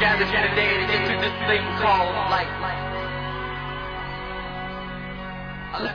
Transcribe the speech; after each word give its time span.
gathered 0.00 0.28
here 0.28 0.48
today 0.48 0.80
to 0.80 0.86
get 0.86 1.06
through 1.06 1.20
this 1.20 1.36
thing 1.46 1.62
called 1.78 2.08
life. 2.30 2.48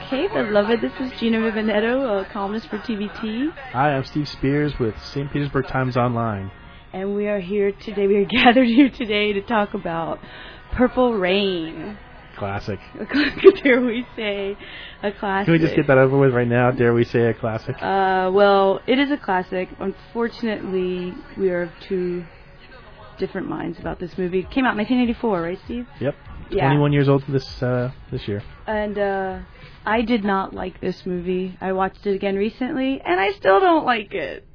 Okay, 0.05 0.27
beloved, 0.27 0.79
this 0.81 0.93
is 0.99 1.19
Gina 1.19 1.39
Vivinetto, 1.39 2.21
a 2.21 2.25
columnist 2.31 2.67
for 2.69 2.77
TVT, 2.77 3.51
Hi, 3.71 3.91
I'm 3.95 4.05
Steve 4.05 4.27
Spears 4.29 4.73
with 4.79 4.95
St. 5.03 5.31
Petersburg 5.31 5.67
Times 5.67 5.97
Online. 5.97 6.51
and 6.93 7.15
we 7.15 7.27
are 7.27 7.39
here 7.39 7.71
today. 7.71 8.07
We 8.07 8.15
are 8.17 8.25
gathered 8.43 8.67
here 8.67 8.89
today 8.89 9.33
to 9.33 9.41
talk 9.41 9.73
about 9.73 10.19
Purple 10.71 11.13
Rain. 11.15 11.97
Classic. 12.37 12.79
Dare 13.63 13.81
we 13.81 14.05
say 14.15 14.55
a 15.03 15.11
classic? 15.13 15.45
Can 15.45 15.53
we 15.53 15.59
just 15.59 15.75
get 15.75 15.87
that 15.87 15.97
over 15.97 16.17
with 16.17 16.33
right 16.33 16.47
now? 16.47 16.69
Dare 16.71 16.93
we 16.93 17.03
say 17.05 17.21
a 17.27 17.33
classic? 17.33 17.75
Uh, 17.81 18.29
well, 18.33 18.81
it 18.87 18.99
is 18.99 19.09
a 19.09 19.17
classic. 19.17 19.69
Unfortunately, 19.79 21.13
we 21.37 21.49
are 21.49 21.63
of 21.63 21.69
two 21.87 22.25
different 23.17 23.49
minds 23.49 23.79
about 23.79 23.99
this 23.99 24.17
movie. 24.17 24.39
It 24.39 24.51
came 24.51 24.65
out 24.65 24.71
in 24.71 24.77
1984, 24.79 25.41
right, 25.41 25.59
Steve? 25.65 25.87
Yep. 25.99 26.15
Yeah. 26.51 26.67
21 26.67 26.93
years 26.93 27.09
old 27.09 27.23
this 27.27 27.63
uh, 27.63 27.91
this 28.11 28.27
year. 28.27 28.43
And 28.67 28.97
uh, 28.97 29.39
I 29.85 30.01
did 30.01 30.23
not 30.23 30.53
like 30.53 30.79
this 30.81 31.05
movie. 31.05 31.57
I 31.59 31.73
watched 31.73 32.05
it 32.05 32.15
again 32.15 32.35
recently, 32.35 33.01
and 33.03 33.19
I 33.19 33.31
still 33.31 33.59
don't 33.59 33.85
like 33.85 34.13
it. 34.13 34.47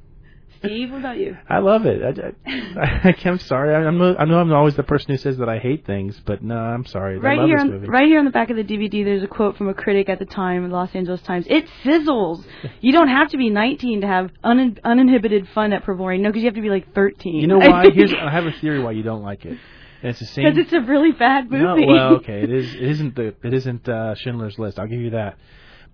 Steve, 0.63 0.91
what 0.91 0.99
about 0.99 1.17
you? 1.17 1.35
I 1.49 1.57
love 1.57 1.85
it. 1.85 2.01
I, 2.03 2.49
I, 2.79 3.15
I'm 3.25 3.39
sorry. 3.39 3.73
I, 3.73 3.79
I'm, 3.79 3.99
I 4.01 4.25
know 4.25 4.39
I'm 4.39 4.53
always 4.53 4.75
the 4.75 4.83
person 4.83 5.11
who 5.11 5.17
says 5.17 5.37
that 5.37 5.49
I 5.49 5.57
hate 5.57 5.85
things, 5.85 6.19
but 6.23 6.43
no, 6.43 6.55
I'm 6.55 6.85
sorry. 6.85 7.15
I 7.17 7.19
Right 7.19 7.37
love 7.39 7.47
here, 7.47 7.57
this 7.57 7.65
on, 7.65 7.81
right 7.87 8.05
here 8.05 8.19
on 8.19 8.25
the 8.25 8.31
back 8.31 8.51
of 8.51 8.57
the 8.57 8.63
DVD, 8.63 9.03
there's 9.03 9.23
a 9.23 9.27
quote 9.27 9.57
from 9.57 9.69
a 9.69 9.73
critic 9.73 10.07
at 10.07 10.19
the 10.19 10.25
time, 10.25 10.67
the 10.69 10.75
Los 10.75 10.93
Angeles 10.93 11.21
Times. 11.21 11.45
It 11.49 11.65
sizzles. 11.83 12.43
You 12.81 12.91
don't 12.91 13.09
have 13.09 13.29
to 13.29 13.37
be 13.37 13.49
19 13.49 14.01
to 14.01 14.07
have 14.07 14.31
un- 14.43 14.77
uninhibited 14.83 15.47
fun 15.53 15.73
at 15.73 15.87
Rain. 15.87 16.21
No, 16.21 16.29
because 16.29 16.41
you 16.41 16.47
have 16.47 16.55
to 16.55 16.61
be 16.61 16.69
like 16.69 16.93
13. 16.93 17.35
You 17.35 17.47
know 17.47 17.57
why? 17.59 17.85
Here's 17.93 18.13
I 18.13 18.31
have 18.31 18.45
a 18.45 18.51
theory 18.51 18.81
why 18.81 18.91
you 18.91 19.03
don't 19.03 19.23
like 19.23 19.45
it. 19.45 19.57
It's 20.03 20.19
the 20.19 20.25
same. 20.25 20.45
because 20.45 20.57
it's 20.65 20.73
a 20.73 20.81
really 20.81 21.11
bad 21.11 21.51
movie. 21.51 21.85
No, 21.85 21.93
well, 21.93 22.15
okay, 22.15 22.41
it 22.41 22.51
is. 22.51 22.73
It 22.73 22.81
isn't 22.81 23.15
the. 23.15 23.35
It 23.43 23.53
isn't 23.53 23.87
uh, 23.87 24.15
Schindler's 24.15 24.57
List. 24.57 24.79
I'll 24.79 24.87
give 24.87 24.99
you 24.99 25.11
that. 25.11 25.37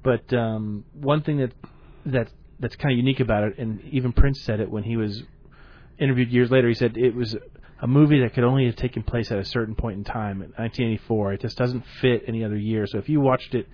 But 0.04 0.32
um, 0.34 0.86
one 0.94 1.24
thing 1.24 1.38
that 1.40 1.52
that 2.06 2.30
that's 2.60 2.76
kind 2.76 2.92
of 2.92 2.98
unique 2.98 3.20
about 3.20 3.44
it, 3.44 3.58
and 3.58 3.82
even 3.86 4.12
Prince 4.14 4.42
said 4.42 4.60
it 4.60 4.70
when 4.70 4.84
he 4.84 4.98
was 4.98 5.24
interviewed 6.00 6.30
years 6.30 6.52
later. 6.52 6.68
He 6.68 6.74
said 6.74 6.98
it 6.98 7.16
was 7.16 7.36
a 7.80 7.88
movie 7.88 8.22
that 8.22 8.34
could 8.34 8.44
only 8.44 8.66
have 8.66 8.76
taken 8.76 9.04
place 9.04 9.32
at 9.32 9.38
a 9.38 9.46
certain 9.46 9.76
point 9.76 9.98
in 9.98 10.04
time, 10.04 10.42
in 10.42 10.50
1984. 10.58 11.34
It 11.34 11.42
just 11.42 11.58
doesn't 11.58 11.84
fit 12.02 12.24
any 12.28 12.44
other 12.44 12.58
year. 12.58 12.88
So 12.88 12.98
if 12.98 13.08
you 13.08 13.22
watched 13.22 13.54
it 13.54 13.68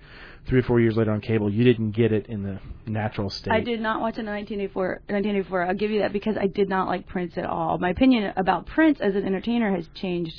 three 0.46 0.60
or 0.60 0.62
four 0.62 0.80
years 0.80 0.96
later 0.96 1.12
on 1.12 1.22
cable, 1.22 1.50
you 1.50 1.64
didn't 1.64 1.92
get 1.92 2.12
it 2.12 2.26
in 2.26 2.42
the 2.42 2.60
natural 2.86 3.30
state. 3.30 3.52
I 3.52 3.60
did 3.60 3.80
not 3.80 4.00
watch 4.00 4.14
it 4.14 4.20
in 4.20 4.26
1984. 4.26 4.88
1984. 5.08 5.66
I'll 5.66 5.74
give 5.74 5.90
you 5.90 6.00
that 6.00 6.12
because 6.12 6.36
I 6.36 6.46
did 6.46 6.68
not 6.68 6.86
like 6.86 7.06
Prince 7.06 7.38
at 7.38 7.46
all. 7.46 7.78
My 7.78 7.90
opinion 7.90 8.32
about 8.36 8.66
Prince 8.66 9.00
as 9.00 9.14
an 9.14 9.24
entertainer 9.24 9.74
has 9.74 9.88
changed 9.94 10.34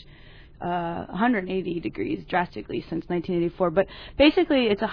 uh, 0.61 1.05
180 1.07 1.79
degrees 1.79 2.23
drastically 2.29 2.81
since 2.81 3.05
1984. 3.07 3.71
But 3.71 3.87
basically, 4.17 4.67
it's 4.67 4.83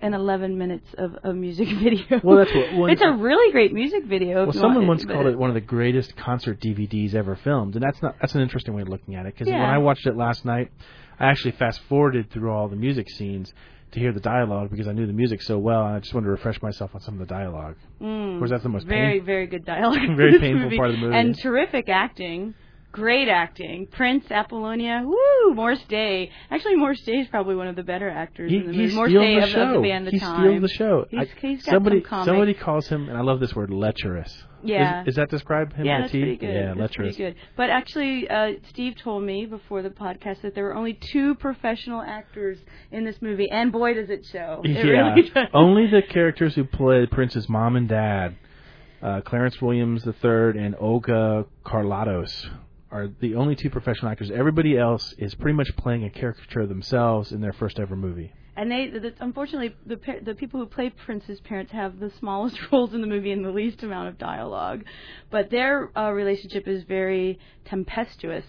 111 0.00 0.56
minutes 0.56 0.86
of 0.96 1.16
a 1.24 1.32
music 1.32 1.68
video. 1.82 2.20
Well, 2.22 2.36
that's 2.38 2.54
what- 2.54 2.74
when- 2.74 2.90
it's 2.90 3.02
a 3.02 3.12
really 3.12 3.50
great 3.52 3.72
music 3.72 4.04
video. 4.04 4.44
Well, 4.44 4.52
someone 4.52 4.86
once 4.86 5.04
but- 5.04 5.14
called 5.14 5.26
it 5.26 5.38
one 5.38 5.50
of 5.50 5.54
the 5.54 5.60
greatest 5.60 6.16
concert 6.16 6.60
DVDs 6.60 7.14
ever 7.14 7.36
filmed, 7.36 7.74
and 7.74 7.82
that's 7.82 8.00
not 8.02 8.16
that's 8.20 8.34
an 8.34 8.40
interesting 8.40 8.74
way 8.74 8.82
of 8.82 8.88
looking 8.88 9.14
at 9.16 9.26
it. 9.26 9.34
Because 9.34 9.48
when 9.48 9.60
I 9.60 9.78
watched 9.78 10.06
it 10.06 10.16
last 10.16 10.44
night, 10.44 10.70
I 11.18 11.26
actually 11.26 11.52
fast 11.52 11.80
forwarded 11.88 12.30
through 12.30 12.50
all 12.52 12.68
the 12.68 12.76
music 12.76 13.08
scenes 13.10 13.52
to 13.90 13.98
hear 14.00 14.12
the 14.12 14.20
dialogue 14.20 14.70
because 14.70 14.86
I 14.86 14.92
knew 14.92 15.06
the 15.06 15.12
music 15.14 15.40
so 15.42 15.58
well, 15.58 15.84
and 15.86 15.96
I 15.96 15.98
just 16.00 16.12
wanted 16.14 16.26
to 16.26 16.30
refresh 16.32 16.60
myself 16.62 16.90
on 16.94 17.00
some 17.00 17.14
of 17.14 17.20
the 17.26 17.34
dialogue. 17.34 17.76
Mm, 18.00 18.38
Was 18.40 18.50
that 18.50 18.62
the 18.62 18.68
most 18.68 18.86
very 18.86 19.18
pain- 19.18 19.26
very 19.26 19.46
good 19.46 19.64
dialogue? 19.74 19.98
Very 20.16 20.38
painful 20.38 20.64
movie. 20.64 20.76
part 20.76 20.90
of 20.90 20.96
the 20.96 21.02
movie. 21.02 21.16
and 21.16 21.36
terrific 21.38 21.88
acting. 21.88 22.54
Great 22.90 23.28
acting. 23.28 23.86
Prince, 23.86 24.24
Apollonia, 24.30 25.02
woo, 25.04 25.54
Morris 25.54 25.82
Day. 25.88 26.30
Actually, 26.50 26.76
Morris 26.76 27.02
Day 27.02 27.18
is 27.18 27.28
probably 27.28 27.54
one 27.54 27.68
of 27.68 27.76
the 27.76 27.82
better 27.82 28.08
actors 28.08 28.50
He, 28.50 28.56
in 28.56 28.66
the 28.66 28.72
he 28.72 28.78
movie. 28.84 28.94
Morris 28.94 29.12
Day 29.12 29.34
the 29.36 29.42
of, 29.44 29.48
show. 29.50 29.62
of 29.62 29.82
the 29.82 29.88
band 29.88 30.06
The 30.06 30.10
he 30.12 30.18
Time. 30.18 30.40
steals 30.40 30.62
the 30.62 30.68
show. 30.68 31.04
He's- 31.10 31.28
I- 31.36 31.46
he's 31.46 31.62
got 31.64 31.72
somebody 31.72 32.02
some 32.08 32.24
somebody 32.24 32.54
calls 32.54 32.88
him, 32.88 33.08
and 33.10 33.16
I 33.18 33.20
love 33.20 33.40
this 33.40 33.54
word, 33.54 33.70
lecherous. 33.70 34.42
Yeah. 34.64 35.02
Is, 35.02 35.08
is 35.08 35.14
that 35.16 35.28
describe 35.30 35.74
him? 35.74 35.84
yeah, 35.86 36.00
that's 36.00 36.10
pretty 36.12 36.36
good. 36.36 36.46
Yeah, 36.52 36.66
that's 36.68 36.78
lecherous. 36.80 37.16
pretty 37.16 37.32
good. 37.34 37.34
But 37.56 37.70
actually, 37.70 38.28
uh, 38.28 38.52
Steve 38.70 38.96
told 38.96 39.22
me 39.22 39.44
before 39.46 39.82
the 39.82 39.90
podcast 39.90 40.40
that 40.40 40.54
there 40.54 40.64
were 40.64 40.74
only 40.74 40.94
two 40.94 41.34
professional 41.36 42.00
actors 42.00 42.58
in 42.90 43.04
this 43.04 43.20
movie, 43.20 43.48
and 43.50 43.70
boy, 43.70 43.94
does 43.94 44.08
it 44.10 44.24
show! 44.32 44.62
It 44.64 44.70
yeah, 44.70 44.82
really 45.14 45.30
only 45.54 45.86
the 45.88 46.02
characters 46.02 46.54
who 46.54 46.64
played 46.64 47.10
Prince's 47.12 47.48
mom 47.48 47.76
and 47.76 47.86
dad, 47.88 48.34
uh, 49.02 49.20
Clarence 49.20 49.60
Williams 49.62 50.04
III 50.06 50.58
and 50.58 50.74
Olga 50.80 51.44
Karlatos, 51.64 52.48
are 52.90 53.08
the 53.20 53.34
only 53.34 53.54
two 53.54 53.70
professional 53.70 54.10
actors. 54.10 54.30
Everybody 54.30 54.78
else 54.78 55.14
is 55.18 55.34
pretty 55.34 55.56
much 55.56 55.76
playing 55.76 56.04
a 56.04 56.10
caricature 56.10 56.60
of 56.60 56.68
themselves 56.68 57.32
in 57.32 57.40
their 57.40 57.52
first 57.52 57.78
ever 57.78 57.96
movie. 57.96 58.32
And 58.56 58.70
they, 58.70 58.88
the, 58.88 59.14
unfortunately, 59.20 59.76
the 59.86 60.00
the 60.22 60.34
people 60.34 60.58
who 60.58 60.66
play 60.66 60.90
Prince's 60.90 61.38
parents 61.40 61.70
have 61.70 62.00
the 62.00 62.10
smallest 62.18 62.58
roles 62.72 62.92
in 62.92 63.00
the 63.00 63.06
movie 63.06 63.30
and 63.30 63.44
the 63.44 63.50
least 63.50 63.82
amount 63.84 64.08
of 64.08 64.18
dialogue, 64.18 64.84
but 65.30 65.50
their 65.50 65.96
uh, 65.96 66.10
relationship 66.10 66.66
is 66.66 66.82
very 66.82 67.38
tempestuous, 67.66 68.44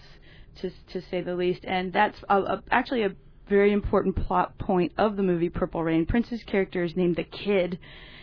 to 0.56 0.70
to 0.92 1.00
say 1.00 1.20
the 1.20 1.36
least. 1.36 1.64
And 1.64 1.92
that's 1.92 2.18
a, 2.28 2.38
a, 2.38 2.62
actually 2.72 3.04
a 3.04 3.14
very 3.48 3.72
important 3.72 4.16
plot 4.16 4.58
point 4.58 4.92
of 4.98 5.16
the 5.16 5.22
movie 5.22 5.48
Purple 5.48 5.84
Rain. 5.84 6.06
Prince's 6.06 6.42
character 6.42 6.82
is 6.82 6.96
named 6.96 7.14
the 7.14 7.24
Kid. 7.24 7.78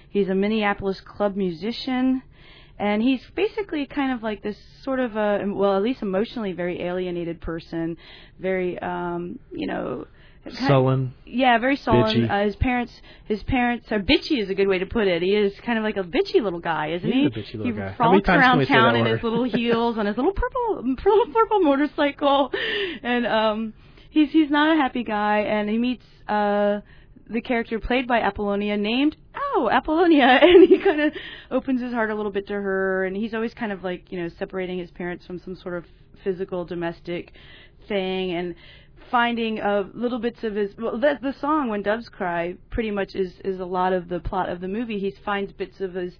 He's 0.10 0.28
a 0.28 0.36
Minneapolis 0.36 1.00
club 1.00 1.38
musician. 1.38 2.22
And 2.80 3.02
he's 3.02 3.22
basically 3.36 3.86
kind 3.88 4.12
of 4.14 4.22
like 4.22 4.44
this 4.44 4.58
sort 4.84 5.00
of 5.00 5.16
a, 5.16 5.44
well, 5.48 5.76
at 5.76 5.82
least 5.84 6.02
emotionally 6.02 6.52
very 6.54 6.82
alienated 6.82 7.42
person, 7.42 7.98
very, 8.40 8.78
um, 8.80 9.40
you 9.52 9.66
know, 9.68 10.06
Sullen. 10.52 11.14
yeah, 11.26 11.58
very 11.58 11.76
sullen. 11.76 12.30
Uh, 12.30 12.46
his 12.46 12.56
parents, 12.56 12.94
his 13.26 13.44
parents 13.44 13.92
are 13.92 14.00
bitchy 14.00 14.42
is 14.42 14.50
a 14.50 14.54
good 14.56 14.68
way 14.68 14.80
to 14.80 14.86
put 14.86 15.08
it. 15.08 15.22
He 15.22 15.36
is 15.36 15.54
kind 15.62 15.78
of 15.78 15.84
like 15.84 15.98
a 15.98 16.04
bitchy 16.04 16.42
little 16.42 16.60
guy, 16.62 16.92
isn't 16.92 17.12
He 17.12 17.22
he? 17.22 17.26
a 17.26 17.30
bitchy 17.30 17.54
little 17.56 17.66
he 17.66 17.72
guy. 17.74 17.94
Frolics 17.98 18.30
around 18.30 18.66
town 18.66 18.96
in 18.96 19.06
his 19.06 19.22
little 19.24 19.44
heels 19.56 19.98
on 19.98 20.06
his 20.06 20.16
little 20.16 20.32
purple, 20.32 20.96
purple, 20.98 21.34
purple 21.34 21.60
motorcycle, 21.62 22.52
and 23.04 23.28
um, 23.28 23.74
he's 24.10 24.32
he's 24.32 24.50
not 24.50 24.74
a 24.74 24.80
happy 24.80 25.04
guy. 25.04 25.40
And 25.40 25.70
he 25.70 25.78
meets 25.78 26.06
uh 26.30 26.80
the 27.30 27.42
character 27.42 27.80
played 27.80 28.08
by 28.08 28.20
Apollonia, 28.20 28.78
named 28.78 29.18
oh 29.36 29.70
Apollonia, 29.72 30.26
and 30.42 30.68
he 30.68 30.80
kind 30.80 31.02
of 31.02 31.14
opens 31.52 31.82
his 31.82 31.94
heart 31.94 32.10
a 32.10 32.16
little 32.16 32.32
bit 32.32 32.48
to 32.48 32.54
her. 32.54 33.06
And 33.06 33.16
he's 33.16 33.34
always 33.34 33.54
kind 33.54 33.72
of 33.72 33.84
like 33.84 34.12
you 34.12 34.22
know 34.22 34.30
separating 34.38 34.80
his 34.80 34.92
parents 34.92 35.26
from 35.26 35.40
some 35.40 35.56
sort 35.56 35.76
of 35.76 35.86
physical 36.24 36.66
domestic 36.66 37.32
thing 37.88 38.32
and 38.32 38.56
finding 39.10 39.60
uh, 39.60 39.84
little 39.94 40.20
bits 40.20 40.44
of 40.44 40.56
his 40.56 40.72
well 40.78 40.98
the, 40.98 41.18
the 41.22 41.34
song 41.40 41.70
when 41.70 41.82
doves 41.82 42.10
cry 42.10 42.56
pretty 42.70 42.92
much 42.92 43.16
is 43.16 43.34
is 43.46 43.60
a 43.60 43.66
lot 43.66 43.94
of 43.94 44.10
the 44.10 44.20
plot 44.20 44.50
of 44.50 44.60
the 44.60 44.68
movie 44.68 45.00
he 45.00 45.14
finds 45.24 45.54
bits 45.54 45.80
of 45.80 45.94
his 45.94 46.14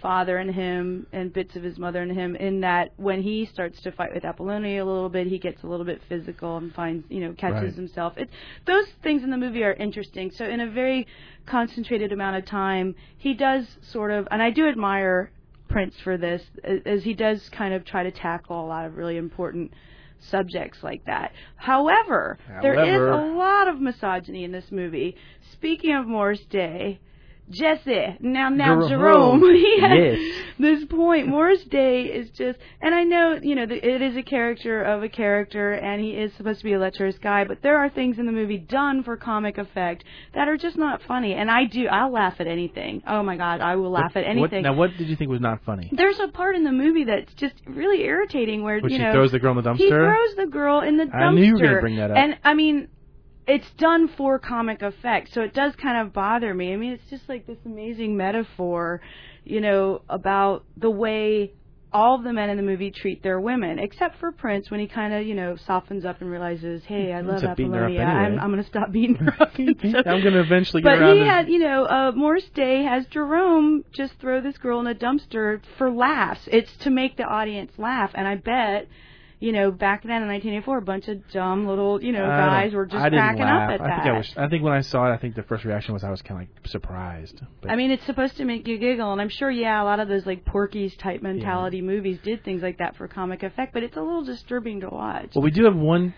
father 0.00 0.38
in 0.38 0.52
him 0.52 1.06
and 1.12 1.32
bits 1.32 1.56
of 1.56 1.62
his 1.62 1.78
mother 1.78 2.02
in 2.02 2.10
him 2.10 2.36
in 2.36 2.60
that 2.60 2.92
when 2.96 3.22
he 3.22 3.44
starts 3.46 3.80
to 3.82 3.92
fight 3.92 4.12
with 4.14 4.24
Apollonia 4.24 4.82
a 4.82 4.86
little 4.86 5.08
bit 5.08 5.26
he 5.26 5.38
gets 5.38 5.62
a 5.62 5.66
little 5.66 5.86
bit 5.86 6.00
physical 6.08 6.56
and 6.56 6.74
finds 6.74 7.04
you 7.10 7.20
know 7.20 7.32
catches 7.32 7.62
Right. 7.62 7.74
himself 7.74 8.16
it 8.16 8.28
those 8.66 8.86
things 9.02 9.22
in 9.22 9.30
the 9.30 9.36
movie 9.36 9.62
are 9.64 9.72
interesting 9.74 10.30
so 10.30 10.44
in 10.44 10.60
a 10.60 10.66
very 10.70 11.06
concentrated 11.46 12.12
amount 12.12 12.36
of 12.36 12.44
time 12.44 12.94
he 13.16 13.34
does 13.34 13.66
sort 13.82 14.10
of 14.10 14.26
and 14.30 14.42
I 14.42 14.50
do 14.50 14.68
admire 14.68 15.30
Prince 15.68 15.94
for 16.02 16.16
this 16.16 16.42
as 16.64 16.80
as 16.86 17.04
he 17.04 17.14
does 17.14 17.48
kind 17.50 17.74
of 17.74 17.84
try 17.84 18.02
to 18.02 18.10
tackle 18.10 18.64
a 18.64 18.66
lot 18.66 18.86
of 18.86 18.96
really 18.96 19.16
important 19.16 19.72
subjects 20.20 20.82
like 20.82 21.04
that. 21.04 21.32
However, 21.56 22.38
there 22.62 22.74
is 22.74 23.00
a 23.14 23.36
lot 23.36 23.68
of 23.68 23.80
misogyny 23.80 24.42
in 24.44 24.50
this 24.50 24.72
movie. 24.72 25.14
Speaking 25.52 25.94
of 25.94 26.06
Morris 26.06 26.44
Day, 26.50 26.98
Jesse, 27.50 28.16
now 28.20 28.48
now 28.48 28.86
Jerome. 28.88 29.40
Jerome, 29.40 29.40
he 29.54 29.80
has 29.80 29.98
Yes. 30.18 30.44
this 30.58 30.84
point. 30.84 31.28
Morris 31.28 31.62
Day 31.64 32.02
is 32.02 32.28
just, 32.30 32.58
and 32.80 32.94
I 32.94 33.04
know 33.04 33.38
you 33.42 33.54
know 33.54 33.66
the, 33.66 33.76
it 33.76 34.02
is 34.02 34.16
a 34.16 34.22
character 34.22 34.82
of 34.82 35.02
a 35.02 35.08
character, 35.08 35.72
and 35.72 36.00
he 36.02 36.10
is 36.10 36.32
supposed 36.36 36.58
to 36.60 36.64
be 36.64 36.74
a 36.74 36.78
lecherous 36.78 37.16
guy, 37.18 37.44
but 37.44 37.62
there 37.62 37.78
are 37.78 37.88
things 37.88 38.18
in 38.18 38.26
the 38.26 38.32
movie 38.32 38.58
done 38.58 39.02
for 39.02 39.16
comic 39.16 39.56
effect 39.58 40.04
that 40.34 40.48
are 40.48 40.56
just 40.56 40.76
not 40.76 41.00
funny. 41.08 41.32
And 41.34 41.50
I 41.50 41.64
do, 41.64 41.86
I'll 41.88 42.12
laugh 42.12 42.34
at 42.38 42.46
anything. 42.46 43.02
Oh 43.06 43.22
my 43.22 43.36
God, 43.36 43.60
I 43.60 43.76
will 43.76 43.90
laugh 43.90 44.12
at 44.16 44.24
What, 44.24 44.30
anything. 44.30 44.62
now, 44.62 44.74
what 44.74 44.90
did 44.98 45.08
you 45.08 45.16
think 45.16 45.30
was 45.30 45.40
not 45.40 45.64
funny? 45.64 45.88
There's 45.92 46.20
a 46.20 46.28
part 46.28 46.54
in 46.56 46.64
the 46.64 46.72
movie 46.72 47.04
that's 47.04 47.32
just 47.34 47.54
really 47.66 48.02
irritating 48.02 48.62
where 48.62 48.78
you 48.78 48.88
she 48.90 48.98
know 48.98 49.12
throws 49.12 49.32
the 49.32 49.38
girl 49.38 49.56
in 49.56 49.64
the 49.64 49.70
dumpster? 49.70 49.78
he 49.78 49.88
throws 49.88 50.34
the 50.36 50.46
girl 50.46 50.80
in 50.80 50.96
the 50.98 51.04
dumpster. 51.04 51.14
I 51.14 51.32
knew 51.34 51.44
you 51.44 51.54
were 51.54 51.60
gonna 51.60 51.80
bring 51.80 51.96
that 51.96 52.10
up. 52.10 52.16
And 52.18 52.36
I 52.44 52.54
mean, 52.54 52.88
it's 53.48 53.70
done 53.78 54.08
for 54.08 54.38
comic 54.38 54.82
effect, 54.82 55.32
so 55.32 55.40
it 55.40 55.54
does 55.54 55.74
kind 55.76 56.06
of 56.06 56.12
bother 56.12 56.52
me. 56.54 56.72
I 56.72 56.76
mean, 56.76 56.92
it's 56.92 57.08
just 57.10 57.28
like 57.28 57.46
this 57.46 57.58
amazing 57.64 58.16
metaphor, 58.16 59.00
you 59.44 59.60
know, 59.60 60.02
about 60.08 60.64
the 60.76 60.90
way 60.90 61.52
all 61.90 62.16
of 62.16 62.22
the 62.22 62.32
men 62.34 62.50
in 62.50 62.58
the 62.58 62.62
movie 62.62 62.90
treat 62.90 63.22
their 63.22 63.40
women, 63.40 63.78
except 63.78 64.18
for 64.20 64.30
Prince 64.30 64.70
when 64.70 64.78
he 64.78 64.86
kind 64.86 65.14
of, 65.14 65.26
you 65.26 65.34
know, 65.34 65.56
softens 65.56 66.04
up 66.04 66.20
and 66.20 66.30
realizes, 66.30 66.84
hey, 66.84 67.14
I 67.14 67.22
love 67.22 67.42
up 67.42 67.56
beating 67.56 67.72
her 67.72 67.86
up 67.86 67.90
Apollonia. 67.90 68.04
I'm. 68.04 68.38
I'm 68.38 68.50
going 68.50 68.62
to 68.62 68.68
stop 68.68 68.92
beating 68.92 69.16
her 69.16 69.42
up. 69.42 69.56
So- 69.56 69.62
I'm 70.06 70.20
going 70.20 70.34
to 70.34 70.40
eventually 70.40 70.82
get 70.82 70.90
but 70.90 70.98
around 70.98 71.08
But 71.08 71.14
he 71.14 71.20
to 71.20 71.30
had, 71.30 71.48
you 71.48 71.58
know, 71.60 71.86
uh, 71.86 72.12
Morris 72.14 72.44
Day 72.54 72.82
has 72.82 73.06
Jerome 73.06 73.84
just 73.92 74.12
throw 74.20 74.42
this 74.42 74.58
girl 74.58 74.80
in 74.80 74.86
a 74.86 74.94
dumpster 74.94 75.62
for 75.78 75.90
laughs. 75.90 76.42
It's 76.52 76.76
to 76.78 76.90
make 76.90 77.16
the 77.16 77.24
audience 77.24 77.72
laugh, 77.78 78.10
and 78.14 78.28
I 78.28 78.34
bet, 78.34 78.86
you 79.40 79.52
know, 79.52 79.70
back 79.70 80.02
then 80.02 80.22
in 80.22 80.28
1984, 80.28 80.78
a 80.78 80.82
bunch 80.82 81.08
of 81.08 81.28
dumb 81.30 81.66
little, 81.66 82.02
you 82.02 82.12
know, 82.12 82.26
guys 82.26 82.72
were 82.74 82.86
just 82.86 83.06
cracking 83.08 83.42
laugh. 83.42 83.70
up 83.70 83.74
at 83.74 83.80
I 83.80 83.86
that. 83.86 84.02
think 84.02 84.14
I 84.14 84.18
was. 84.18 84.34
I 84.36 84.48
think 84.48 84.64
when 84.64 84.72
I 84.72 84.80
saw 84.80 85.08
it, 85.10 85.14
I 85.14 85.16
think 85.16 85.36
the 85.36 85.44
first 85.44 85.64
reaction 85.64 85.94
was 85.94 86.02
I 86.02 86.10
was 86.10 86.22
kind 86.22 86.42
of 86.42 86.48
like 86.48 86.66
surprised. 86.66 87.40
But 87.60 87.70
I 87.70 87.76
mean, 87.76 87.90
it's 87.90 88.04
supposed 88.04 88.36
to 88.38 88.44
make 88.44 88.66
you 88.66 88.78
giggle, 88.78 89.12
and 89.12 89.20
I'm 89.20 89.28
sure, 89.28 89.50
yeah, 89.50 89.80
a 89.82 89.84
lot 89.84 90.00
of 90.00 90.08
those 90.08 90.26
like 90.26 90.44
Porky's 90.44 90.96
type 90.96 91.22
mentality 91.22 91.82
movies 91.82 92.18
did 92.22 92.44
things 92.44 92.62
like 92.62 92.78
that 92.78 92.96
for 92.96 93.06
comic 93.06 93.42
effect, 93.42 93.72
but 93.72 93.82
it's 93.82 93.96
a 93.96 94.02
little 94.02 94.24
disturbing 94.24 94.80
to 94.80 94.88
watch. 94.88 95.30
Well, 95.34 95.44
we 95.44 95.52
do 95.52 95.64
have 95.64 95.76
one 95.76 96.14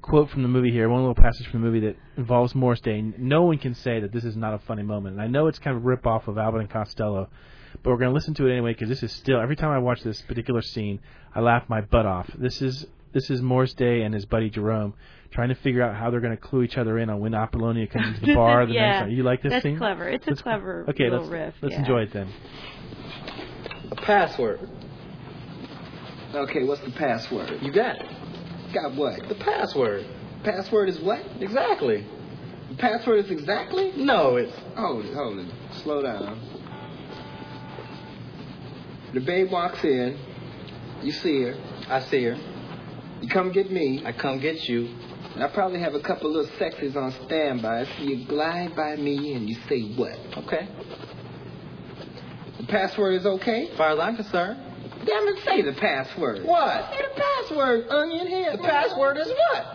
quote 0.00 0.30
from 0.30 0.42
the 0.42 0.48
movie 0.48 0.70
here, 0.70 0.88
one 0.88 1.00
little 1.00 1.14
passage 1.14 1.46
from 1.48 1.60
the 1.62 1.66
movie 1.66 1.80
that 1.86 1.96
involves 2.16 2.54
Morris 2.54 2.80
Day. 2.80 3.00
No 3.00 3.42
one 3.42 3.58
can 3.58 3.74
say 3.74 4.00
that 4.00 4.12
this 4.12 4.24
is 4.24 4.36
not 4.36 4.54
a 4.54 4.58
funny 4.58 4.82
moment. 4.82 5.14
And 5.14 5.22
I 5.22 5.26
know 5.26 5.46
it's 5.46 5.58
kind 5.58 5.76
of 5.76 5.82
a 5.82 5.86
rip 5.86 6.06
off 6.06 6.28
of 6.28 6.36
Abbott 6.36 6.60
and 6.60 6.70
Costello, 6.70 7.28
but 7.82 7.90
we're 7.90 7.96
going 7.98 8.10
to 8.10 8.14
listen 8.14 8.34
to 8.34 8.46
it 8.46 8.52
anyway 8.52 8.72
because 8.72 8.88
this 8.88 9.02
is 9.02 9.12
still 9.12 9.40
every 9.40 9.56
time 9.56 9.70
I 9.70 9.78
watch 9.78 10.02
this 10.02 10.20
particular 10.22 10.62
scene, 10.62 11.00
I 11.34 11.40
laugh 11.40 11.64
my 11.68 11.80
butt 11.80 12.06
off. 12.06 12.30
This 12.36 12.62
is 12.62 12.86
this 13.12 13.30
is 13.30 13.40
Morris 13.42 13.74
Day 13.74 14.02
and 14.02 14.12
his 14.14 14.24
buddy 14.24 14.50
Jerome 14.50 14.94
trying 15.30 15.48
to 15.48 15.54
figure 15.56 15.82
out 15.82 15.96
how 15.96 16.10
they're 16.10 16.20
going 16.20 16.36
to 16.36 16.40
clue 16.40 16.62
each 16.62 16.76
other 16.76 16.98
in 16.98 17.10
on 17.10 17.18
when 17.20 17.34
Apollonia 17.34 17.86
comes 17.88 18.06
into 18.18 18.20
the 18.26 18.34
bar 18.34 18.66
the 18.66 18.72
yeah, 18.72 18.80
next 18.90 19.00
night. 19.08 19.10
You 19.12 19.22
like 19.24 19.42
this 19.42 19.50
that's 19.50 19.62
scene? 19.64 19.76
clever. 19.78 20.08
It's 20.08 20.26
a 20.26 20.30
Let's- 20.30 20.42
clever 20.42 20.84
Okay, 20.88 21.04
little 21.04 21.20
let's 21.20 21.30
riff. 21.32 21.54
let's 21.60 21.72
yeah. 21.74 21.80
enjoy 21.80 22.02
it 22.02 22.12
then. 22.12 22.28
A 23.90 23.96
password. 23.96 24.60
Okay, 26.34 26.64
what's 26.64 26.80
the 26.82 26.90
password? 26.92 27.58
You 27.62 27.72
got 27.72 27.96
it. 27.96 28.06
Got 28.72 28.94
what? 28.96 29.28
The 29.28 29.36
password. 29.36 30.06
Password 30.44 30.88
is 30.88 30.98
what? 31.00 31.20
Exactly. 31.40 32.04
The 32.70 32.76
password 32.76 33.24
is 33.24 33.30
exactly? 33.30 33.92
No, 33.96 34.36
it's 34.36 34.52
Hold 34.76 35.04
it, 35.04 35.14
hold 35.14 35.38
it. 35.38 35.46
Slow 35.82 36.02
down. 36.02 36.40
The 39.14 39.20
babe 39.20 39.50
walks 39.52 39.84
in. 39.84 40.18
You 41.02 41.12
see 41.12 41.42
her. 41.42 41.56
I 41.88 42.00
see 42.00 42.24
her. 42.24 42.36
You 43.20 43.28
come 43.28 43.52
get 43.52 43.70
me. 43.70 44.02
I 44.04 44.12
come 44.12 44.40
get 44.40 44.68
you. 44.68 44.88
And 45.34 45.42
I 45.42 45.48
probably 45.48 45.80
have 45.80 45.94
a 45.94 46.00
couple 46.00 46.32
little 46.32 46.50
sexies 46.58 46.94
on 46.94 47.12
standby. 47.26 47.84
So 47.84 48.04
you 48.04 48.26
glide 48.26 48.76
by 48.76 48.96
me 48.96 49.34
and 49.34 49.48
you 49.48 49.56
say 49.68 49.82
what? 49.96 50.18
Okay. 50.38 50.68
The 52.60 52.66
password 52.66 53.14
is 53.14 53.26
okay? 53.26 53.68
As 53.70 53.76
far 53.76 53.90
as 53.90 53.98
I'm 53.98 54.16
concerned. 54.16 54.60
Damn 55.04 55.28
it, 55.28 55.44
say 55.44 55.62
the 55.62 55.72
password. 55.72 56.44
What? 56.44 56.90
Say 56.90 57.02
the 57.02 57.20
password, 57.20 57.88
onion 57.88 58.26
head. 58.26 58.58
The 58.58 58.62
password 58.62 59.18
is 59.18 59.28
what? 59.28 59.66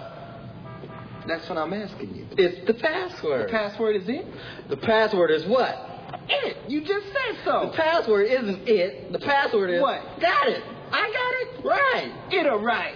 That's 1.28 1.48
what 1.48 1.58
I'm 1.58 1.74
asking 1.74 2.16
you. 2.16 2.28
It's 2.38 2.66
the 2.66 2.74
password. 2.74 3.48
The 3.48 3.52
password. 3.52 3.52
password 3.52 3.96
is 3.98 4.10
it? 4.10 4.26
The 4.70 4.78
password 4.78 5.32
is 5.32 5.46
what? 5.46 5.86
It. 6.30 6.58
You 6.68 6.82
just 6.82 7.06
said 7.08 7.44
so. 7.46 7.70
The 7.72 7.78
password 7.78 8.28
isn't 8.28 8.68
it. 8.68 9.12
The 9.12 9.20
password 9.20 9.72
is 9.72 9.82
What? 9.82 10.20
Got 10.20 10.48
it. 10.48 10.64
I 10.92 11.12
got 11.12 11.64
it. 11.64 11.66
Right. 11.66 12.30
Get 12.32 12.46
It 12.46 12.50
or 12.50 12.60
right. 12.60 12.96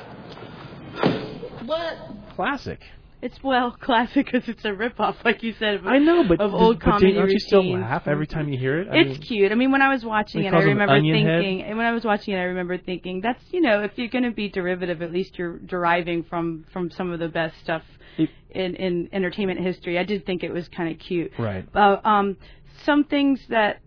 What? 1.66 1.98
Classic. 2.36 2.80
It's 3.22 3.42
well 3.42 3.72
classic 3.82 4.26
because 4.26 4.50
it's 4.50 4.66
a 4.66 4.70
ripoff, 4.72 5.24
like 5.24 5.44
you 5.44 5.54
said. 5.58 5.76
Of, 5.76 5.88
I 5.88 5.98
know, 5.98 6.24
but 6.28 6.42
of 6.42 6.52
does- 6.52 6.62
old 6.62 6.80
but 6.80 6.86
comedy 6.86 7.14
don't 7.14 7.30
you 7.30 7.40
still 7.40 7.60
routines. 7.62 7.82
laugh 7.82 8.06
every 8.08 8.28
time 8.28 8.50
you 8.50 8.60
hear 8.60 8.82
it? 8.82 8.90
I 8.92 8.98
It's 8.98 9.12
mean, 9.12 9.22
cute. 9.22 9.52
I 9.52 9.56
mean, 9.56 9.72
when 9.72 9.82
I 9.82 9.94
was 9.94 10.04
watching 10.04 10.44
it, 10.44 10.54
I 10.54 10.58
remember 10.60 10.94
Onion 10.94 11.26
Head? 11.26 11.42
thinking, 11.42 11.62
and 11.66 11.78
when 11.78 11.86
I 11.86 11.92
was 11.94 12.04
watching 12.04 12.34
it, 12.34 12.38
I 12.38 12.44
remember 12.44 12.78
thinking, 12.78 13.22
that's 13.22 13.42
you 13.52 13.62
know, 13.62 13.82
if 13.82 13.92
you're 13.98 14.10
going 14.10 14.26
to 14.26 14.32
be 14.32 14.50
derivative, 14.50 15.02
at 15.02 15.14
least 15.14 15.38
you're 15.38 15.58
deriving 15.60 16.24
from 16.24 16.66
from 16.74 16.92
some 16.92 17.12
of 17.12 17.20
the 17.20 17.30
best 17.30 17.56
stuff 17.64 17.84
It- 18.18 18.30
in 18.50 18.76
in 18.76 19.10
entertainment 19.14 19.62
history. 19.62 19.98
I 19.98 20.04
did 20.04 20.26
think 20.26 20.44
it 20.44 20.52
was 20.52 20.68
kind 20.68 20.92
of 20.94 21.00
cute. 21.00 21.32
Right. 21.40 21.66
Uh, 21.74 21.98
um, 22.04 22.36
some 22.84 23.06
things 23.06 23.40
that 23.48 23.80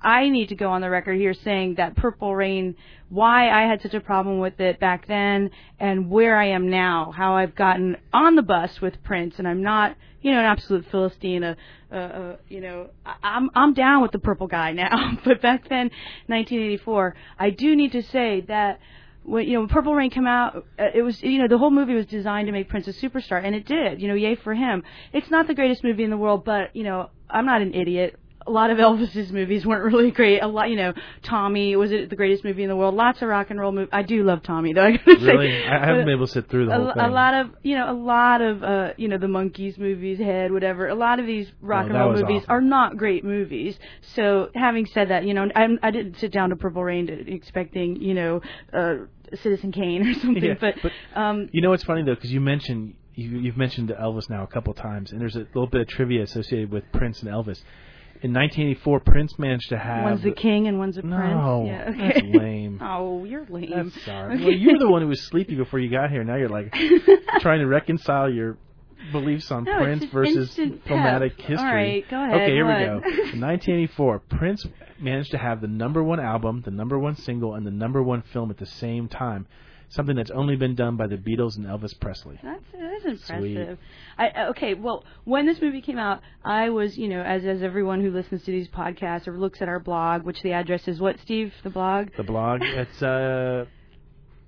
I 0.00 0.28
need 0.28 0.48
to 0.50 0.54
go 0.54 0.70
on 0.70 0.80
the 0.80 0.90
record 0.90 1.16
here 1.16 1.34
saying 1.34 1.74
that 1.76 1.96
Purple 1.96 2.34
Rain, 2.34 2.76
why 3.08 3.50
I 3.50 3.68
had 3.68 3.82
such 3.82 3.94
a 3.94 4.00
problem 4.00 4.38
with 4.38 4.60
it 4.60 4.78
back 4.78 5.06
then, 5.06 5.50
and 5.80 6.10
where 6.10 6.36
I 6.36 6.48
am 6.48 6.70
now, 6.70 7.12
how 7.16 7.34
I've 7.34 7.54
gotten 7.54 7.96
on 8.12 8.36
the 8.36 8.42
bus 8.42 8.80
with 8.80 9.02
Prince, 9.02 9.38
and 9.38 9.48
I'm 9.48 9.62
not, 9.62 9.96
you 10.22 10.30
know, 10.30 10.38
an 10.38 10.44
absolute 10.44 10.86
philistine, 10.90 11.42
a, 11.42 11.56
a, 11.90 11.98
a 11.98 12.38
you 12.48 12.60
know, 12.60 12.90
I'm 13.22 13.50
I'm 13.54 13.74
down 13.74 14.02
with 14.02 14.12
the 14.12 14.18
Purple 14.18 14.46
guy 14.46 14.72
now, 14.72 15.18
but 15.24 15.42
back 15.42 15.68
then, 15.68 15.90
1984, 16.26 17.16
I 17.38 17.50
do 17.50 17.74
need 17.74 17.92
to 17.92 18.02
say 18.02 18.42
that 18.42 18.78
when 19.24 19.46
you 19.46 19.54
know 19.54 19.60
when 19.60 19.68
Purple 19.68 19.94
Rain 19.94 20.10
came 20.10 20.26
out, 20.26 20.64
uh, 20.78 20.84
it 20.94 21.02
was 21.02 21.22
you 21.22 21.38
know 21.38 21.48
the 21.48 21.58
whole 21.58 21.70
movie 21.70 21.94
was 21.94 22.06
designed 22.06 22.46
to 22.46 22.52
make 22.52 22.68
Prince 22.68 22.88
a 22.88 22.92
superstar, 22.92 23.42
and 23.44 23.54
it 23.54 23.66
did. 23.66 24.00
You 24.00 24.08
know, 24.08 24.14
yay 24.14 24.36
for 24.36 24.54
him. 24.54 24.82
It's 25.12 25.30
not 25.30 25.46
the 25.46 25.54
greatest 25.54 25.84
movie 25.84 26.04
in 26.04 26.10
the 26.10 26.16
world, 26.16 26.44
but 26.44 26.74
you 26.74 26.84
know 26.84 27.10
I'm 27.28 27.46
not 27.46 27.62
an 27.62 27.74
idiot. 27.74 28.18
A 28.48 28.50
lot 28.50 28.70
of 28.70 28.78
Elvis's 28.78 29.30
movies 29.30 29.66
weren't 29.66 29.84
really 29.92 30.10
great. 30.10 30.40
A 30.40 30.46
lot, 30.48 30.70
you 30.70 30.76
know, 30.76 30.92
Tommy 31.22 31.76
was 31.76 31.92
it 31.92 32.08
the 32.10 32.16
greatest 32.16 32.44
movie 32.44 32.62
in 32.62 32.68
the 32.68 32.76
world? 32.76 32.94
Lots 32.94 33.20
of 33.22 33.28
rock 33.28 33.50
and 33.50 33.60
roll 33.60 33.72
movies. 33.72 33.90
I 33.92 34.02
do 34.02 34.22
love 34.24 34.42
Tommy 34.42 34.72
though. 34.72 34.84
I 34.86 34.96
gotta 34.96 35.20
say, 35.20 35.26
Really, 35.26 35.64
I 35.64 35.76
I 35.82 35.86
haven't 35.86 36.06
been 36.06 36.14
able 36.16 36.26
to 36.26 36.32
sit 36.32 36.48
through 36.48 36.66
the 36.66 36.72
a, 36.72 36.76
whole 36.76 36.92
thing. 36.94 37.02
a 37.02 37.08
lot 37.08 37.34
of 37.34 37.50
you 37.62 37.76
know 37.76 37.90
a 37.90 37.94
lot 37.94 38.40
of 38.40 38.62
uh 38.64 38.88
you 38.96 39.08
know 39.08 39.18
the 39.18 39.26
Monkees 39.26 39.78
movies 39.78 40.18
head 40.18 40.50
whatever 40.50 40.88
a 40.88 40.94
lot 40.94 41.20
of 41.20 41.26
these 41.26 41.46
rock 41.60 41.88
No, 41.88 41.94
and 41.94 41.98
roll 42.00 42.12
movies 42.14 42.42
awful. 42.44 42.54
are 42.56 42.60
not 42.60 42.96
great 42.96 43.22
movies 43.24 43.78
so 44.14 44.48
having 44.54 44.86
said 44.86 45.10
that 45.10 45.24
you 45.26 45.34
know 45.34 45.46
I'm, 45.54 45.78
i 45.82 45.90
didn't 45.90 46.16
sit 46.18 46.32
down 46.32 46.50
to 46.50 46.56
purple 46.56 46.82
rain 46.82 47.06
to, 47.08 47.32
expecting 47.32 47.96
you 48.02 48.14
know 48.14 48.40
uh 48.72 48.94
citizen 49.42 49.72
kane 49.72 50.06
or 50.06 50.14
something 50.22 50.42
Yeah, 50.42 50.54
but, 50.60 50.74
but- 50.82 50.92
um 51.14 51.48
You 51.52 51.60
know 51.60 51.70
what's 51.70 51.84
funny 51.84 52.02
though, 52.02 52.14
because 52.14 52.32
you 52.32 52.40
mentioned 52.40 52.94
you, 53.14 53.30
you've 53.40 53.56
mentioned 53.56 53.88
Elvis 53.90 54.30
now 54.30 54.44
a 54.44 54.46
couple 54.46 54.72
times, 54.74 55.10
and 55.10 55.20
there's 55.20 55.34
a 55.34 55.40
little 55.40 55.66
bit 55.66 55.80
of 55.80 55.88
trivia 55.88 56.22
associated 56.22 56.70
with 56.70 56.84
Prince 56.92 57.20
and 57.20 57.28
Elvis. 57.28 57.60
In 58.20 58.32
1984, 58.32 59.00
Prince 59.00 59.38
managed 59.38 59.68
to 59.68 59.78
have 59.78 60.02
one's 60.02 60.24
a 60.24 60.32
king 60.32 60.66
and 60.66 60.78
one's 60.78 60.96
a 60.96 61.02
No, 61.02 61.16
prince 61.16 61.68
yeah 61.68 61.90
okay 61.90 62.20
that's 62.20 62.36
lame. 62.36 62.80
oh 62.82 63.24
you're 63.24 63.46
lame 63.48 63.70
That's 63.70 64.04
sorry. 64.04 64.34
Okay. 64.34 64.44
Well, 64.44 64.54
you 64.54 64.72
were 64.72 64.78
the 64.78 64.88
one 64.88 65.02
who 65.02 65.08
was 65.08 65.22
sleepy 65.22 65.54
before 65.54 65.78
you 65.78 65.90
got 65.90 66.10
here. 66.10 66.24
Now 66.24 66.36
you're 66.36 66.48
like 66.48 66.72
trying 67.40 67.60
to 67.60 67.66
reconcile 67.66 68.28
your 68.28 68.58
beliefs 69.12 69.50
on 69.50 69.64
No, 69.64 69.78
Prince 69.78 70.04
versus 70.06 70.48
instant 70.58 70.82
history. 70.82 71.56
All 71.56 71.64
right, 71.64 72.10
go 72.10 72.22
ahead, 72.22 72.34
Okay, 72.42 72.52
here 72.52 72.66
we 72.66 72.84
go. 72.84 72.92
In 73.32 73.40
1984, 73.40 74.18
Prince 74.30 74.66
managed 75.00 75.30
to 75.30 75.38
have 75.38 75.60
the 75.60 75.68
number 75.68 76.02
one 76.02 76.20
album, 76.20 76.62
the 76.64 76.70
number 76.70 76.98
one 76.98 77.14
single, 77.14 77.54
and 77.54 77.66
the 77.66 77.70
number 77.70 78.02
one 78.02 78.22
film 78.32 78.50
at 78.50 78.58
the 78.58 78.66
same 78.66 79.08
time. 79.08 79.46
Something 79.90 80.16
that's 80.16 80.30
only 80.30 80.56
been 80.56 80.74
done 80.74 80.96
by 80.96 81.06
the 81.06 81.16
Beatles 81.16 81.56
and 81.56 81.64
Elvis 81.64 81.98
Presley. 81.98 82.38
That's 82.42 82.62
that's 82.72 83.26
Sweet. 83.26 83.56
impressive. 83.56 83.78
I 84.18 84.28
uh, 84.28 84.50
okay. 84.50 84.74
Well, 84.74 85.04
when 85.24 85.46
this 85.46 85.62
movie 85.62 85.80
came 85.80 85.98
out, 85.98 86.20
I 86.44 86.68
was 86.68 86.98
you 86.98 87.08
know 87.08 87.22
as 87.22 87.44
as 87.44 87.62
everyone 87.62 88.02
who 88.02 88.10
listens 88.10 88.44
to 88.44 88.50
these 88.50 88.68
podcasts 88.68 89.26
or 89.26 89.38
looks 89.38 89.62
at 89.62 89.68
our 89.68 89.80
blog, 89.80 90.24
which 90.24 90.42
the 90.42 90.52
address 90.52 90.86
is 90.88 91.00
what 91.00 91.18
Steve 91.20 91.54
the 91.64 91.70
blog. 91.70 92.08
The 92.16 92.22
blog, 92.22 92.60
it's 92.62 93.02
uh, 93.02 93.64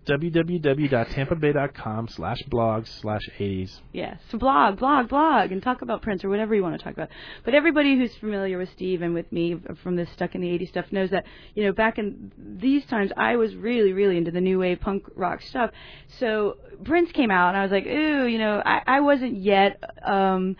www.tampabay.com 0.07 2.09
slash 2.09 2.39
blogs 2.51 2.89
slash 3.01 3.29
80s. 3.39 3.81
Yeah, 3.93 4.17
so 4.31 4.39
blog, 4.39 4.79
blog, 4.79 5.09
blog, 5.09 5.53
and 5.53 5.63
talk 5.63 5.83
about 5.83 6.03
Prince 6.03 6.25
or 6.25 6.31
whatever 6.31 6.55
you 6.55 6.63
want 6.63 6.79
to 6.79 6.83
talk 6.83 6.95
about. 6.95 7.11
But 7.45 7.55
everybody 7.55 7.97
who's 7.97 8.15
familiar 8.17 8.59
with 8.59 8.71
Steve 8.71 9.03
and 9.03 9.15
with 9.15 9.31
me 9.31 9.61
from 9.83 9.97
this 9.97 10.09
Stuck 10.11 10.35
in 10.35 10.41
the 10.41 10.49
80s 10.49 10.69
stuff 10.69 10.87
knows 10.91 11.11
that, 11.11 11.27
you 11.55 11.65
know, 11.65 11.73
back 11.73 11.99
in 11.99 12.33
these 12.39 12.85
times, 12.87 13.13
I 13.17 13.37
was 13.37 13.55
really, 13.55 13.93
really 13.93 14.17
into 14.17 14.31
the 14.31 14.41
new 14.41 14.59
wave 14.59 14.81
punk 14.81 15.05
rock 15.15 15.43
stuff. 15.43 15.71
So 16.19 16.57
Prince 16.85 17.13
came 17.13 17.31
out, 17.31 17.49
and 17.49 17.59
I 17.59 17.63
was 17.63 17.71
like, 17.71 17.87
ooh, 17.87 18.27
you 18.27 18.39
know, 18.39 18.63
I, 18.65 18.83
I 18.87 19.01
wasn't 19.01 19.37
yet, 19.37 19.83
um, 20.05 20.57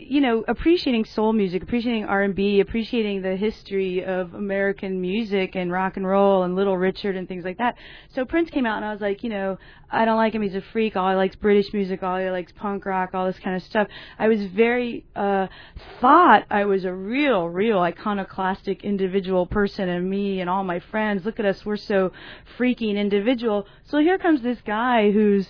you 0.00 0.20
know, 0.20 0.44
appreciating 0.46 1.04
soul 1.04 1.32
music, 1.32 1.60
appreciating 1.60 2.04
R&B, 2.04 2.60
appreciating 2.60 3.20
the 3.20 3.34
history 3.34 4.04
of 4.04 4.32
American 4.32 5.00
music 5.00 5.56
and 5.56 5.72
rock 5.72 5.96
and 5.96 6.06
roll 6.06 6.44
and 6.44 6.54
Little 6.54 6.76
Richard 6.76 7.16
and 7.16 7.26
things 7.26 7.44
like 7.44 7.58
that. 7.58 7.74
So 8.10 8.24
Prince 8.24 8.48
came 8.50 8.64
out 8.64 8.76
and 8.76 8.84
I 8.84 8.92
was 8.92 9.00
like, 9.00 9.24
you 9.24 9.30
know, 9.30 9.58
I 9.90 10.04
don't 10.04 10.16
like 10.16 10.34
him. 10.34 10.42
He's 10.42 10.54
a 10.54 10.62
freak. 10.72 10.94
All 10.94 11.10
he 11.10 11.16
likes 11.16 11.34
British 11.34 11.72
music. 11.72 12.04
All 12.04 12.16
he 12.16 12.30
likes 12.30 12.52
punk 12.52 12.86
rock. 12.86 13.10
All 13.12 13.26
this 13.26 13.40
kind 13.40 13.56
of 13.56 13.62
stuff. 13.62 13.88
I 14.20 14.28
was 14.28 14.44
very 14.44 15.04
uh 15.16 15.48
thought 16.00 16.44
I 16.48 16.64
was 16.64 16.84
a 16.84 16.92
real, 16.94 17.48
real 17.48 17.80
iconoclastic 17.80 18.84
individual 18.84 19.46
person, 19.46 19.88
and 19.88 20.08
me 20.08 20.40
and 20.40 20.48
all 20.48 20.62
my 20.62 20.78
friends. 20.78 21.24
Look 21.24 21.40
at 21.40 21.46
us. 21.46 21.66
We're 21.66 21.76
so 21.76 22.12
freaking 22.56 22.96
individual. 22.96 23.66
So 23.84 23.98
here 23.98 24.18
comes 24.18 24.42
this 24.42 24.60
guy 24.64 25.10
who's 25.10 25.48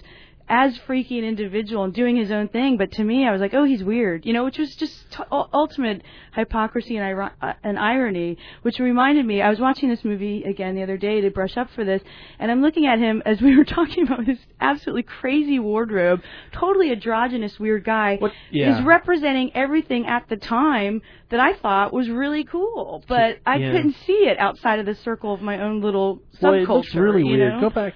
as 0.48 0.76
freaky 0.86 1.18
an 1.18 1.24
individual 1.24 1.84
and 1.84 1.92
doing 1.92 2.16
his 2.16 2.30
own 2.30 2.48
thing. 2.48 2.76
But 2.76 2.92
to 2.92 3.04
me, 3.04 3.26
I 3.26 3.32
was 3.32 3.40
like, 3.40 3.54
oh, 3.54 3.64
he's 3.64 3.84
weird, 3.84 4.24
you 4.24 4.32
know, 4.32 4.44
which 4.44 4.58
was 4.58 4.74
just 4.74 5.10
t- 5.12 5.22
ultimate 5.30 6.02
hypocrisy 6.34 6.96
and, 6.96 7.06
iro- 7.06 7.30
uh, 7.42 7.52
and 7.62 7.78
irony. 7.78 8.38
Which 8.62 8.78
reminded 8.78 9.26
me, 9.26 9.42
I 9.42 9.50
was 9.50 9.60
watching 9.60 9.88
this 9.88 10.04
movie 10.04 10.44
again 10.44 10.74
the 10.74 10.82
other 10.82 10.96
day 10.96 11.20
to 11.20 11.30
brush 11.30 11.56
up 11.56 11.68
for 11.74 11.84
this, 11.84 12.02
and 12.38 12.50
I'm 12.50 12.62
looking 12.62 12.86
at 12.86 12.98
him 12.98 13.22
as 13.26 13.40
we 13.40 13.56
were 13.56 13.64
talking 13.64 14.04
about 14.06 14.24
his 14.24 14.38
absolutely 14.60 15.02
crazy 15.02 15.58
wardrobe, 15.58 16.20
totally 16.52 16.90
androgynous, 16.92 17.58
weird 17.58 17.84
guy. 17.84 18.16
What- 18.16 18.32
yeah. 18.50 18.78
Is 18.78 18.84
representing 18.84 19.50
everything 19.54 20.06
at 20.06 20.28
the 20.28 20.36
time 20.36 21.02
that 21.30 21.40
I 21.40 21.54
thought 21.54 21.92
was 21.92 22.08
really 22.08 22.44
cool, 22.44 23.04
but 23.06 23.38
I 23.46 23.56
Yeah. 23.56 23.72
couldn't 23.72 23.96
see 24.06 24.12
it 24.26 24.38
outside 24.38 24.78
of 24.78 24.86
the 24.86 24.94
circle 24.94 25.34
of 25.34 25.42
my 25.42 25.60
own 25.60 25.80
little 25.82 26.20
subculture. 26.40 26.42
Well, 26.42 26.54
it 26.54 26.68
looks 26.68 26.94
really 26.94 27.22
you 27.24 27.32
weird. 27.36 27.54
know? 27.54 27.60
Go 27.60 27.70
back 27.70 27.94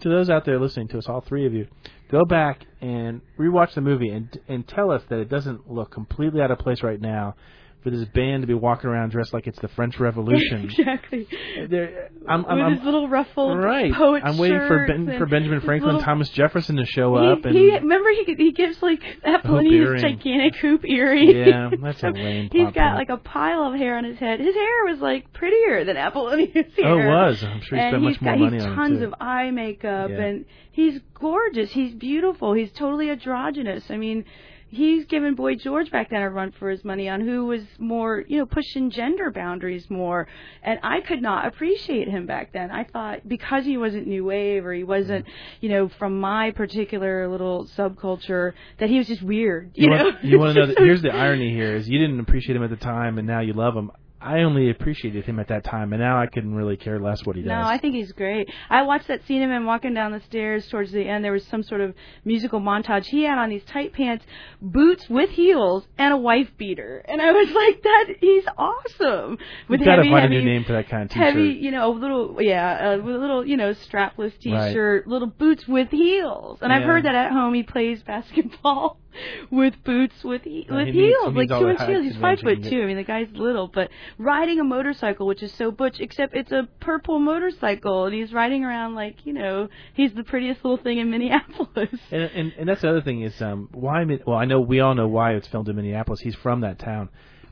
to 0.00 0.08
those 0.08 0.30
out 0.30 0.44
there 0.44 0.58
listening 0.58 0.88
to 0.88 0.98
us, 0.98 1.08
all 1.08 1.20
three 1.20 1.46
of 1.46 1.54
you. 1.54 1.66
Go 2.10 2.24
back 2.24 2.66
and 2.80 3.20
rewatch 3.38 3.74
the 3.74 3.80
movie 3.80 4.10
and 4.10 4.38
and 4.48 4.66
tell 4.66 4.90
us 4.90 5.02
that 5.08 5.20
it 5.20 5.28
doesn't 5.28 5.70
look 5.70 5.90
completely 5.90 6.40
out 6.40 6.50
of 6.50 6.58
place 6.58 6.82
right 6.82 7.00
now 7.00 7.36
for 7.82 7.90
this 7.90 8.04
band 8.10 8.42
to 8.42 8.46
be 8.46 8.54
walking 8.54 8.90
around 8.90 9.10
dressed 9.10 9.32
like 9.32 9.46
it's 9.46 9.58
the 9.60 9.68
French 9.68 9.98
Revolution. 10.00 10.64
exactly. 10.64 11.26
They're- 11.68 12.10
I'm, 12.28 12.44
I'm, 12.46 12.64
With 12.70 12.78
his 12.78 12.84
little 12.84 13.08
ruffled 13.08 13.58
right. 13.58 13.92
poet 13.92 14.22
I'm 14.24 14.36
waiting 14.36 14.58
for 14.68 14.86
ben, 14.86 15.18
for 15.18 15.26
Benjamin 15.26 15.60
Franklin, 15.62 15.94
little- 15.94 16.04
Thomas 16.04 16.28
Jefferson 16.30 16.76
to 16.76 16.84
show 16.84 17.18
he, 17.18 17.26
up 17.26 17.44
and 17.44 17.56
he 17.56 17.70
remember 17.74 18.10
he 18.10 18.34
he 18.36 18.52
gives 18.52 18.82
like 18.82 19.00
earring. 19.24 19.92
his 19.94 20.02
gigantic 20.02 20.56
hoop 20.56 20.84
earring. 20.84 21.30
Yeah, 21.30 21.70
that's 21.82 22.02
a 22.02 22.10
lame 22.14 22.50
He's 22.52 22.70
got 22.72 22.96
like 22.96 23.08
a 23.08 23.16
pile 23.16 23.64
of 23.72 23.74
hair 23.74 23.96
on 23.96 24.04
his 24.04 24.18
head. 24.18 24.40
His 24.40 24.54
hair 24.54 24.84
was 24.86 24.98
like 25.00 25.32
prettier 25.32 25.84
than 25.84 25.96
Apollonia's 25.96 26.52
hair. 26.52 26.86
Oh, 26.86 26.98
it 26.98 27.06
was. 27.06 27.42
I'm 27.42 27.60
sure 27.62 27.78
he 27.78 27.88
spent 27.88 28.02
he's 28.02 28.12
much 28.16 28.20
more 28.20 28.32
got, 28.34 28.40
money 28.40 28.56
he's 28.56 28.64
on 28.66 28.72
it, 28.72 28.74
tons 28.76 29.02
of 29.02 29.14
eye 29.20 29.50
makeup 29.50 30.10
Yeah. 30.10 30.20
and 30.20 30.44
he's 30.72 31.00
gorgeous. 31.14 31.70
He's 31.72 31.94
beautiful. 31.94 32.52
He's 32.52 32.70
totally 32.72 33.10
androgynous. 33.10 33.84
I 33.90 33.96
mean, 33.96 34.24
he's 34.70 35.04
given 35.06 35.34
Boy 35.34 35.56
George 35.56 35.90
back 35.90 36.10
then 36.10 36.22
a 36.22 36.30
run 36.30 36.52
for 36.52 36.70
his 36.70 36.84
money 36.84 37.08
on 37.08 37.20
who 37.20 37.46
was 37.46 37.62
more, 37.78 38.24
you 38.26 38.38
know, 38.38 38.46
pushing 38.46 38.90
gender 38.90 39.30
boundaries 39.30 39.90
more. 39.90 40.28
And 40.62 40.78
I 40.82 41.00
could 41.00 41.20
not 41.20 41.46
appreciate 41.46 42.08
him 42.08 42.26
back 42.26 42.52
then. 42.52 42.70
I 42.70 42.84
thought 42.84 43.28
because 43.28 43.64
he 43.64 43.76
wasn't 43.76 44.06
new 44.06 44.24
wave 44.24 44.64
or 44.64 44.72
he 44.72 44.84
wasn't, 44.84 45.26
you 45.60 45.68
know, 45.68 45.88
from 45.98 46.20
my 46.20 46.52
particular 46.52 47.28
little 47.28 47.66
subculture 47.76 48.52
that 48.78 48.88
he 48.88 48.98
was 48.98 49.08
just 49.08 49.22
weird. 49.22 49.72
You, 49.74 49.84
You, 49.84 49.90
know, 49.90 50.04
want, 50.04 50.24
you 50.24 50.38
want 50.38 50.54
to 50.54 50.60
know? 50.60 50.66
That, 50.70 50.78
here's 50.78 51.02
the 51.02 51.10
irony: 51.10 51.52
here 51.52 51.74
is 51.74 51.88
you 51.88 51.98
didn't 51.98 52.20
appreciate 52.20 52.54
him 52.54 52.62
at 52.62 52.70
the 52.70 52.76
time, 52.76 53.18
and 53.18 53.26
now 53.26 53.40
you 53.40 53.54
love 53.54 53.74
him. 53.74 53.90
I 54.22 54.40
only 54.40 54.68
appreciated 54.68 55.24
him 55.24 55.38
at 55.38 55.48
that 55.48 55.64
time, 55.64 55.94
and 55.94 56.02
now 56.02 56.20
I 56.20 56.26
couldn't 56.26 56.54
really 56.54 56.76
care 56.76 57.00
less 57.00 57.24
what 57.24 57.36
he 57.36 57.42
does. 57.42 57.48
No, 57.48 57.62
I 57.62 57.78
think 57.78 57.94
he's 57.94 58.12
great. 58.12 58.50
I 58.68 58.82
watched 58.82 59.08
that 59.08 59.26
scene 59.26 59.42
of 59.42 59.50
him 59.50 59.64
walking 59.64 59.94
down 59.94 60.12
the 60.12 60.20
stairs 60.20 60.68
towards 60.68 60.92
the 60.92 61.08
end. 61.08 61.24
There 61.24 61.32
was 61.32 61.46
some 61.46 61.62
sort 61.62 61.80
of 61.80 61.94
musical 62.24 62.60
montage. 62.60 63.06
He 63.06 63.22
had 63.22 63.38
on 63.38 63.48
these 63.48 63.64
tight 63.64 63.94
pants, 63.94 64.26
boots 64.60 65.08
with 65.08 65.30
heels, 65.30 65.86
and 65.96 66.12
a 66.12 66.18
wife 66.18 66.50
beater. 66.58 67.02
And 67.08 67.22
I 67.22 67.32
was 67.32 67.50
like, 67.54 67.82
that 67.82 68.06
he's 68.20 68.44
awesome. 68.58 69.38
With 69.68 69.80
We've 69.80 69.86
got 69.86 69.96
to 69.96 70.02
heavy, 70.02 70.10
find 70.10 70.22
heavy, 70.24 70.36
a 70.36 70.38
new 70.40 70.44
name 70.44 70.64
for 70.64 70.74
that 70.74 70.90
kind 70.90 71.04
of 71.04 71.10
t-shirt. 71.10 71.24
heavy, 71.26 71.58
you 71.58 71.70
know, 71.70 71.90
a 71.90 71.96
little, 71.96 72.42
yeah, 72.42 72.90
uh, 72.90 72.96
a 72.96 73.02
little, 73.02 73.46
you 73.46 73.56
know, 73.56 73.72
strapless 73.72 74.38
t-shirt, 74.38 75.06
little 75.06 75.28
boots 75.28 75.66
with 75.66 75.88
heels. 75.90 76.58
And 76.60 76.70
I've 76.70 76.82
heard 76.82 77.06
that 77.06 77.14
at 77.14 77.32
home 77.32 77.54
he 77.54 77.62
plays 77.62 78.02
basketball 78.06 78.98
with 79.50 79.74
boots 79.84 80.22
with 80.24 80.42
he- 80.42 80.66
with 80.68 80.86
he 80.86 80.92
needs- 80.92 81.16
heels, 81.16 81.32
he 81.32 81.38
like 81.38 81.48
two 81.48 81.68
inch 81.68 81.80
heels. 81.88 82.04
He's 82.04 82.16
five 82.16 82.40
foot 82.40 82.62
two. 82.70 82.82
I 82.82 82.86
mean, 82.86 82.96
the 82.96 83.04
guy's 83.04 83.28
little, 83.34 83.68
but 83.68 83.90
riding 84.18 84.60
a 84.60 84.64
motorcycle, 84.64 85.26
which 85.26 85.42
is 85.42 85.52
so 85.54 85.70
butch, 85.70 86.00
except 86.00 86.34
it's 86.34 86.52
a 86.52 86.68
purple 86.80 87.18
motorcycle, 87.18 88.04
and 88.06 88.14
he's 88.14 88.32
riding 88.32 88.64
around 88.64 88.94
like, 88.94 89.26
you 89.26 89.32
know, 89.32 89.68
he's 89.94 90.12
the 90.14 90.24
prettiest 90.24 90.64
little 90.64 90.76
thing 90.76 90.98
in 90.98 91.10
Minneapolis. 91.10 91.88
And, 92.10 92.22
and 92.22 92.52
and 92.58 92.68
that's 92.68 92.82
the 92.82 92.88
other 92.90 93.02
thing 93.02 93.22
is 93.22 93.40
um 93.42 93.68
why 93.72 94.04
well 94.26 94.36
I 94.36 94.44
know 94.44 94.60
we 94.60 94.80
all 94.80 94.94
know 94.94 95.08
why 95.08 95.32
it's 95.32 95.48
filmed 95.48 95.68
in 95.68 95.76
Minneapolis. 95.76 96.20
He's 96.20 96.34
from 96.36 96.60
that 96.62 96.78
town, 96.78 97.08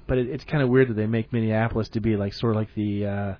but 0.06 0.18
it, 0.18 0.28
it's 0.28 0.44
kind 0.44 0.62
of 0.62 0.68
weird 0.68 0.88
that 0.88 0.94
they 0.94 1.06
make 1.06 1.32
Minneapolis 1.32 1.88
to 1.90 2.00
be 2.00 2.16
like 2.16 2.32
sort 2.34 2.52
of 2.54 2.56
like 2.56 2.74
the 2.74 3.06
uh 3.06 3.34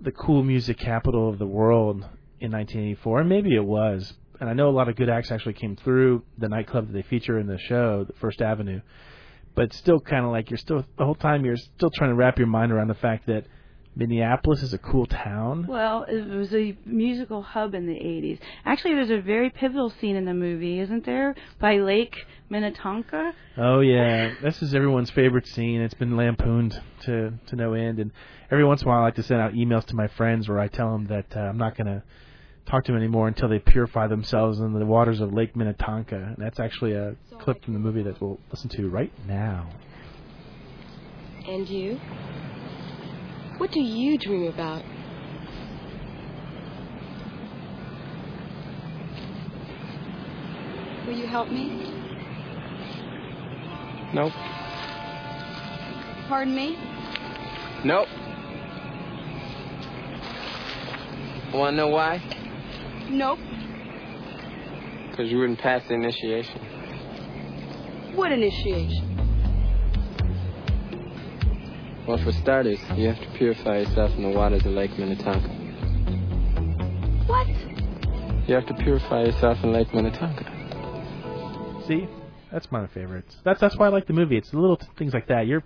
the 0.00 0.12
cool 0.12 0.42
music 0.42 0.76
capital 0.76 1.28
of 1.28 1.38
the 1.38 1.46
world 1.46 1.96
in 2.40 2.50
1984, 2.50 3.20
and 3.20 3.28
maybe 3.28 3.54
it 3.54 3.64
was. 3.64 4.12
And 4.40 4.48
I 4.48 4.52
know 4.52 4.68
a 4.68 4.70
lot 4.70 4.88
of 4.88 4.96
good 4.96 5.08
acts 5.08 5.30
actually 5.30 5.54
came 5.54 5.76
through 5.76 6.22
the 6.38 6.48
nightclub 6.48 6.88
that 6.88 6.92
they 6.92 7.02
feature 7.02 7.38
in 7.38 7.46
the 7.46 7.58
show, 7.58 8.04
the 8.04 8.14
First 8.14 8.42
Avenue. 8.42 8.80
But 9.54 9.66
it's 9.66 9.76
still 9.76 10.00
kind 10.00 10.24
of 10.24 10.32
like 10.32 10.50
you're 10.50 10.58
still 10.58 10.84
the 10.98 11.04
whole 11.04 11.14
time 11.14 11.44
you're 11.44 11.56
still 11.56 11.90
trying 11.90 12.10
to 12.10 12.16
wrap 12.16 12.38
your 12.38 12.48
mind 12.48 12.72
around 12.72 12.88
the 12.88 12.94
fact 12.94 13.26
that 13.26 13.44
Minneapolis 13.96 14.62
is 14.62 14.74
a 14.74 14.78
cool 14.78 15.06
town. 15.06 15.66
Well, 15.68 16.04
it 16.08 16.28
was 16.28 16.52
a 16.52 16.76
musical 16.84 17.42
hub 17.42 17.74
in 17.74 17.86
the 17.86 17.94
80s. 17.94 18.40
Actually, 18.64 18.94
there's 18.94 19.10
a 19.10 19.20
very 19.20 19.50
pivotal 19.50 19.90
scene 20.00 20.16
in 20.16 20.24
the 20.24 20.34
movie, 20.34 20.80
isn't 20.80 21.06
there? 21.06 21.36
By 21.60 21.76
Lake 21.76 22.26
Minnetonka. 22.50 23.32
Oh 23.56 23.80
yeah, 23.80 24.34
this 24.42 24.60
is 24.62 24.74
everyone's 24.74 25.10
favorite 25.10 25.46
scene. 25.46 25.80
It's 25.80 25.94
been 25.94 26.16
lampooned 26.16 26.80
to 27.02 27.34
to 27.46 27.56
no 27.56 27.74
end, 27.74 28.00
and 28.00 28.10
every 28.50 28.64
once 28.64 28.82
in 28.82 28.88
a 28.88 28.90
while 28.90 29.00
I 29.00 29.04
like 29.04 29.14
to 29.16 29.22
send 29.22 29.40
out 29.40 29.52
emails 29.52 29.84
to 29.86 29.94
my 29.94 30.08
friends 30.08 30.48
where 30.48 30.58
I 30.58 30.66
tell 30.66 30.90
them 30.90 31.06
that 31.06 31.36
uh, 31.36 31.40
I'm 31.40 31.58
not 31.58 31.76
going 31.76 31.86
to 31.86 32.02
talk 32.66 32.84
to 32.84 32.92
them 32.92 32.98
anymore 32.98 33.28
until 33.28 33.48
they 33.48 33.58
purify 33.58 34.06
themselves 34.06 34.58
in 34.58 34.72
the 34.72 34.86
waters 34.86 35.20
of 35.20 35.32
Lake 35.32 35.54
Minnetonka. 35.54 36.16
And 36.16 36.36
that's 36.38 36.58
actually 36.58 36.92
a 36.92 37.16
clip 37.40 37.62
from 37.64 37.74
the 37.74 37.80
movie 37.80 38.02
that 38.02 38.20
we'll 38.20 38.40
listen 38.50 38.68
to 38.70 38.88
right 38.88 39.12
now. 39.26 39.70
And 41.46 41.68
you? 41.68 42.00
What 43.58 43.70
do 43.70 43.80
you 43.80 44.18
dream 44.18 44.50
about? 44.52 44.82
Will 51.06 51.18
you 51.18 51.26
help 51.26 51.50
me? 51.50 51.92
Nope. 54.14 54.32
Pardon 56.28 56.54
me? 56.54 56.78
Nope. 57.84 58.08
Want 61.52 61.74
to 61.74 61.76
know 61.76 61.88
why? 61.88 62.33
Nope. 63.10 63.38
Because 65.10 65.30
you 65.30 65.38
wouldn't 65.38 65.58
pass 65.60 65.86
the 65.88 65.94
initiation. 65.94 66.60
What 68.14 68.32
initiation? 68.32 69.14
Well, 72.06 72.18
for 72.18 72.32
starters, 72.32 72.78
you 72.96 73.08
have 73.08 73.18
to 73.20 73.38
purify 73.38 73.78
yourself 73.78 74.10
in 74.12 74.22
the 74.22 74.36
waters 74.36 74.60
of 74.66 74.72
Lake 74.72 74.98
Minnetonka. 74.98 75.48
What? 77.26 77.46
You 78.46 78.54
have 78.54 78.66
to 78.66 78.74
purify 78.74 79.22
yourself 79.24 79.58
in 79.62 79.72
Lake 79.72 79.92
Minnetonka. 79.94 80.44
See, 81.86 82.06
that's 82.52 82.70
my 82.70 82.86
favorites. 82.88 83.36
That's 83.42 83.60
that's 83.60 83.76
why 83.76 83.86
I 83.86 83.88
like 83.88 84.06
the 84.06 84.12
movie. 84.12 84.36
It's 84.36 84.50
the 84.50 84.58
little 84.58 84.76
t- 84.76 84.86
things 84.98 85.14
like 85.14 85.28
that. 85.28 85.46
You're 85.46 85.64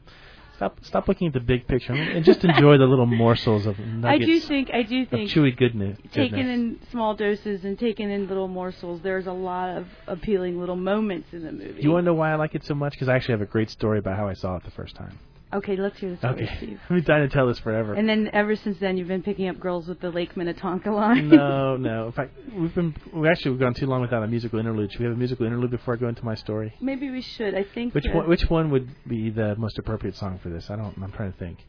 stop 0.58 0.84
stop 0.84 1.06
looking 1.06 1.28
at 1.28 1.32
the 1.32 1.40
big 1.40 1.68
picture 1.68 1.92
and 1.92 2.24
just 2.24 2.44
enjoy 2.44 2.76
the 2.76 2.84
little 2.84 3.06
morsels 3.06 3.64
of 3.64 3.78
I 3.78 3.84
nuggets 3.84 4.26
do 4.26 4.40
think, 4.40 4.70
I 4.74 4.82
do 4.82 5.06
think, 5.06 5.30
chewy 5.30 5.56
goodness. 5.56 5.96
taken 6.12 6.36
goodness. 6.36 6.80
in 6.82 6.88
small 6.90 7.14
doses 7.14 7.64
and 7.64 7.78
taken 7.78 8.10
in 8.10 8.26
little 8.26 8.48
morsels, 8.48 9.00
there's 9.00 9.28
a 9.28 9.32
lot 9.32 9.76
of 9.76 9.86
appealing 10.08 10.58
little 10.58 10.76
moments 10.76 11.28
in 11.32 11.44
the 11.44 11.52
movie. 11.52 11.74
Do 11.74 11.82
you 11.82 11.92
want 11.92 12.04
to 12.04 12.06
know 12.06 12.14
why 12.14 12.32
I 12.32 12.34
like 12.34 12.56
it 12.56 12.64
so 12.64 12.74
much? 12.74 12.92
Because 12.92 13.08
I 13.08 13.14
actually 13.14 13.34
have 13.34 13.42
a 13.42 13.46
great 13.46 13.70
story 13.70 14.00
about 14.00 14.16
how 14.16 14.26
I 14.26 14.34
saw 14.34 14.56
it 14.56 14.64
the 14.64 14.72
first 14.72 14.96
time. 14.96 15.16
Okay, 15.50 15.76
let's 15.76 15.98
hear 15.98 16.10
the 16.10 16.16
story, 16.18 16.34
Okay, 16.44 16.56
Steve. 16.58 16.80
I've 16.84 16.88
been 16.88 17.04
dying 17.04 17.28
to 17.28 17.34
tell 17.34 17.46
this 17.46 17.58
forever. 17.58 17.94
And 17.94 18.06
then 18.06 18.28
ever 18.34 18.54
since 18.54 18.78
then, 18.80 18.98
you've 18.98 19.08
been 19.08 19.22
picking 19.22 19.48
up 19.48 19.58
girls 19.58 19.88
with 19.88 19.98
the 20.00 20.10
Lake 20.10 20.36
Minnetonka 20.36 20.90
line. 20.90 21.28
no, 21.30 21.76
no. 21.80 22.06
In 22.06 22.12
fact, 22.12 22.32
we've 22.54 22.74
been 22.74 22.94
we 23.14 23.28
actually 23.28 23.52
we've 23.52 23.60
gone 23.60 23.72
too 23.72 23.86
long 23.86 24.02
without 24.02 24.22
a 24.22 24.26
musical 24.26 24.58
interlude. 24.58 24.92
Should 24.92 25.00
we 25.00 25.06
have 25.06 25.14
a 25.14 25.18
musical 25.18 25.46
interlude 25.46 25.70
before 25.70 25.94
I 25.94 25.96
go 25.96 26.08
into 26.08 26.24
my 26.24 26.34
story? 26.34 26.74
Maybe 26.80 27.10
we 27.10 27.22
should. 27.22 27.54
I 27.54 27.64
think. 27.64 27.94
Which 27.94 28.06
one? 28.12 28.28
Which 28.28 28.50
one 28.50 28.70
would 28.70 28.88
be 29.08 29.30
the 29.30 29.56
most 29.56 29.78
appropriate 29.78 30.16
song 30.16 30.38
for 30.42 30.50
this? 30.50 30.68
I 30.68 30.76
don't. 30.76 30.94
I'm 31.02 31.12
trying 31.12 31.32
to 31.32 31.38
think. 31.38 31.64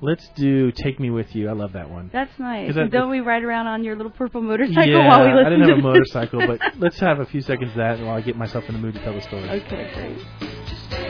Let's 0.00 0.28
do 0.36 0.70
"Take 0.70 1.00
Me 1.00 1.10
with 1.10 1.34
You." 1.34 1.48
I 1.48 1.52
love 1.52 1.72
that 1.72 1.90
one. 1.90 2.10
That's 2.12 2.38
nice. 2.38 2.74
that- 2.74 2.90
don't 2.92 3.10
we 3.10 3.20
ride 3.20 3.42
around 3.42 3.66
on 3.66 3.82
your 3.82 3.96
little 3.96 4.12
purple 4.12 4.42
motorcycle 4.42 4.86
yeah, 4.92 5.08
while 5.08 5.24
we 5.24 5.32
listen 5.32 5.46
I 5.46 5.50
didn't 5.50 5.68
have 5.68 5.78
a 5.78 5.82
motorcycle, 5.82 6.46
but 6.46 6.60
let's 6.78 7.00
have 7.00 7.18
a 7.18 7.24
few 7.26 7.40
seconds 7.40 7.70
of 7.70 7.76
that 7.78 7.98
while 8.00 8.14
I 8.14 8.20
get 8.20 8.36
myself 8.36 8.64
in 8.68 8.74
the 8.74 8.80
mood 8.80 8.94
to 8.94 9.00
tell 9.02 9.14
the 9.14 9.22
story. 9.22 9.48
Okay, 9.48 9.90
great. 9.94 11.05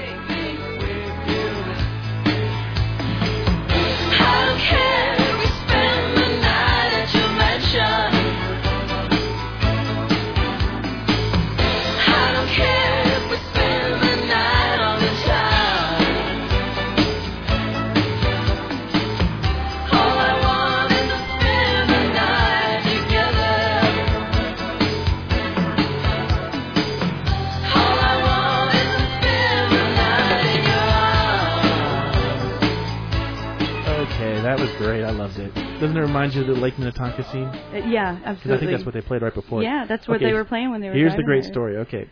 Loved 35.10 35.38
it. 35.38 35.54
Doesn't 35.54 35.96
it 35.96 36.00
remind 36.00 36.34
you 36.34 36.42
of 36.42 36.46
the 36.46 36.54
Lake 36.54 36.78
Minnetonka 36.78 37.24
scene? 37.30 37.44
Uh, 37.44 37.86
yeah, 37.86 38.18
absolutely. 38.24 38.54
I 38.54 38.58
think 38.58 38.70
that's 38.72 38.84
what 38.84 38.94
they 38.94 39.00
played 39.00 39.22
right 39.22 39.34
before. 39.34 39.62
Yeah, 39.62 39.84
that's 39.86 40.06
what 40.08 40.16
Okay, 40.16 40.26
they 40.26 40.32
were 40.32 40.44
playing 40.44 40.70
when 40.70 40.80
they 40.80 40.88
were. 40.88 40.94
Here's 40.94 41.14
the 41.16 41.22
great 41.22 41.42
there. 41.44 41.52
story. 41.52 41.76
Okay, 41.78 42.08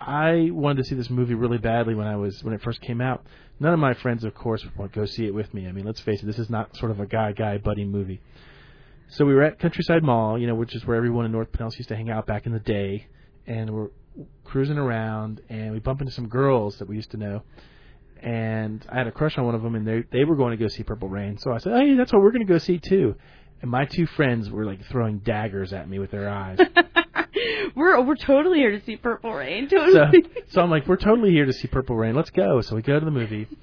I 0.00 0.50
wanted 0.52 0.82
to 0.82 0.84
see 0.88 0.94
this 0.94 1.08
movie 1.10 1.34
really 1.34 1.58
badly 1.58 1.94
when 1.94 2.06
I 2.06 2.16
was 2.16 2.42
when 2.44 2.54
it 2.54 2.62
first 2.62 2.80
came 2.80 3.00
out. 3.00 3.24
None 3.58 3.72
of 3.72 3.78
my 3.78 3.94
friends, 3.94 4.24
of 4.24 4.34
course, 4.34 4.64
would 4.76 4.92
go 4.92 5.06
see 5.06 5.26
it 5.26 5.34
with 5.34 5.52
me. 5.54 5.66
I 5.66 5.72
mean, 5.72 5.86
let's 5.86 6.00
face 6.00 6.22
it, 6.22 6.26
this 6.26 6.38
is 6.38 6.50
not 6.50 6.76
sort 6.76 6.90
of 6.90 7.00
a 7.00 7.06
guy 7.06 7.32
guy 7.32 7.58
buddy 7.58 7.84
movie. 7.84 8.20
So 9.08 9.24
we 9.24 9.34
were 9.34 9.42
at 9.42 9.58
Countryside 9.58 10.02
Mall, 10.02 10.38
you 10.38 10.46
know, 10.46 10.54
which 10.54 10.74
is 10.74 10.84
where 10.84 10.96
everyone 10.96 11.24
in 11.24 11.32
North 11.32 11.52
Pinellas 11.52 11.78
used 11.78 11.88
to 11.88 11.96
hang 11.96 12.10
out 12.10 12.26
back 12.26 12.44
in 12.44 12.52
the 12.52 12.58
day, 12.58 13.06
and 13.46 13.70
we're 13.70 13.88
cruising 14.44 14.78
around, 14.78 15.40
and 15.48 15.72
we 15.72 15.78
bump 15.78 16.00
into 16.00 16.12
some 16.12 16.28
girls 16.28 16.78
that 16.78 16.88
we 16.88 16.96
used 16.96 17.12
to 17.12 17.16
know. 17.16 17.42
And 18.22 18.84
I 18.90 18.96
had 18.98 19.06
a 19.06 19.12
crush 19.12 19.36
on 19.38 19.44
one 19.44 19.54
of 19.54 19.62
them, 19.62 19.74
and 19.74 19.86
they 19.86 20.04
they 20.10 20.24
were 20.24 20.36
going 20.36 20.50
to 20.52 20.56
go 20.56 20.68
see 20.68 20.82
Purple 20.82 21.08
Rain. 21.08 21.38
So 21.38 21.52
I 21.52 21.58
said, 21.58 21.72
"Hey, 21.74 21.94
that's 21.96 22.12
what 22.12 22.22
we're 22.22 22.32
going 22.32 22.46
to 22.46 22.52
go 22.52 22.58
see 22.58 22.78
too." 22.78 23.14
And 23.62 23.70
my 23.70 23.84
two 23.84 24.06
friends 24.06 24.50
were 24.50 24.64
like 24.64 24.84
throwing 24.86 25.18
daggers 25.18 25.72
at 25.72 25.88
me 25.88 25.98
with 25.98 26.10
their 26.10 26.28
eyes. 26.28 26.58
we're 27.76 28.00
we're 28.02 28.16
totally 28.16 28.58
here 28.58 28.70
to 28.72 28.84
see 28.84 28.96
Purple 28.96 29.32
Rain. 29.34 29.68
so, 29.70 29.76
Totally. 29.76 30.24
so 30.48 30.60
I'm 30.60 30.70
like, 30.70 30.86
we're 30.86 30.96
totally 30.96 31.30
here 31.30 31.46
to 31.46 31.52
see 31.52 31.68
Purple 31.68 31.96
Rain. 31.96 32.14
Let's 32.14 32.30
go. 32.30 32.60
So 32.60 32.76
we 32.76 32.82
go 32.82 32.98
to 32.98 33.04
the 33.04 33.10
movie. 33.10 33.48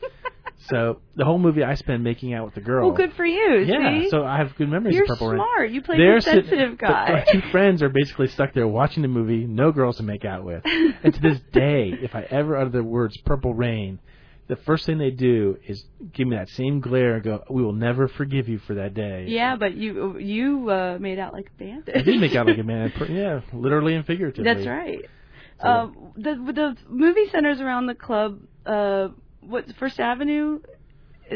So 0.70 1.02
the 1.18 1.26
whole 1.26 1.40
movie 1.40 1.62
I 1.62 1.74
spend 1.76 2.06
making 2.06 2.34
out 2.34 2.46
with 2.46 2.54
the 2.56 2.62
girl. 2.62 2.88
well, 2.88 2.96
good 2.96 3.12
for 3.16 3.26
you. 3.26 3.66
Yeah. 3.68 4.00
see? 4.04 4.10
So 4.10 4.24
I 4.24 4.38
have 4.38 4.56
good 4.56 4.70
memories 4.70 4.96
You're 4.96 5.04
of 5.04 5.10
Purple 5.10 5.28
Rain. 5.28 5.40
smart. 5.40 5.72
You 5.72 5.82
play 5.82 5.98
They're 5.98 6.16
the 6.16 6.22
sit- 6.22 6.34
sensitive 6.46 6.78
but 6.80 6.88
guy. 6.88 7.12
My 7.12 7.26
two 7.34 7.42
friends 7.52 7.84
are 7.84 7.90
basically 7.90 8.28
stuck 8.28 8.54
there 8.54 8.66
watching 8.66 9.02
the 9.02 9.10
movie, 9.10 9.44
no 9.46 9.74
girls 9.74 9.98
to 9.98 10.04
make 10.04 10.24
out 10.24 10.46
with. 10.46 10.62
and 10.66 11.14
to 11.14 11.20
this 11.20 11.38
day, 11.52 11.92
if 12.02 12.16
I 12.16 12.22
ever 12.30 12.56
utter 12.58 12.70
the 12.70 12.82
words 12.82 13.18
"Purple 13.26 13.54
Rain," 13.54 14.00
the 14.48 14.56
first 14.58 14.86
thing 14.86 14.98
they 14.98 15.12
do 15.12 15.58
is 15.68 15.86
give 16.14 16.28
me 16.28 16.36
that 16.36 16.50
same 16.50 16.80
glare 16.82 17.16
and 17.16 17.24
go, 17.24 17.44
"We 17.50 17.64
will 17.64 17.74
never 17.74 18.08
forgive 18.08 18.50
you 18.50 18.60
for 18.60 18.76
that 18.76 18.94
day." 18.94 19.26
yeah, 19.30 19.56
but 19.56 19.74
you 19.76 20.18
you 20.18 20.70
uh, 20.70 20.98
made 21.00 21.18
out 21.20 21.34
like 21.34 21.48
a 21.56 21.60
bandit. 21.64 21.96
I 21.96 22.02
did 22.02 22.20
make 22.20 22.36
out 22.36 22.48
like 22.48 22.58
a 22.58 22.64
man. 22.64 22.92
Yeah, 23.10 23.42
literally 23.54 23.96
and 23.96 24.06
figuratively. 24.06 24.44
That's 24.54 24.68
right. 24.68 25.02
So- 25.62 25.68
Uh, 25.68 25.88
the 26.18 26.36
the 26.54 26.78
movie 26.90 27.28
centers 27.30 27.62
around 27.62 27.86
the 27.88 27.96
club. 27.96 28.40
Uh, 28.66 29.10
what's 29.42 29.72
First 29.74 30.00
Avenue? 30.00 30.60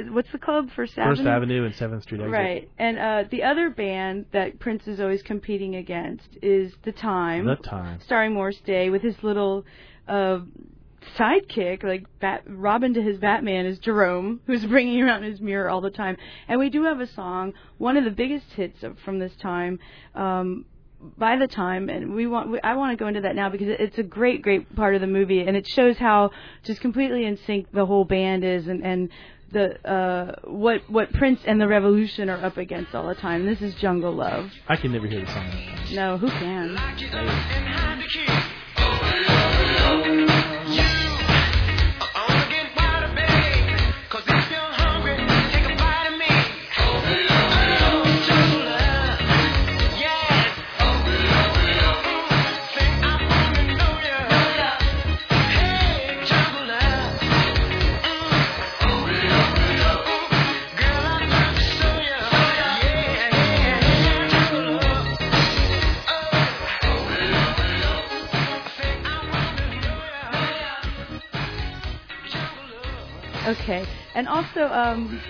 What's 0.09 0.31
the 0.33 0.37
club? 0.37 0.69
First, 0.75 0.95
First 0.95 1.21
Avenue. 1.21 1.29
Avenue 1.29 1.65
and 1.65 1.73
Seventh 1.75 2.03
Street 2.03 2.19
exit. 2.19 2.31
Right, 2.33 2.69
and 2.77 2.99
uh, 2.99 3.23
the 3.31 3.43
other 3.43 3.69
band 3.69 4.25
that 4.33 4.59
Prince 4.59 4.85
is 4.87 4.99
always 4.99 5.23
competing 5.23 5.75
against 5.75 6.27
is 6.41 6.73
The 6.83 6.91
Time, 6.91 7.45
The 7.45 7.55
Time. 7.55 7.99
starring 8.01 8.33
Morris 8.33 8.59
Day 8.59 8.89
with 8.89 9.01
his 9.01 9.23
little 9.23 9.65
uh, 10.07 10.39
sidekick, 11.17 11.83
like 11.83 12.05
Bat- 12.19 12.43
Robin 12.47 12.93
to 12.93 13.01
his 13.01 13.17
Batman, 13.17 13.65
is 13.65 13.79
Jerome, 13.79 14.41
who's 14.45 14.65
bringing 14.67 15.01
around 15.01 15.23
his 15.23 15.41
mirror 15.41 15.69
all 15.69 15.81
the 15.81 15.91
time. 15.91 16.17
And 16.47 16.59
we 16.59 16.69
do 16.69 16.83
have 16.83 16.99
a 16.99 17.07
song, 17.07 17.53
one 17.77 17.97
of 17.97 18.03
the 18.03 18.11
biggest 18.11 18.45
hits 18.53 18.83
of, 18.83 18.97
from 18.99 19.19
this 19.19 19.35
time. 19.35 19.79
Um, 20.15 20.65
by 21.17 21.37
the 21.37 21.47
time, 21.47 21.89
and 21.89 22.15
we 22.15 22.25
want, 22.25 22.49
we, 22.49 22.59
I 22.61 22.73
want 22.73 22.97
to 22.97 23.01
go 23.01 23.07
into 23.07 23.21
that 23.21 23.35
now 23.35 23.49
because 23.49 23.67
it's 23.69 23.99
a 23.99 24.03
great, 24.03 24.41
great 24.41 24.75
part 24.75 24.95
of 24.95 25.01
the 25.01 25.07
movie, 25.07 25.41
and 25.41 25.55
it 25.55 25.67
shows 25.67 25.95
how 25.97 26.31
just 26.63 26.81
completely 26.81 27.23
in 27.25 27.37
sync 27.45 27.71
the 27.71 27.85
whole 27.85 28.03
band 28.03 28.43
is, 28.43 28.67
and 28.67 28.83
and 28.83 29.09
the 29.51 29.87
uh, 29.87 30.35
what 30.45 30.89
what 30.89 31.13
Prince 31.13 31.41
and 31.45 31.61
the 31.61 31.67
Revolution 31.67 32.29
are 32.29 32.43
up 32.43 32.57
against 32.57 32.95
all 32.95 33.07
the 33.07 33.15
time. 33.15 33.45
This 33.45 33.61
is 33.61 33.75
Jungle 33.75 34.11
Love. 34.13 34.51
I 34.67 34.75
can 34.75 34.91
never 34.91 35.07
hear 35.07 35.21
the 35.21 35.27
song. 35.27 35.51
No, 35.93 36.17
who 36.17 36.29
can? 36.29 36.75
Also, 74.57 74.73
um, 74.73 75.21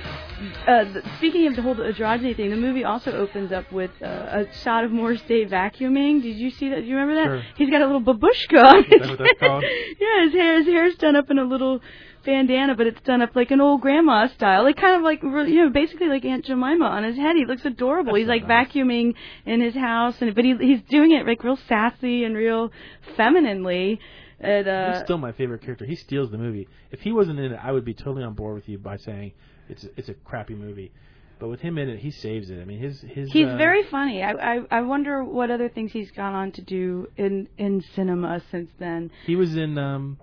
uh, 0.67 0.85
speaking 1.17 1.47
of 1.47 1.55
the 1.55 1.61
whole 1.61 1.75
androgyny 1.75 2.35
thing, 2.35 2.49
the 2.49 2.55
movie 2.55 2.83
also 2.83 3.11
opens 3.11 3.51
up 3.51 3.71
with 3.71 3.91
uh, 4.01 4.05
a 4.05 4.45
shot 4.63 4.83
of 4.83 4.91
Morris 4.91 5.21
Day 5.27 5.45
vacuuming. 5.45 6.21
Did 6.21 6.37
you 6.37 6.51
see 6.51 6.69
that? 6.69 6.81
Do 6.81 6.85
you 6.85 6.95
remember 6.95 7.15
that? 7.15 7.25
Sure. 7.25 7.43
He's 7.57 7.69
got 7.69 7.81
a 7.81 7.85
little 7.85 8.01
babushka 8.01 8.63
on 8.63 8.83
his 8.83 9.01
that 9.01 9.09
what 9.09 9.19
that's 9.19 9.39
called? 9.39 9.63
yeah, 9.99 10.25
his 10.25 10.33
hair, 10.33 10.57
his 10.59 10.67
hair's 10.67 10.95
done 10.95 11.15
up 11.15 11.29
in 11.29 11.39
a 11.39 11.43
little 11.43 11.81
bandana, 12.25 12.75
but 12.75 12.87
it's 12.87 13.01
done 13.01 13.21
up 13.21 13.35
like 13.35 13.51
an 13.51 13.61
old 13.61 13.81
grandma 13.81 14.27
style, 14.27 14.63
like 14.63 14.77
kind 14.77 14.95
of 14.95 15.01
like 15.01 15.23
you 15.23 15.63
know, 15.63 15.69
basically 15.69 16.07
like 16.07 16.25
Aunt 16.25 16.45
Jemima 16.45 16.85
on 16.85 17.03
his 17.03 17.15
head. 17.15 17.35
He 17.35 17.45
looks 17.45 17.65
adorable. 17.65 18.13
That's 18.13 18.19
he's 18.19 18.27
like 18.27 18.47
nice. 18.47 18.67
vacuuming 18.67 19.13
in 19.45 19.61
his 19.61 19.75
house, 19.75 20.15
and 20.21 20.33
but 20.35 20.45
he 20.45 20.55
he's 20.57 20.81
doing 20.89 21.11
it 21.11 21.25
like 21.25 21.43
real 21.43 21.57
sassy 21.67 22.23
and 22.23 22.35
real 22.35 22.71
femininely. 23.15 23.99
And, 24.39 24.67
uh, 24.67 24.93
He's 24.93 25.03
still 25.03 25.17
my 25.17 25.31
favorite 25.31 25.61
character. 25.61 25.85
He 25.85 25.95
steals 25.95 26.29
the 26.31 26.37
movie. 26.37 26.67
If 26.91 27.01
he 27.01 27.11
wasn't 27.11 27.39
in 27.39 27.53
it, 27.53 27.59
I 27.61 27.71
would 27.71 27.85
be 27.85 27.93
totally 27.93 28.23
on 28.23 28.33
board 28.33 28.55
with 28.55 28.69
you 28.69 28.77
by 28.77 28.97
saying 28.97 29.33
it's 29.69 29.83
a, 29.83 29.89
it's 29.97 30.09
a 30.09 30.13
crappy 30.13 30.53
movie. 30.55 30.91
But 31.39 31.49
with 31.49 31.59
him 31.59 31.77
in 31.77 31.87
it, 31.89 31.99
he 31.99 32.09
saves 32.09 32.49
it. 32.49 32.59
I 32.59 32.65
mean, 32.65 32.79
his 32.79 32.99
his. 33.01 33.31
He's 33.31 33.47
uh, 33.47 33.57
very 33.57 33.83
funny. 33.91 34.23
I, 34.23 34.31
I 34.31 34.59
I 34.71 34.81
wonder 34.81 35.23
what 35.23 35.51
other 35.51 35.69
things 35.69 35.91
he's 35.91 36.09
gone 36.09 36.33
on 36.33 36.51
to 36.53 36.61
do 36.63 37.07
in 37.15 37.47
in 37.59 37.81
cinema 37.95 38.41
since 38.49 38.71
then. 38.79 39.11
He 39.27 39.35
was 39.35 39.55
in 39.55 39.77
um, 39.77 40.17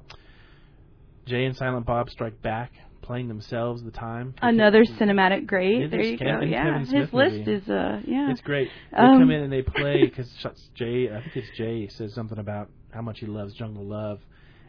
Jay 1.26 1.44
and 1.44 1.56
Silent 1.56 1.86
Bob 1.86 2.10
Strike 2.10 2.42
Back, 2.42 2.72
playing 3.02 3.28
themselves. 3.28 3.84
The 3.84 3.92
time. 3.92 4.34
Another 4.42 4.84
cinematic 4.84 5.46
great. 5.46 5.88
There 5.90 6.02
you 6.02 6.18
go. 6.18 6.40
Yeah, 6.40 6.80
his 6.80 6.88
Smith 6.88 7.12
list 7.12 7.36
movie. 7.36 7.52
is 7.52 7.68
uh 7.68 8.00
yeah. 8.04 8.30
It's 8.32 8.40
great. 8.40 8.68
They 8.90 8.98
Um, 8.98 9.20
come 9.20 9.30
in 9.30 9.42
and 9.42 9.52
they 9.52 9.62
play 9.62 10.04
because 10.04 10.28
Jay, 10.74 11.08
I 11.10 11.20
think 11.20 11.36
it's 11.36 11.56
Jay, 11.56 11.86
says 11.88 12.12
something 12.12 12.38
about 12.38 12.70
how 12.94 13.02
much 13.02 13.18
he 13.18 13.26
loves 13.26 13.52
Jungle 13.54 13.84
Love, 13.84 14.20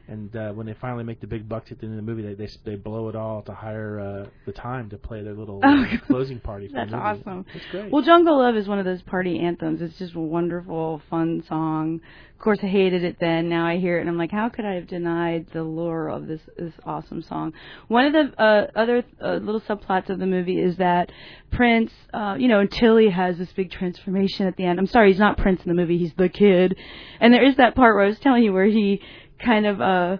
and 0.07 0.35
uh, 0.35 0.51
when 0.51 0.67
they 0.67 0.75
finally 0.79 1.03
make 1.03 1.19
the 1.19 1.27
big 1.27 1.49
bucks 1.49 1.71
at 1.71 1.79
the 1.79 1.85
end 1.85 1.97
of 1.97 2.05
the 2.05 2.11
movie, 2.11 2.21
they 2.21 2.33
they, 2.33 2.49
they 2.63 2.75
blow 2.75 3.09
it 3.09 3.15
all 3.15 3.41
to 3.43 3.53
hire 3.53 3.99
uh, 3.99 4.29
the 4.45 4.51
time 4.51 4.89
to 4.89 4.97
play 4.97 5.23
their 5.23 5.33
little 5.33 5.61
Oh, 5.63 5.83
uh, 5.83 5.97
closing 6.07 6.39
party. 6.39 6.67
For 6.67 6.73
them. 6.73 6.91
That's 6.91 7.21
awesome. 7.21 7.45
It's 7.53 7.65
great. 7.71 7.91
Well, 7.91 8.03
Jungle 8.03 8.37
Love 8.37 8.55
is 8.55 8.67
one 8.67 8.79
of 8.79 8.85
those 8.85 9.01
party 9.01 9.39
anthems. 9.39 9.81
It's 9.81 9.97
just 9.97 10.15
a 10.15 10.19
wonderful, 10.19 11.01
fun 11.09 11.43
song. 11.47 12.01
Of 12.37 12.39
course, 12.39 12.59
I 12.61 12.67
hated 12.67 13.03
it 13.03 13.17
then. 13.19 13.49
Now 13.49 13.65
I 13.65 13.77
hear 13.77 13.97
it, 13.97 14.01
and 14.01 14.09
I'm 14.09 14.17
like, 14.17 14.31
how 14.31 14.49
could 14.49 14.65
I 14.65 14.75
have 14.75 14.87
denied 14.87 15.47
the 15.53 15.63
lure 15.63 16.09
of 16.09 16.27
this 16.27 16.41
this 16.57 16.73
awesome 16.85 17.23
song? 17.23 17.53
One 17.87 18.05
of 18.05 18.13
the 18.13 18.41
uh, 18.41 18.67
other 18.75 19.03
uh, 19.23 19.35
little 19.35 19.61
subplots 19.61 20.09
of 20.09 20.19
the 20.19 20.25
movie 20.25 20.61
is 20.61 20.77
that 20.77 21.11
Prince, 21.51 21.91
uh, 22.13 22.35
you 22.37 22.47
know, 22.47 22.59
until 22.59 22.97
he 22.97 23.09
has 23.09 23.37
this 23.37 23.51
big 23.53 23.71
transformation 23.71 24.45
at 24.45 24.57
the 24.57 24.65
end. 24.65 24.79
I'm 24.79 24.87
sorry, 24.87 25.11
he's 25.11 25.19
not 25.19 25.37
Prince 25.37 25.61
in 25.63 25.69
the 25.69 25.75
movie. 25.75 25.97
He's 25.97 26.13
the 26.17 26.29
kid, 26.29 26.75
and 27.19 27.33
there 27.33 27.43
is 27.43 27.55
that 27.55 27.73
part 27.73 27.95
where 27.95 28.03
I 28.03 28.09
was 28.09 28.19
telling 28.19 28.43
you 28.43 28.53
where 28.53 28.65
he 28.65 29.01
kind 29.45 29.65
of. 29.65 29.81
uh 29.81 30.17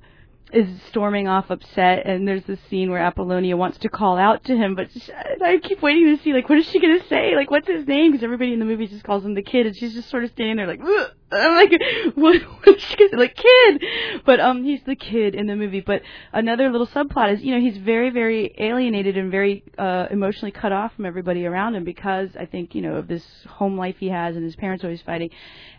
is 0.54 0.68
storming 0.90 1.28
off 1.28 1.50
upset 1.50 2.06
and 2.06 2.26
there's 2.28 2.44
this 2.46 2.60
scene 2.70 2.90
where 2.92 3.02
Apollonia 3.02 3.58
wants 3.58 3.80
to 3.80 3.90
call 3.90 4.16
out 4.16 4.44
to 4.46 4.56
him 4.56 4.76
but 4.76 4.88
sh- 4.92 5.10
I 5.44 5.58
keep 5.58 5.82
waiting 5.82 6.16
to 6.16 6.24
see 6.24 6.34
like 6.34 6.48
what 6.48 6.60
is 6.60 6.68
she 6.68 6.80
going 6.80 6.98
to 7.02 7.08
say 7.08 7.36
like 7.36 7.50
what's 7.50 7.68
his 7.68 7.86
name 7.88 8.12
because 8.12 8.24
everybody 8.24 8.54
in 8.54 8.60
the 8.60 8.66
movie 8.66 8.86
just 8.88 9.04
calls 9.04 9.26
him 9.26 9.34
the 9.34 9.42
kid 9.42 9.66
and 9.66 9.76
she's 9.76 9.96
just 9.96 10.08
sort 10.10 10.24
of 10.24 10.30
standing 10.30 10.56
there 10.56 10.68
like 10.68 10.80
Ugh. 10.82 11.12
I'm 11.32 11.56
like 11.56 11.72
what 12.16 12.42
what's 12.64 12.84
she 12.86 12.96
going 12.96 13.10
to 13.10 13.16
say 13.18 13.20
like 13.20 13.36
kid 13.36 13.84
but 14.24 14.40
um 14.40 14.64
he's 14.64 14.84
the 14.86 14.96
kid 14.96 15.34
in 15.34 15.48
the 15.48 15.56
movie 15.56 15.82
but 15.82 16.04
another 16.32 16.70
little 16.70 16.88
subplot 16.88 17.34
is 17.34 17.42
you 17.42 17.54
know 17.54 17.60
he's 17.60 17.78
very 17.78 18.12
very 18.12 18.54
alienated 18.60 19.18
and 19.18 19.32
very 19.32 19.64
uh 19.80 20.06
emotionally 20.12 20.52
cut 20.52 20.72
off 20.72 20.94
from 20.96 21.06
everybody 21.08 21.46
around 21.48 21.74
him 21.76 21.84
because 21.84 22.30
I 22.40 22.46
think 22.46 22.76
you 22.76 22.82
know 22.84 22.98
of 22.98 23.08
this 23.08 23.26
home 23.50 23.78
life 23.78 23.96
he 24.00 24.10
has 24.10 24.36
and 24.36 24.46
his 24.46 24.56
parents 24.56 24.84
always 24.84 25.02
fighting 25.02 25.32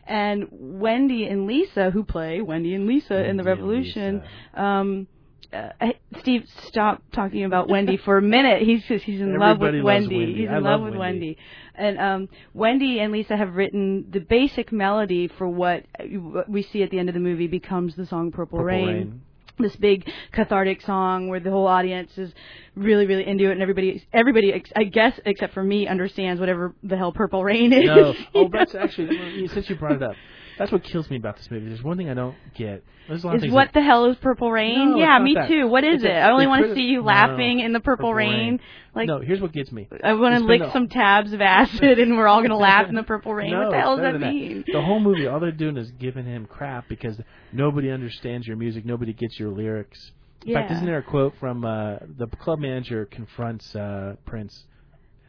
and 0.06 0.48
Wendy 0.50 1.26
and 1.26 1.46
Lisa 1.46 1.90
who 1.90 2.04
play 2.04 2.40
Wendy 2.40 2.74
and 2.74 2.86
Lisa 2.86 3.24
in 3.24 3.36
the 3.36 3.44
Revolution 3.44 4.22
um 4.54 5.06
uh, 5.52 5.92
Steve, 6.20 6.44
stop 6.66 7.02
talking 7.12 7.44
about 7.44 7.68
Wendy 7.68 7.96
for 7.96 8.18
a 8.18 8.22
minute. 8.22 8.62
He's 8.62 8.82
just, 8.84 9.04
he's 9.04 9.20
in 9.20 9.38
love 9.38 9.58
with 9.58 9.68
Everybody 9.68 9.82
Wendy. 9.82 10.16
Wendy. 10.16 10.34
He's 10.34 10.48
in 10.48 10.54
I 10.54 10.58
love 10.58 10.80
love 10.80 10.80
with 10.82 10.96
Wendy. 10.96 11.26
Wendy. 11.26 11.38
And 11.74 11.98
um, 11.98 12.28
Wendy 12.54 13.00
and 13.00 13.12
Lisa 13.12 13.36
have 13.36 13.54
written 13.54 14.06
the 14.10 14.20
basic 14.20 14.72
melody 14.72 15.28
for 15.28 15.48
what 15.48 15.84
what 15.98 16.48
we 16.48 16.62
see 16.62 16.82
at 16.82 16.90
the 16.90 16.98
end 16.98 17.08
of 17.08 17.14
the 17.14 17.20
movie 17.20 17.46
becomes 17.46 17.94
the 17.96 18.06
song 18.06 18.30
"Purple, 18.30 18.58
Purple 18.58 18.64
Rain." 18.64 18.86
Rain. 18.86 19.22
This 19.58 19.74
big 19.76 20.10
cathartic 20.32 20.82
song 20.82 21.28
where 21.28 21.40
the 21.40 21.50
whole 21.50 21.66
audience 21.66 22.10
is 22.18 22.32
really, 22.74 23.06
really 23.06 23.26
into 23.26 23.48
it, 23.48 23.52
and 23.52 23.62
everybody, 23.62 24.06
everybody, 24.12 24.52
ex- 24.52 24.72
I 24.76 24.84
guess, 24.84 25.18
except 25.24 25.54
for 25.54 25.62
me, 25.62 25.88
understands 25.88 26.38
whatever 26.40 26.74
the 26.82 26.96
hell 26.96 27.12
"Purple 27.12 27.42
Rain" 27.42 27.72
is. 27.72 27.86
No. 27.86 28.14
Oh, 28.34 28.48
that's 28.52 28.74
actually 28.74 29.48
since 29.48 29.70
you 29.70 29.76
brought 29.76 29.92
it 29.92 30.02
up. 30.02 30.14
That's 30.58 30.72
what 30.72 30.82
kills 30.82 31.10
me 31.10 31.16
about 31.16 31.36
this 31.36 31.50
movie. 31.50 31.66
There's 31.68 31.82
one 31.82 31.96
thing 31.96 32.08
I 32.08 32.14
don't 32.14 32.34
get. 32.54 32.82
There's 33.08 33.22
a 33.24 33.26
lot 33.26 33.36
Is 33.44 33.52
what 33.52 33.66
that- 33.66 33.74
the 33.74 33.82
hell 33.82 34.06
is 34.06 34.16
Purple 34.16 34.50
Rain? 34.50 34.92
No, 34.92 34.96
yeah, 34.98 35.18
me 35.18 35.34
that. 35.34 35.48
too. 35.48 35.66
What 35.66 35.84
is 35.84 35.96
It's 35.96 36.04
it? 36.04 36.08
a- 36.10 36.20
I 36.20 36.30
only 36.30 36.46
want 36.46 36.66
to 36.66 36.74
see 36.74 36.82
you 36.82 37.00
No. 37.00 37.04
laughing 37.06 37.60
in 37.60 37.72
the 37.72 37.80
Purple, 37.80 38.04
Purple 38.10 38.14
Rain. 38.14 38.60
Like 38.94 39.06
no, 39.06 39.20
here's 39.20 39.40
what 39.40 39.52
gets 39.52 39.70
me. 39.70 39.86
I 40.02 40.14
want 40.14 40.38
to 40.38 40.44
lick 40.44 40.62
some 40.72 40.88
tabs 40.88 41.32
of 41.34 41.40
acid, 41.42 41.98
and 41.98 42.16
we're 42.16 42.26
all 42.26 42.40
gonna 42.42 42.56
laugh 42.56 42.88
in 42.88 42.94
the 42.94 43.02
Purple 43.02 43.34
Rain. 43.34 43.56
What 43.56 43.70
the 43.70 43.78
hell 43.78 43.96
does 43.98 44.12
that 44.18 44.20
mean? 44.32 44.64
The 44.66 44.80
whole 44.80 45.00
movie, 45.00 45.26
all 45.26 45.40
they're 45.40 45.52
doing 45.52 45.76
is 45.76 45.90
giving 45.92 46.24
him 46.24 46.46
crap 46.46 46.88
because 46.88 47.20
nobody 47.52 47.90
understands 47.90 48.46
your 48.46 48.56
music, 48.56 48.84
nobody 48.86 49.12
gets 49.12 49.38
your 49.38 49.50
lyrics. 49.50 50.12
In 50.46 50.54
fact, 50.54 50.70
isn't 50.70 50.86
there 50.86 50.98
a 50.98 51.02
quote 51.02 51.34
from 51.40 51.64
uh, 51.64 51.96
the 52.16 52.26
club 52.28 52.60
manager 52.60 53.04
confronts 53.04 53.74
uh, 53.76 54.14
Prince 54.24 54.64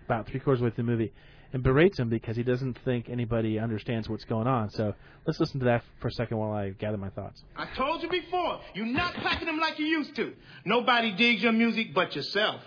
about 0.05 0.27
three 0.27 0.39
quarters 0.39 0.59
of 0.59 0.63
the 0.63 0.65
way 0.69 0.75
through 0.75 0.85
the 0.85 0.91
movie 0.91 1.13
and 1.53 1.63
berates 1.63 1.99
him 1.99 2.10
because 2.10 2.36
he 2.36 2.43
doesn't 2.43 2.77
think 2.83 3.10
anybody 3.10 3.60
understands 3.60 4.10
what's 4.10 4.25
going 4.25 4.47
on. 4.47 4.69
So 4.69 4.93
let's 5.25 5.39
listen 5.39 5.60
to 5.60 5.65
that 5.65 5.83
for 5.99 6.10
a 6.10 6.12
second 6.12 6.38
while 6.38 6.51
I 6.51 6.69
gather 6.71 6.97
my 6.97 7.10
thoughts. 7.10 7.43
I 7.55 7.67
told 7.75 8.03
you 8.03 8.10
before, 8.10 8.60
you're 8.73 8.86
not 8.86 9.13
packing 9.15 9.47
them 9.47 9.60
like 9.60 9.79
you 9.79 9.86
used 9.86 10.15
to. 10.15 10.33
Nobody 10.65 11.15
digs 11.15 11.41
your 11.41 11.53
music 11.53 11.93
but 11.93 12.15
yourself. 12.15 12.62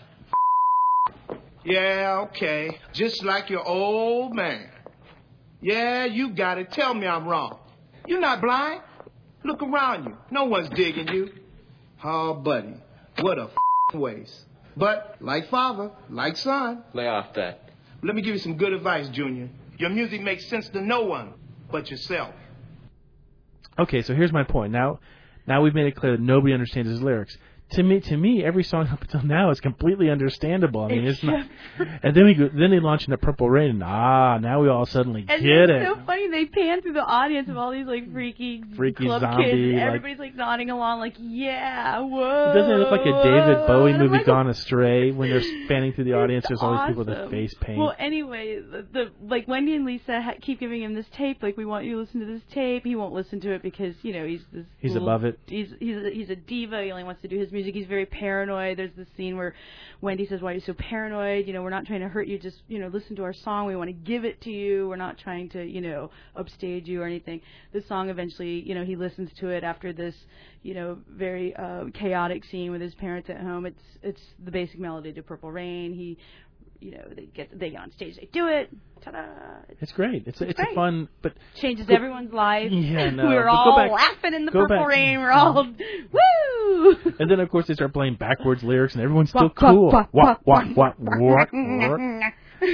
Yeah, 1.64 2.27
okay. 2.29 2.79
Just 2.93 3.23
like 3.23 3.51
your 3.51 3.66
old 3.66 4.35
man. 4.35 4.71
Yeah, 5.61 6.07
you 6.07 6.31
got 6.31 6.59
it. 6.59 6.73
Tell 6.73 6.95
me 6.95 7.07
I'm 7.07 7.29
wrong. 7.29 7.59
You're 8.07 8.21
not 8.21 8.40
blind. 8.40 8.81
Look 9.45 9.62
around 9.62 10.05
you. 10.05 10.16
No 10.31 10.45
one's 10.45 10.71
digging 10.71 11.09
you. 11.09 11.31
Oh, 12.03 12.35
buddy. 12.35 12.75
What 13.21 13.38
a 13.38 13.51
waste. 13.93 14.47
But, 14.77 15.16
like 15.21 15.51
father, 15.51 15.90
like 16.09 16.37
son. 16.38 16.83
Lay 16.95 17.07
off 17.07 17.35
that. 17.35 17.70
Let 18.03 18.15
me 18.15 18.23
give 18.23 18.35
you 18.35 18.41
some 18.41 18.57
good 18.57 18.73
advice, 18.73 19.09
Junior. 19.09 19.51
Your 19.79 19.91
music 19.91 20.23
makes 20.23 20.47
sense 20.47 20.69
to 20.71 20.81
no 20.81 21.03
one 21.03 21.35
but 21.71 21.91
yourself. 21.91 22.35
Okay, 23.79 24.03
so 24.03 24.15
here's 24.15 24.33
my 24.33 24.43
point. 24.43 24.73
Now, 24.73 25.01
now 25.47 25.63
we've 25.63 25.75
made 25.75 25.87
it 25.87 25.97
clear 25.97 26.13
that 26.13 26.21
nobody 26.21 26.53
understands 26.53 26.91
his 26.91 27.03
lyrics. 27.03 27.37
To 27.73 27.83
me, 27.85 28.01
to 28.01 28.17
me, 28.17 28.43
every 28.45 28.65
song 28.65 28.89
up 28.89 29.01
until 29.03 29.23
now 29.23 29.51
is 29.51 29.61
completely 29.61 30.11
understandable. 30.11 30.83
I 30.85 30.89
mean, 30.89 31.05
it's 31.07 31.23
not. 31.23 31.47
And 32.03 32.15
then 32.17 32.25
we 32.25 32.35
go, 32.35 32.49
then 32.53 32.71
they 32.71 32.81
launch 32.81 33.05
into 33.05 33.17
Purple 33.17 33.49
Rain, 33.49 33.71
and 33.71 33.83
ah, 33.85 34.39
now 34.39 34.61
we 34.61 34.69
all 34.69 34.85
suddenly 34.87 35.25
And 35.29 35.43
get 35.43 35.71
it. 35.71 35.83
it's 35.83 35.87
so 35.99 36.05
funny. 36.05 36.29
They 36.31 36.47
pan 36.47 36.83
through 36.83 36.95
the 36.95 37.05
audience 37.05 37.49
of 37.49 37.57
all 37.57 37.71
these 37.73 37.87
like 37.87 38.13
freaky, 38.13 38.63
Freaky 38.77 39.05
club 39.05 39.21
zombie, 39.23 39.45
kids. 39.45 39.55
and 39.55 39.73
like- 39.75 39.83
Everybody's 39.87 40.19
like 40.19 40.35
nodding 40.35 40.71
along, 40.71 40.99
like 41.01 41.15
yeah, 41.19 42.01
whoa. 42.01 42.53
Doesn't 42.55 42.71
it 42.71 42.77
look 42.77 42.91
like 42.91 43.01
a 43.07 43.23
David 43.23 43.67
Bowie 43.67 43.93
movie 43.93 44.19
like, 44.19 44.27
gone 44.27 44.49
astray 44.49 45.11
when 45.13 45.31
they're 45.31 45.43
spanning 45.65 45.93
through 45.93 46.05
the 46.05 46.15
audience? 46.15 46.45
There's 46.49 46.61
all 46.61 46.73
these 46.79 46.89
people 46.89 47.05
with 47.05 47.15
awesome. 47.17 47.31
face 47.31 47.55
paint. 47.61 47.79
Well, 47.79 47.95
anyway, 47.99 48.61
the, 48.61 48.87
the 48.93 49.11
like 49.27 49.47
Wendy 49.49 49.75
and 49.77 49.85
Lisa 49.87 50.21
ha- 50.21 50.35
keep 50.41 50.61
giving 50.61 50.83
him 50.83 50.95
this 50.95 51.07
tape. 51.17 51.43
Like, 51.43 51.57
we 51.57 51.65
want 51.65 51.85
you 51.85 51.93
to 51.93 51.99
listen 52.01 52.21
to 52.21 52.27
this 52.27 52.43
tape. 52.53 52.85
He 52.85 52.97
won't 52.97 53.15
listen 53.15 53.41
to 53.43 53.53
it 53.53 53.63
because 53.63 53.95
you 54.03 54.13
know 54.13 54.27
he's 54.27 54.43
this. 54.53 54.67
He's 54.81 54.93
little- 54.93 55.09
above 55.09 55.25
it. 55.25 55.39
He's 55.47 55.69
he's 55.79 55.97
a, 55.97 56.11
he's 56.13 56.31
a 56.31 56.37
diva. 56.37 56.83
He 56.83 56.91
only 56.91 57.05
wants 57.05 57.23
to 57.23 57.29
do 57.29 57.39
his 57.39 57.53
music. 57.53 57.60
He's 57.66 57.87
very 57.87 58.07
paranoid. 58.07 58.79
There's 58.79 58.94
this 58.96 59.09
scene 59.16 59.37
where 59.37 59.55
Wendy 60.01 60.27
says, 60.27 60.40
"Why 60.40 60.53
are 60.53 60.55
you 60.55 60.61
so 60.61 60.75
paranoid? 60.75 61.46
You 61.46 61.53
know, 61.53 61.62
we're 61.62 61.70
not 61.70 61.87
trying 61.87 62.01
to 62.01 62.09
hurt 62.09 62.29
you. 62.29 62.38
Just 62.38 62.62
you 62.68 62.79
know, 62.79 62.88
listen 62.88 63.16
to 63.16 63.25
our 63.25 63.33
song. 63.33 63.66
We 63.66 63.77
want 63.77 63.88
to 63.88 63.92
give 63.92 64.25
it 64.25 64.40
to 64.42 64.51
you. 64.51 64.88
We're 64.88 64.96
not 64.96 65.18
trying 65.18 65.49
to 65.51 65.64
you 65.64 65.81
know 65.81 66.11
upstage 66.37 66.87
you 66.87 67.03
or 67.03 67.07
anything." 67.07 67.40
The 67.73 67.83
song 67.88 68.11
eventually, 68.11 68.61
you 68.61 68.75
know, 68.75 68.85
he 68.85 68.96
listens 68.96 69.31
to 69.40 69.49
it 69.49 69.64
after 69.64 69.92
this, 69.92 70.14
you 70.62 70.75
know, 70.75 70.99
very 71.09 71.55
uh, 71.57 71.85
chaotic 71.94 72.44
scene 72.44 72.70
with 72.70 72.81
his 72.81 72.94
parents 72.94 73.31
at 73.31 73.40
home. 73.40 73.66
It's 73.66 73.83
it's 74.03 74.23
the 74.44 74.51
basic 74.51 74.79
melody 74.79 75.12
to 75.12 75.23
Purple 75.23 75.53
Rain. 75.53 75.92
He 75.92 76.18
you 76.81 76.93
know, 76.93 77.05
they 77.14 77.27
get 77.27 77.57
they 77.59 77.71
get 77.71 77.81
on 77.81 77.93
stage, 77.93 78.16
they 78.16 78.29
do 78.33 78.49
it, 78.49 78.71
ta-da! 79.03 79.19
It 79.69 79.77
it's 79.81 79.93
great. 79.93 80.25
It's 80.27 80.40
a, 80.40 80.49
it's 80.49 80.57
great. 80.59 80.73
a 80.73 80.75
fun, 80.75 81.09
but 81.23 81.33
changes 81.61 81.87
Go- 81.87 81.95
everyone's 81.95 82.33
life. 82.33 82.71
Yeah, 82.73 83.11
no, 83.11 83.29
we 83.29 83.35
were 83.35 83.49
all 83.49 83.77
back- 83.77 83.90
laughing 83.90 84.35
in 84.35 84.47
the 84.47 84.53
purple 84.53 84.79
back- 84.79 84.88
rain. 84.88 85.19
We're 85.21 85.31
all 85.31 85.55
woo. 85.55 86.97
and 87.19 87.31
then 87.31 87.40
of 87.40 87.51
course 87.51 87.66
they 87.66 87.75
start 87.75 87.93
playing 87.93 88.14
backwards 88.14 88.62
lyrics, 88.62 88.95
and 88.95 89.03
everyone's 89.03 89.31
still 89.31 89.51
cool. 89.51 89.90
wah, 89.90 90.07
Wah, 90.12 90.37
wah, 90.45 90.64
wah, 90.75 90.93
wah, 90.99 91.14
wah, 91.21 91.47
wah. 91.99 92.21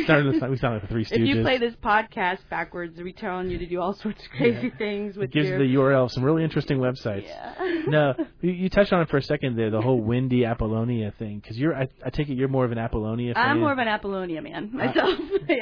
Started 0.05 0.41
sound- 0.41 0.51
we 0.51 0.57
sound 0.59 0.75
like 0.75 0.83
the 0.83 0.89
Three 0.89 1.03
if 1.03 1.19
you 1.19 1.43
play 1.43 1.59
this 1.59 1.75
podcast 1.77 2.39
backwards, 2.51 2.99
we're 3.01 3.13
telling 3.13 3.51
you 3.51 3.59
to 3.59 3.67
do 3.67 3.81
all 3.81 3.93
sorts 3.95 4.25
of 4.25 4.31
crazy 4.33 4.71
things 4.71 5.17
with 5.17 5.31
it 5.31 5.33
gives 5.33 5.49
your. 5.49 5.59
the 5.59 5.75
URL 5.75 6.05
of 6.05 6.13
some 6.13 6.25
really 6.25 6.43
interesting 6.45 6.79
websites. 6.79 7.25
yeah. 7.27 7.55
No, 7.87 8.15
you, 8.41 8.51
you 8.53 8.69
touched 8.69 8.93
on 8.93 9.03
it 9.03 9.09
for 9.09 9.17
a 9.19 9.23
second 9.23 9.57
there, 9.57 9.71
the 9.71 9.81
whole 9.81 10.01
Wendy 10.01 10.45
Apollonia 10.45 11.13
thing, 11.19 11.39
because 11.41 11.57
you're, 11.57 11.75
I, 11.75 11.89
I 12.05 12.11
take 12.11 12.29
it 12.29 12.35
you're 12.35 12.49
more 12.49 12.65
of 12.65 12.73
an 12.73 12.79
Apollonia 12.79 13.35
fan. 13.35 13.49
I'm 13.49 13.61
more 13.61 13.73
of 13.73 13.79
an 13.79 13.89
Apollonia 13.89 14.43
man 14.43 14.71
myself. 14.73 15.19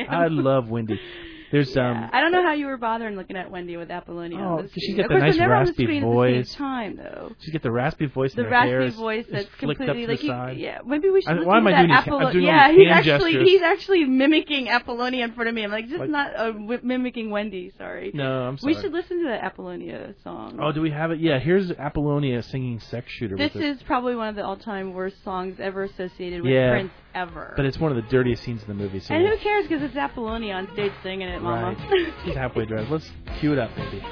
I 0.09 0.27
love 0.29 0.69
Wendy. 0.69 0.99
There's 1.55 1.77
Yeah. 1.77 1.89
um, 1.91 2.11
I 2.13 2.21
don't 2.21 2.33
know 2.33 2.43
how 2.43 2.53
you 2.53 2.67
were 2.67 2.77
bothering 2.77 3.15
looking 3.17 3.37
at 3.37 3.49
Wendy 3.49 3.77
with 3.77 3.89
Apollonia. 3.91 4.39
Oh, 4.41 4.59
on 4.59 4.63
the 4.65 4.69
screen. 4.69 4.97
got 4.97 5.09
the 5.09 5.19
nice 5.19 5.37
they're 5.37 5.43
never 5.43 5.55
on 5.55 5.65
the 5.67 5.71
raspy 5.71 5.85
screen 5.85 6.03
voice. 6.03 6.51
At 6.53 6.59
the 6.59 6.65
time, 6.65 6.97
though. 6.97 7.33
she's 7.39 7.53
got 7.53 7.63
the 7.63 7.71
raspy 7.71 8.07
voice, 8.07 8.35
the 8.35 8.49
raspy 8.49 8.89
voice 8.91 9.27
is 9.27 9.33
that's 9.33 9.55
completely 9.55 10.07
like 10.09 10.21
the 10.21 10.27
you, 10.27 10.65
yeah. 10.65 10.79
Maybe 10.85 11.11
we 11.11 11.23
should 11.23 11.31
I- 11.31 11.33
listen 11.35 11.47
why 11.47 11.59
am 11.59 11.65
to 11.65 11.69
I 11.71 11.73
that 11.73 11.87
doing 11.87 11.93
Apollo- 12.21 12.31
yeah, 12.33 12.73
he's 12.73 12.91
actually 12.91 13.33
gestures. 13.35 13.49
he's 13.49 13.63
actually 13.63 14.05
mimicking 14.05 14.69
Apollonia 14.69 15.25
in 15.25 15.33
front 15.33 15.49
of 15.49 15.55
me. 15.55 15.63
I'm 15.63 15.71
like, 15.71 15.87
just 15.87 16.01
Like- 16.01 16.11
not 16.11 16.35
uh, 16.37 16.51
w- 16.51 16.81
mimicking 16.83 17.31
Wendy. 17.31 17.71
Sorry. 17.79 18.11
No, 18.13 18.25
I'm 18.49 18.59
sorry. 18.59 18.75
We 18.75 18.81
should 18.81 18.93
listen 18.93 19.19
to 19.23 19.29
that 19.29 19.45
Apollonia 19.45 20.15
song. 20.25 20.59
Oh, 20.61 20.73
do 20.73 20.81
we 20.81 20.91
have 20.91 21.13
it? 21.13 21.21
Yeah, 21.21 21.39
here's 21.39 21.71
Apollonia 21.71 22.43
singing 22.43 22.81
"Sex 22.81 23.11
Shooter." 23.13 23.37
this 23.37 23.55
with 23.55 23.63
it. 23.63 23.69
is 23.77 23.83
probably 23.85 24.17
one 24.17 24.27
of 24.29 24.35
the 24.35 24.45
all-time 24.45 24.93
worst 24.93 25.23
songs 25.23 25.61
ever 25.61 25.85
associated 25.85 26.43
with 26.43 26.51
Yeah. 26.53 26.71
Prince 26.73 26.93
ever. 27.15 27.53
but 27.57 27.65
it's 27.65 27.79
one 27.79 27.93
of 27.93 27.97
the 27.97 28.11
dirtiest 28.11 28.43
scenes 28.43 28.61
in 28.63 28.69
the 28.69 28.75
movie. 28.75 28.99
So 28.99 29.15
and 29.15 29.25
who 29.29 29.37
cares 29.37 29.67
because 29.69 29.85
it's 29.85 29.95
Apollonia 29.97 30.55
on 30.55 30.69
stage 30.73 30.91
singing 31.05 31.29
it, 31.29 31.41
Mama. 31.45 31.77
Right. 31.77 32.15
She's 32.25 32.35
halfway 32.35 32.65
dressed. 32.65 32.91
Let's 32.91 33.11
cue 33.39 33.53
it 33.53 33.59
up, 33.59 33.71
maybe. 33.77 34.03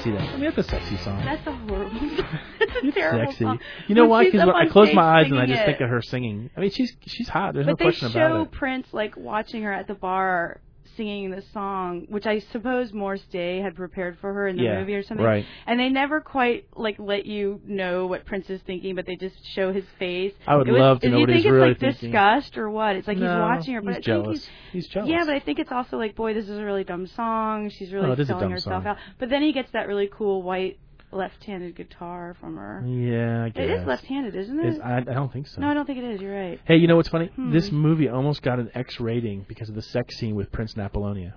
see 0.04 0.12
that. 0.12 0.22
I 0.22 0.32
mean, 0.34 0.44
that's 0.44 0.58
a 0.58 0.64
sexy 0.64 0.98
song. 0.98 1.24
That's 1.24 1.46
a 1.48 1.52
horrible. 1.52 1.92
That's 2.60 2.76
a 2.76 2.88
It's 2.88 2.96
terrible 2.96 3.26
sexy. 3.32 3.44
song. 3.46 3.60
You 3.88 3.96
know 3.96 4.02
When 4.04 4.10
why? 4.10 4.26
Because 4.26 4.48
I 4.50 4.66
close 4.68 4.94
my 4.94 5.20
eyes 5.20 5.28
and 5.32 5.40
I 5.40 5.46
just 5.46 5.62
it. 5.62 5.66
think 5.66 5.82
of 5.82 5.90
her 5.90 6.02
singing. 6.02 6.50
I 6.56 6.60
mean, 6.62 6.70
she's 6.72 6.96
she's 7.06 7.28
hot. 7.30 7.54
There's 7.54 7.66
But 7.66 7.80
no 7.80 7.86
question 7.86 8.10
show 8.12 8.20
about 8.20 8.32
it. 8.36 8.38
They 8.38 8.44
show 8.46 8.58
Prince 8.60 8.88
like 8.94 9.18
watching 9.18 9.64
her 9.64 9.74
at 9.74 9.88
the 9.88 9.94
bar 9.96 10.60
singing 11.02 11.32
the 11.32 11.42
song, 11.52 12.06
which 12.10 12.28
I 12.28 12.40
suppose 12.52 12.94
Morris 12.94 13.24
Day 13.32 13.60
had 13.60 13.76
prepared 13.76 14.20
for 14.20 14.32
her 14.34 14.48
in 14.48 14.56
the 14.56 14.64
Yeah, 14.64 14.80
movie 14.80 14.94
or 14.94 15.02
something. 15.02 15.26
right. 15.26 15.44
And 15.66 15.80
they 15.80 15.90
never 15.90 16.22
quite 16.22 16.66
like 16.76 16.98
let 17.00 17.26
you 17.26 17.60
know 17.66 18.06
what 18.06 18.24
Prince 18.26 18.52
is 18.52 18.62
thinking, 18.68 18.94
but 18.94 19.08
they 19.08 19.16
just 19.16 19.36
show 19.56 19.74
his 19.74 19.84
face. 19.98 20.34
I 20.46 20.56
would 20.58 20.68
was- 20.68 20.80
love 20.80 21.00
to 21.00 21.10
do 21.10 21.18
you 21.18 21.26
think 21.26 21.44
it's 21.44 21.48
like 21.54 21.80
thinking. 21.80 22.12
disgust 22.12 22.56
or 22.56 22.70
what? 22.70 22.96
It's 22.98 23.08
like 23.08 23.18
no, 23.18 23.26
he's 23.28 23.40
watching 23.40 23.74
her, 23.74 23.82
but 23.82 23.96
he's 23.96 24.08
I 24.08 24.14
think 24.14 24.28
he's 24.28 24.50
He's 24.74 24.88
jealous. 24.88 25.10
yeah, 25.10 25.24
but 25.26 25.34
I 25.34 25.40
think 25.40 25.58
it's 25.58 25.72
also 25.72 25.98
like, 25.98 26.16
boy, 26.16 26.36
this 26.36 26.48
is 26.48 26.60
a 26.60 26.64
really 26.64 26.84
dumb 26.84 27.08
song. 27.08 27.70
She's 27.72 27.92
really 27.92 28.10
Oh, 28.10 28.12
it 28.12 28.20
is 28.20 28.30
a 28.30 28.34
selling 28.34 28.52
herself 28.52 28.84
song. 28.84 28.92
out. 28.92 28.98
But 29.18 29.30
then 29.30 29.42
he 29.42 29.54
gets 29.54 29.72
that 29.72 29.88
really 29.88 30.08
cool 30.14 30.44
white 30.44 30.78
left-handed 31.12 31.76
guitar 31.76 32.36
from 32.40 32.58
her. 32.58 32.84
yeah, 32.86 33.46
I 33.46 33.50
guess. 33.50 33.64
It 33.64 33.70
is 33.72 33.88
left-handed, 33.88 34.36
isn't 34.36 34.60
it? 34.60 34.66
Is- 34.74 34.80
I, 34.80 34.98
I 34.98 35.02
don't 35.02 35.32
think 35.32 35.48
so. 35.48 35.62
no, 35.62 35.68
I 35.70 35.74
don't 35.74 35.86
think 35.86 36.00
it 36.00 36.06
is. 36.06 36.22
You're 36.22 36.36
right. 36.36 36.60
Hey, 36.66 36.78
you 36.78 36.88
know 36.88 36.96
what's 36.96 37.10
funny? 37.10 37.28
Hmm. 37.36 37.52
This 37.52 37.72
movie 37.72 38.08
almost 38.10 38.42
got 38.42 38.60
an 38.60 38.72
X 38.74 39.00
rating 39.00 39.46
because 39.48 39.70
of 39.70 39.76
the 39.76 39.82
sex 39.82 40.18
scene 40.18 40.36
with 40.36 40.52
Prince 40.52 40.74
and 40.74 40.82
Apollonia. 40.84 41.36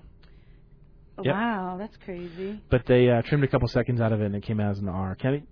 Yep. 1.23 1.33
Wow, 1.35 1.77
that's 1.79 1.97
crazy. 2.05 2.61
But 2.71 2.87
they 2.87 3.09
uh, 3.09 3.23
trimmed 3.23 3.45
a 3.45 3.49
couple 3.49 3.69
seconds 3.69 4.01
out 4.01 4.13
of 4.13 4.21
it 4.21 4.27
and 4.27 4.35
it 4.35 4.43
came 4.43 4.59
out 4.59 4.73
as 4.73 4.79
an 4.79 4.89
R. 4.89 5.15
Can 5.15 5.43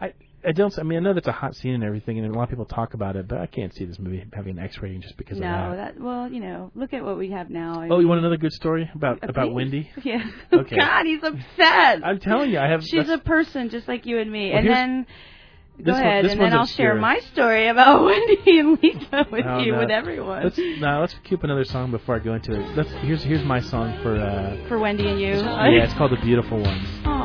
I, 0.00 0.06
I, 0.06 0.12
I 0.46 0.52
don't. 0.52 0.76
I 0.78 0.82
mean, 0.82 0.98
I 0.98 1.00
know 1.02 1.12
that's 1.14 1.28
a 1.28 1.32
hot 1.32 1.54
scene 1.54 1.74
and 1.74 1.84
everything, 1.84 2.18
and 2.18 2.26
a 2.34 2.36
lot 2.36 2.44
of 2.44 2.48
people 2.50 2.64
talk 2.64 2.94
about 2.94 3.16
it, 3.16 3.28
but 3.28 3.38
I 3.38 3.46
can't 3.46 3.74
see 3.74 3.84
this 3.84 3.98
movie 3.98 4.24
having 4.32 4.58
an 4.58 4.64
X 4.64 4.78
rating 4.80 5.02
just 5.02 5.16
because 5.16 5.38
no, 5.38 5.46
of 5.46 5.76
that. 5.76 5.96
that 5.96 6.02
well, 6.02 6.30
you 6.32 6.40
know, 6.40 6.70
look 6.74 6.92
at 6.94 7.04
what 7.04 7.18
we 7.18 7.30
have 7.32 7.50
now. 7.50 7.80
I 7.80 7.88
Oh, 7.88 7.98
you 8.00 8.08
want 8.08 8.20
another 8.20 8.36
good 8.38 8.52
story 8.52 8.90
about 8.94 9.18
about. 9.22 9.52
Wendy? 9.52 9.90
Yeah. 10.02 10.24
Okay. 10.52 10.76
God, 10.76 11.04
he's 11.06 11.22
upset. 11.22 12.00
I'm 12.04 12.20
telling 12.20 12.50
you, 12.50 12.58
I 12.58 12.68
have. 12.70 12.82
She's 12.84 13.08
a 13.08 13.18
person 13.18 13.68
just 13.68 13.86
like 13.86 14.06
you 14.06 14.18
and 14.18 14.30
me. 14.32 14.50
Well, 14.50 14.58
and 14.60 14.68
then 14.68 15.06
go 15.78 15.84
this 15.92 15.96
ahead, 15.96 16.24
this 16.24 16.32
and 16.32 16.40
then 16.40 16.52
I'll 16.54 16.66
share 16.66 16.94
my 16.94 17.18
story 17.32 17.68
about 17.68 18.04
Wendy 18.06 18.58
and 18.60 18.82
Lisa 18.82 19.26
with 19.30 19.44
Oh, 19.46 19.58
you, 19.58 19.72
no. 19.72 19.78
with 19.80 19.90
everyone. 19.90 20.44
Let's 20.44 20.58
now 20.78 21.00
let's 21.00 21.14
keep 21.24 21.42
another 21.44 21.64
song 21.64 21.90
before 21.90 22.16
I 22.16 22.18
go 22.18 22.34
into 22.34 22.52
it. 22.58 22.76
Let's 22.76 22.90
here's 23.02 23.22
here's 23.22 23.44
my 23.44 23.60
song 23.60 23.98
for 24.02 24.16
uh 24.16 24.56
For 24.68 24.78
Wendy 24.78 25.06
and 25.08 25.20
you. 25.20 25.34
yeah, 25.34 25.84
it's 25.84 25.94
called 25.94 26.12
The 26.12 26.20
Beautiful 26.24 26.60
Ones. 26.62 26.88
Aw. 27.04 27.19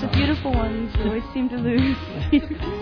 The 0.00 0.06
beautiful 0.14 0.52
ones 0.52 0.94
always 1.00 1.24
seem 1.34 1.48
to 1.48 1.56
lose. 1.56 1.96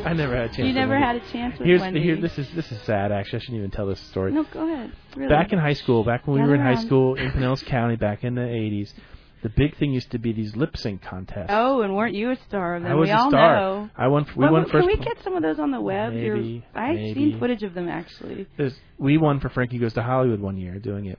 I 0.04 0.12
never 0.12 0.36
had 0.36 0.44
a 0.44 0.48
chance. 0.48 0.58
you 0.58 0.72
never 0.74 0.98
had 0.98 1.16
a 1.16 1.20
chance 1.32 1.58
with 1.58 1.66
Here's 1.66 1.80
Wendy. 1.80 2.02
here. 2.02 2.20
This 2.20 2.36
is 2.38 2.48
this 2.54 2.70
is 2.70 2.80
sad. 2.82 3.10
Actually, 3.10 3.38
I 3.38 3.40
shouldn't 3.40 3.58
even 3.58 3.70
tell 3.70 3.86
this 3.86 4.00
story. 4.00 4.32
no, 4.32 4.44
go 4.52 4.70
ahead. 4.70 4.92
Really. 5.16 5.28
Back 5.30 5.52
in 5.52 5.58
high 5.58 5.72
school, 5.72 6.04
back 6.04 6.26
when 6.26 6.42
we 6.42 6.46
were 6.46 6.54
in 6.54 6.60
high 6.60 6.74
school 6.84 7.14
in 7.14 7.30
Pinellas 7.30 7.64
County, 7.64 7.96
back 7.96 8.22
in 8.22 8.34
the 8.34 8.42
'80s, 8.42 8.92
the 9.42 9.48
big 9.48 9.76
thing 9.78 9.92
used 9.92 10.10
to 10.10 10.18
be 10.18 10.32
these 10.32 10.56
lip 10.56 10.76
sync 10.76 11.00
contests. 11.02 11.46
Oh, 11.48 11.80
and 11.80 11.96
weren't 11.96 12.14
you 12.14 12.30
a 12.32 12.36
star? 12.48 12.78
Then 12.80 12.90
I 12.92 12.94
was 12.94 13.06
we 13.08 13.12
a 13.12 13.16
all 13.16 13.30
star. 13.30 13.56
know. 13.56 13.90
I 13.96 14.08
won. 14.08 14.26
We 14.36 14.44
What- 14.44 14.52
won 14.52 14.62
first. 14.68 14.86
Can 14.86 14.98
we 14.98 15.02
get 15.04 15.16
some 15.24 15.36
of 15.36 15.42
those 15.42 15.58
on 15.58 15.70
the 15.70 15.80
web? 15.80 16.12
Maybe, 16.12 16.64
I've 16.74 16.96
maybe. 16.96 17.14
seen 17.14 17.38
footage 17.38 17.62
of 17.62 17.72
them 17.72 17.88
actually. 17.88 18.46
There's- 18.58 18.78
we 18.98 19.16
won 19.16 19.40
for 19.40 19.48
Frankie 19.48 19.78
Goes 19.78 19.94
to 19.94 20.02
Hollywood 20.02 20.40
one 20.40 20.58
year 20.58 20.78
doing 20.78 21.06
it. 21.06 21.18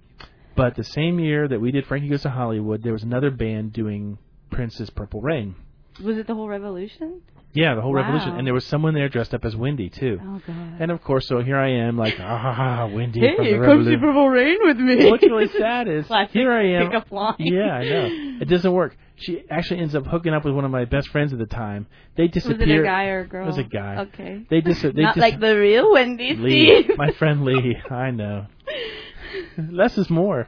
But 0.55 0.75
the 0.75 0.83
same 0.83 1.19
year 1.19 1.47
that 1.47 1.59
we 1.59 1.71
did 1.71 1.85
Frankie 1.87 2.09
Goes 2.09 2.21
to 2.21 2.29
Hollywood, 2.29 2.83
there 2.83 2.93
was 2.93 3.03
another 3.03 3.31
band 3.31 3.73
doing 3.73 4.19
Prince's 4.51 4.89
Purple 4.91 5.21
Rain. 5.21 5.55
Was 6.03 6.17
it 6.17 6.27
the 6.27 6.35
whole 6.35 6.47
revolution? 6.47 7.21
Yeah, 7.53 7.73
the 7.75 7.81
whole 7.81 7.93
Wow. 7.93 8.01
revolution, 8.01 8.35
and 8.37 8.45
there 8.45 8.53
was 8.53 8.65
someone 8.65 8.93
there 8.93 9.09
dressed 9.09 9.33
up 9.33 9.43
as 9.43 9.55
Wendy 9.55 9.89
too. 9.89 10.19
Oh 10.21 10.41
God. 10.45 10.55
And 10.79 10.91
of 10.91 11.01
course, 11.01 11.27
so 11.27 11.41
here 11.41 11.57
I 11.57 11.69
am, 11.69 11.97
like, 11.97 12.15
ah, 12.19 12.87
Wendy 12.93 13.19
from 13.19 13.43
the 13.45 13.51
Hey, 13.51 13.57
come 13.57 13.83
see. 13.85 13.97
Purple 13.97 14.29
Rain 14.29 14.57
with 14.61 14.77
me. 14.77 15.09
What's 15.09 15.23
really 15.23 15.47
sad 15.47 15.87
is 15.87 16.05
Classic 16.07 16.33
here 16.33 16.51
I 16.51 16.65
am. 16.73 16.87
pickup 16.87 17.11
line. 17.11 17.35
Yeah, 17.39 17.73
I 17.73 17.83
know. 17.83 18.37
It 18.41 18.45
doesn't 18.49 18.71
work. 18.71 18.95
She 19.15 19.43
actually 19.49 19.79
ends 19.79 19.95
up 19.95 20.05
hooking 20.05 20.33
up 20.33 20.45
with 20.45 20.53
one 20.53 20.65
of 20.65 20.71
my 20.71 20.85
best 20.85 21.07
friends 21.07 21.33
at 21.33 21.39
the 21.39 21.47
time. 21.47 21.87
They 22.15 22.27
disappeared. 22.27 22.59
Was 22.59 22.69
it 22.69 22.79
a 22.81 22.83
guy 22.83 23.05
or 23.07 23.21
a 23.21 23.27
girl? 23.27 23.43
It 23.45 23.47
was 23.47 23.57
a 23.57 23.63
guy. 23.63 23.95
Okay. 24.13 24.45
They 24.49 24.61
dis- 24.61 24.81
they 24.83 24.91
Not 24.91 25.15
dis- 25.15 25.21
like 25.21 25.39
the 25.39 25.57
real 25.57 25.91
Wendy 25.93 26.35
Lee, 26.35 26.83
Steve. 26.83 26.97
my 26.97 27.09
friend 27.11 27.43
Lee. 27.43 27.77
I 27.89 28.11
know. 28.11 28.45
Less 29.71 29.97
is 29.97 30.09
more. 30.11 30.47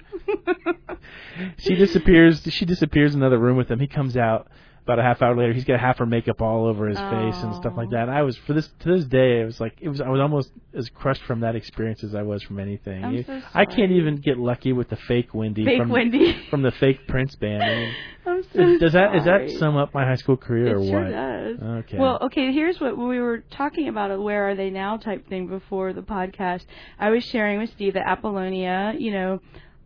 She 1.57 1.75
disappears. 1.75 2.41
She 2.49 2.65
disappears 2.65 3.15
in 3.15 3.21
another 3.21 3.39
room 3.39 3.57
with 3.57 3.71
him. 3.71 3.79
He 3.79 3.87
comes 3.87 4.15
out 4.17 4.47
about 4.89 4.99
a 4.99 5.03
half 5.03 5.21
hour 5.21 5.35
later. 5.37 5.53
He's 5.53 5.65
got 5.65 5.79
half 5.79 5.99
her 5.99 6.05
makeup 6.05 6.41
all 6.41 6.65
over 6.65 6.87
his 6.87 6.97
face 6.97 7.35
and 7.43 7.55
stuff 7.55 7.73
like 7.77 7.91
that. 7.91 8.03
And 8.03 8.11
I 8.11 8.23
was 8.23 8.35
for 8.37 8.53
this 8.53 8.67
to 8.79 8.95
this 8.95 9.05
day. 9.05 9.41
It 9.41 9.45
was 9.45 9.59
like 9.59 9.77
it 9.79 9.87
was. 9.87 10.01
I 10.01 10.09
was 10.09 10.19
almost 10.19 10.51
as 10.73 10.89
crushed 10.89 11.21
from 11.23 11.41
that 11.41 11.55
experience 11.55 12.03
as 12.03 12.15
I 12.15 12.23
was 12.23 12.41
from 12.41 12.59
anything. 12.59 13.03
I'm 13.03 13.23
so 13.23 13.41
I 13.53 13.65
can't 13.65 13.91
even 13.91 14.17
get 14.17 14.37
lucky 14.37 14.73
with 14.73 14.89
the 14.89 14.95
fake 14.95 15.33
Wendy 15.33 15.63
Fake 15.63 15.79
from 15.79 15.89
Wendy. 15.89 16.35
from 16.49 16.63
the 16.63 16.71
fake 16.71 17.07
Prince 17.07 17.35
band. 17.35 17.61
I 17.61 17.75
mean, 17.75 17.95
I'm 18.25 18.43
so 18.51 18.77
does 18.79 18.93
that 18.93 19.13
does 19.13 19.25
that 19.25 19.51
sum 19.59 19.77
up 19.77 19.93
my 19.93 20.05
high 20.05 20.15
school 20.15 20.37
career 20.37 20.77
or 20.77 20.81
it 20.81 20.89
sure 20.89 21.03
what? 21.03 21.11
does. 21.11 21.59
Okay. 21.85 21.97
Well, 21.99 22.19
okay, 22.23 22.51
here's 22.51 22.79
what 22.79 22.97
we 22.97 23.19
were 23.19 23.43
talking 23.51 23.87
about 23.89 24.09
a 24.09 24.19
where 24.19 24.49
are 24.49 24.55
they 24.55 24.71
now 24.71 24.97
type 24.97 25.29
thing 25.29 25.47
before 25.47 25.93
the 25.93 26.01
podcast. 26.01 26.65
I 26.97 27.11
was 27.11 27.23
sharing 27.23 27.59
with 27.59 27.69
Steve 27.71 27.93
that 27.93 28.07
Apollonia, 28.07 28.95
you 28.97 29.11
know, 29.11 29.39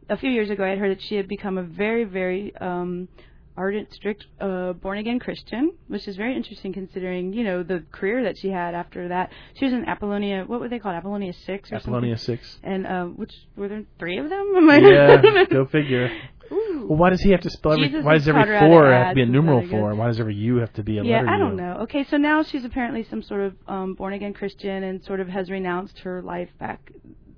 a 0.09 0.17
few 0.17 0.29
years 0.29 0.49
ago 0.49 0.63
I 0.63 0.69
had 0.69 0.77
heard 0.77 0.91
that 0.91 1.01
she 1.01 1.15
had 1.15 1.27
become 1.27 1.57
a 1.57 1.63
very, 1.63 2.05
very 2.05 2.55
um 2.57 3.09
ardent, 3.55 3.93
strict, 3.93 4.25
uh, 4.39 4.73
born 4.73 4.97
again 4.97 5.19
Christian, 5.19 5.73
which 5.87 6.07
is 6.07 6.15
very 6.15 6.35
interesting 6.35 6.73
considering, 6.73 7.33
you 7.33 7.43
know, 7.43 7.63
the 7.63 7.83
career 7.91 8.23
that 8.23 8.37
she 8.37 8.49
had 8.49 8.73
after 8.73 9.07
that. 9.09 9.31
She 9.55 9.65
was 9.65 9.73
in 9.73 9.85
Apollonia 9.85 10.43
what 10.47 10.59
were 10.59 10.69
they 10.69 10.79
called? 10.79 10.95
Apollonia 10.95 11.33
six 11.33 11.71
or 11.71 11.75
Apollonia 11.75 12.17
something? 12.17 12.37
six. 12.37 12.59
And 12.63 12.87
uh 12.87 13.05
which 13.05 13.33
were 13.55 13.67
there 13.67 13.83
three 13.99 14.17
of 14.17 14.29
them? 14.29 14.53
Am 14.57 14.69
I- 14.69 14.77
Yeah, 14.77 15.43
go 15.51 15.65
figure. 15.65 16.09
Ooh. 16.51 16.85
Well, 16.89 16.97
why 16.97 17.09
does 17.09 17.21
he 17.21 17.31
have 17.31 17.41
to 17.41 17.49
spell 17.49 17.73
every? 17.73 17.87
Jesus 17.87 18.03
why 18.03 18.13
does 18.13 18.27
every 18.27 18.41
taught 18.41 18.47
her 18.49 18.55
how 18.57 18.65
to 18.65 18.69
four 18.69 18.91
have 18.91 19.09
to 19.09 19.15
be 19.15 19.21
a 19.21 19.25
numeral 19.25 19.67
four? 19.67 19.95
Why 19.95 20.07
does 20.07 20.19
every 20.19 20.35
U 20.35 20.57
have 20.57 20.73
to 20.73 20.83
be 20.83 20.97
a 20.97 21.03
letter 21.03 21.25
yeah, 21.25 21.31
I 21.33 21.37
don't 21.37 21.55
know. 21.55 21.77
Okay, 21.83 22.05
so 22.09 22.17
now 22.17 22.43
she's 22.43 22.65
apparently 22.65 23.05
some 23.09 23.23
sort 23.23 23.41
of 23.41 23.55
um, 23.67 23.93
born 23.95 24.13
again 24.13 24.33
Christian 24.33 24.83
and 24.83 25.03
sort 25.03 25.19
of 25.19 25.29
has 25.29 25.49
renounced 25.49 25.99
her 25.99 26.21
life 26.21 26.49
back. 26.59 26.91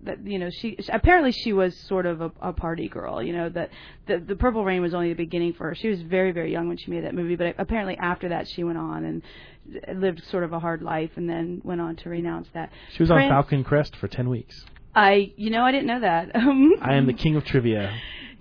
That 0.05 0.25
you 0.25 0.39
know, 0.39 0.49
she 0.49 0.77
apparently 0.89 1.31
she 1.31 1.53
was 1.53 1.75
sort 1.75 2.05
of 2.05 2.21
a, 2.21 2.31
a 2.41 2.53
party 2.53 2.87
girl. 2.87 3.21
You 3.21 3.33
know 3.33 3.49
that 3.49 3.69
the 4.07 4.19
the 4.19 4.35
Purple 4.35 4.63
Rain 4.63 4.81
was 4.81 4.93
only 4.93 5.09
the 5.09 5.15
beginning 5.15 5.53
for 5.53 5.69
her. 5.69 5.75
She 5.75 5.87
was 5.89 6.01
very 6.01 6.31
very 6.31 6.51
young 6.51 6.67
when 6.67 6.77
she 6.77 6.91
made 6.91 7.03
that 7.03 7.13
movie, 7.13 7.35
but 7.35 7.55
apparently 7.57 7.97
after 7.97 8.29
that 8.29 8.47
she 8.47 8.63
went 8.63 8.77
on 8.77 9.03
and 9.03 9.21
uh, 9.87 9.91
lived 9.93 10.23
sort 10.29 10.43
of 10.43 10.53
a 10.53 10.59
hard 10.59 10.81
life 10.81 11.11
and 11.15 11.29
then 11.29 11.61
went 11.63 11.81
on 11.81 11.95
to 11.97 12.09
renounce 12.09 12.47
that. 12.53 12.71
She 12.93 13.03
was 13.03 13.11
on 13.11 13.29
Falcon 13.29 13.63
Crest 13.63 13.95
for 13.95 14.07
ten 14.07 14.29
weeks. 14.29 14.65
I 14.93 15.33
you 15.35 15.49
know 15.49 15.63
I 15.63 15.71
didn't 15.71 15.87
know 15.87 15.99
that. 16.01 16.31
I 16.35 16.93
am 16.93 17.05
the 17.05 17.13
king 17.17 17.35
of 17.35 17.45
trivia. 17.45 17.93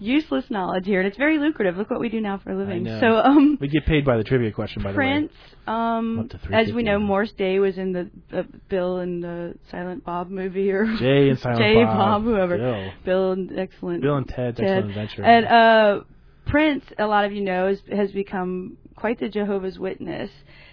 Useless 0.04 0.44
knowledge 0.50 0.84
here, 0.84 1.00
and 1.00 1.08
it's 1.08 1.16
very 1.16 1.38
lucrative. 1.38 1.76
Look 1.76 1.90
what 1.90 1.98
we 1.98 2.10
do 2.10 2.20
now 2.20 2.38
for 2.38 2.50
a 2.50 2.56
living. 2.56 2.84
So 3.00 3.16
um, 3.16 3.56
We 3.58 3.68
get 3.68 3.86
paid 3.86 4.04
by 4.04 4.18
the 4.18 4.24
trivia 4.24 4.52
question, 4.52 4.82
by 4.82 4.92
the 4.92 4.98
way. 4.98 5.04
Prince, 5.04 5.32
um, 5.66 6.28
as 6.52 6.72
we 6.72 6.82
know. 6.82 6.98
Morris 6.98 7.32
Day 7.32 7.58
was 7.58 7.78
in 7.78 7.92
the 7.92 8.10
uh, 8.36 8.42
Bill 8.68 8.98
and 8.98 9.22
the 9.22 9.54
Silent 9.70 10.04
Bob 10.04 10.28
movie, 10.28 10.70
or. 10.70 10.84
Jay 10.98 11.30
and 11.30 11.38
Silent 11.40 11.58
Jay, 11.58 11.82
Bob, 11.84 12.22
whoever. 12.22 12.58
Bill, 12.58 12.92
Bill 13.04 13.32
and 13.32 13.58
excellent. 13.58 14.02
Bill 14.02 14.16
and 14.16 14.28
Ted's 14.28 14.58
Ted. 14.58 14.66
Excellent 14.66 14.90
Adventure. 14.90 15.24
And 15.24 15.46
uh, 15.46 16.04
Prince, 16.46 16.84
a 16.98 17.06
lot 17.06 17.24
of 17.24 17.32
you 17.32 17.40
know, 17.40 17.68
is, 17.68 17.80
has 17.90 18.12
become 18.12 18.76
quite 18.96 19.18
the 19.20 19.28
Jehovah's 19.30 19.78
Witness. 19.78 20.30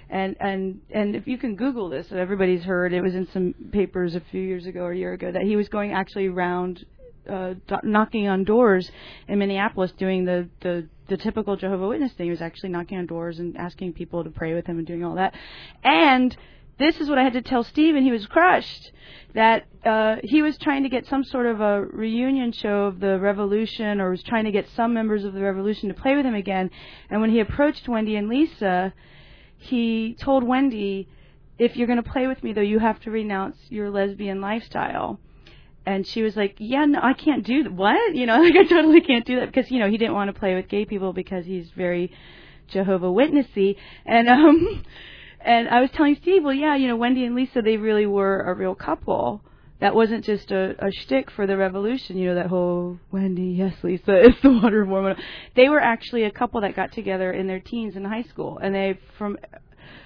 And 0.10 0.36
and 0.42 0.82
and 0.90 1.16
if 1.16 1.26
you 1.26 1.38
can 1.38 1.56
Google 1.56 1.88
this, 1.88 2.10
so 2.10 2.18
everybody's 2.18 2.64
heard 2.64 2.92
it 2.92 3.02
was 3.02 3.16
in 3.16 3.30
some 3.32 3.56
papers 3.72 4.14
a 4.14 4.22
few 4.30 4.42
years 4.42 4.66
ago 4.66 4.82
or 4.82 4.92
a 4.92 4.98
year 4.98 5.14
ago 5.14 5.32
that 5.32 5.44
he 5.44 5.56
was 5.56 5.70
going 5.70 5.94
actually 5.94 6.28
around 6.28 6.86
uh, 7.30 7.54
knocking 7.84 8.28
on 8.28 8.44
doors 8.44 8.92
in 9.28 9.40
Minneapolis 9.40 9.92
doing 9.98 10.26
the 10.26 10.50
the 10.62 10.88
the 11.08 11.18
typical 11.18 11.56
Jehovah 11.56 11.88
Witness 11.88 12.14
thing. 12.14 12.28
He 12.28 12.32
was 12.32 12.42
actually 12.42 12.70
knocking 12.70 12.98
on 12.98 13.06
doors 13.06 13.40
and 13.40 13.58
asking 13.58 13.94
people 13.94 14.24
to 14.24 14.30
pray 14.30 14.54
with 14.54 14.66
him 14.66 14.78
and 14.78 14.88
doing 14.88 15.04
all 15.04 15.16
that. 15.16 15.36
And 15.84 16.36
this 16.80 17.00
is 17.00 17.10
what 17.10 17.20
I 17.20 17.24
had 17.24 17.34
to 17.34 17.42
tell 17.42 17.64
Steve, 17.64 17.96
and 17.96 18.04
he 18.04 18.12
was 18.12 18.26
crushed 18.26 18.92
that 19.36 19.68
uh, 19.86 20.16
he 20.24 20.42
was 20.42 20.58
trying 20.58 20.84
to 20.84 20.90
get 20.90 21.06
some 21.06 21.24
sort 21.24 21.46
of 21.46 21.62
a 21.62 21.84
reunion 21.86 22.52
show 22.52 22.86
of 22.86 23.00
the 23.00 23.20
Revolution, 23.20 24.02
or 24.02 24.10
was 24.10 24.24
trying 24.24 24.46
to 24.46 24.52
get 24.52 24.68
some 24.76 24.94
members 24.94 25.24
of 25.24 25.34
the 25.34 25.42
Revolution 25.42 25.90
to 25.90 25.96
play 25.96 26.16
with 26.16 26.26
him 26.26 26.34
again. 26.34 26.72
And 27.10 27.22
when 27.22 27.30
he 27.30 27.40
approached 27.40 27.88
Wendy 27.88 28.16
and 28.16 28.28
Lisa, 28.28 28.94
he 29.58 30.16
told 30.20 30.44
Wendy, 30.44 31.08
"If 31.60 31.78
you're 31.78 31.88
going 31.88 32.02
to 32.02 32.10
play 32.10 32.26
with 32.26 32.44
me, 32.44 32.54
though, 32.54 32.62
you 32.62 32.80
have 32.80 33.00
to 33.02 33.12
renounce 33.12 33.58
your 33.70 33.90
lesbian 33.92 34.42
lifestyle." 34.42 35.20
And 35.86 36.06
she 36.06 36.22
was 36.22 36.36
like, 36.36 36.56
"Yeah, 36.60 36.86
no, 36.86 37.00
I 37.02 37.14
can't 37.14 37.46
do 37.46 37.64
that. 37.64 37.74
What? 37.74 38.16
You 38.16 38.26
know, 38.26 38.42
like 38.42 38.56
I 38.56 38.64
totally 38.66 39.02
can't 39.02 39.26
do 39.26 39.40
that 39.40 39.52
because 39.52 39.72
you 39.72 39.80
know 39.80 39.90
he 39.90 39.98
didn't 39.98 40.14
want 40.14 40.34
to 40.34 40.40
play 40.40 40.56
with 40.56 40.68
gay 40.68 40.86
people 40.86 41.14
because 41.14 41.46
he's 41.46 41.70
very 41.72 42.12
Jehovah 42.68 43.08
Witnessy." 43.08 43.78
And 44.06 44.30
um, 44.30 44.84
and 45.44 45.70
I 45.70 45.82
was 45.82 45.90
telling 45.92 46.16
Steve, 46.22 46.44
well, 46.44 46.54
yeah, 46.54 46.76
you 46.76 46.88
know, 46.88 46.96
Wendy 46.96 47.26
and 47.26 47.36
Lisa, 47.36 47.62
they 47.62 47.78
really 47.78 48.06
were 48.06 48.42
a 48.42 48.54
real 48.54 48.76
couple. 48.76 49.42
That 49.80 49.96
wasn't 49.96 50.24
just 50.24 50.52
a, 50.52 50.76
a 50.78 50.92
shtick 50.92 51.32
for 51.32 51.48
the 51.48 51.58
revolution, 51.58 52.16
you 52.16 52.28
know, 52.28 52.36
that 52.36 52.46
whole 52.46 53.00
Wendy, 53.12 53.56
yes, 53.58 53.74
Lisa 53.82 54.04
it's 54.26 54.40
the 54.44 54.52
Wonder 54.52 54.86
Woman. 54.86 55.16
They 55.56 55.70
were 55.70 55.80
actually 55.80 56.24
a 56.24 56.32
couple 56.32 56.62
that 56.62 56.76
got 56.76 56.92
together 56.92 57.32
in 57.32 57.48
their 57.48 57.60
teens 57.60 57.96
in 57.96 58.06
high 58.06 58.22
school, 58.24 58.60
and 58.60 58.76
they 58.76 59.00
from 59.18 59.38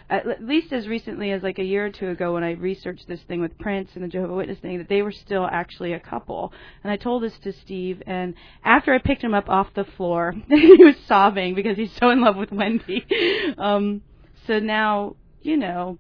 at 0.10 0.44
least 0.44 0.72
as 0.72 0.88
recently 0.88 1.32
as 1.32 1.42
like 1.44 1.60
a 1.60 1.64
year 1.64 1.86
or 1.86 1.90
two 1.90 2.10
ago 2.10 2.34
when 2.34 2.44
I 2.44 2.52
researched 2.52 3.08
this 3.08 3.22
thing 3.24 3.42
with 3.42 3.58
Prince 3.58 3.92
and 3.96 4.04
the 4.04 4.08
Jehovah 4.08 4.36
Witness 4.36 4.60
thing 4.60 4.78
that 4.78 4.90
they 4.90 5.02
were 5.02 5.12
still 5.12 5.48
actually 5.52 5.94
a 5.94 6.00
couple. 6.00 6.54
And 6.84 6.92
I 6.92 6.98
told 6.98 7.24
this 7.24 7.38
to 7.40 7.52
Steve 7.52 8.02
and 8.06 8.36
after 8.64 8.94
I 8.94 9.00
picked 9.00 9.24
him 9.24 9.34
up 9.34 9.50
off 9.50 9.74
the 9.74 9.86
floor, 9.86 10.34
he 10.48 10.84
was 10.84 10.96
sobbing 11.08 11.56
because 11.56 11.78
he's 11.78 11.96
so 12.00 12.10
in 12.10 12.22
love 12.22 12.36
with 12.36 12.52
Wendy. 12.52 13.06
Um 13.58 14.02
so 14.48 14.60
now, 14.60 15.16
you 15.42 15.58
know, 15.58 15.98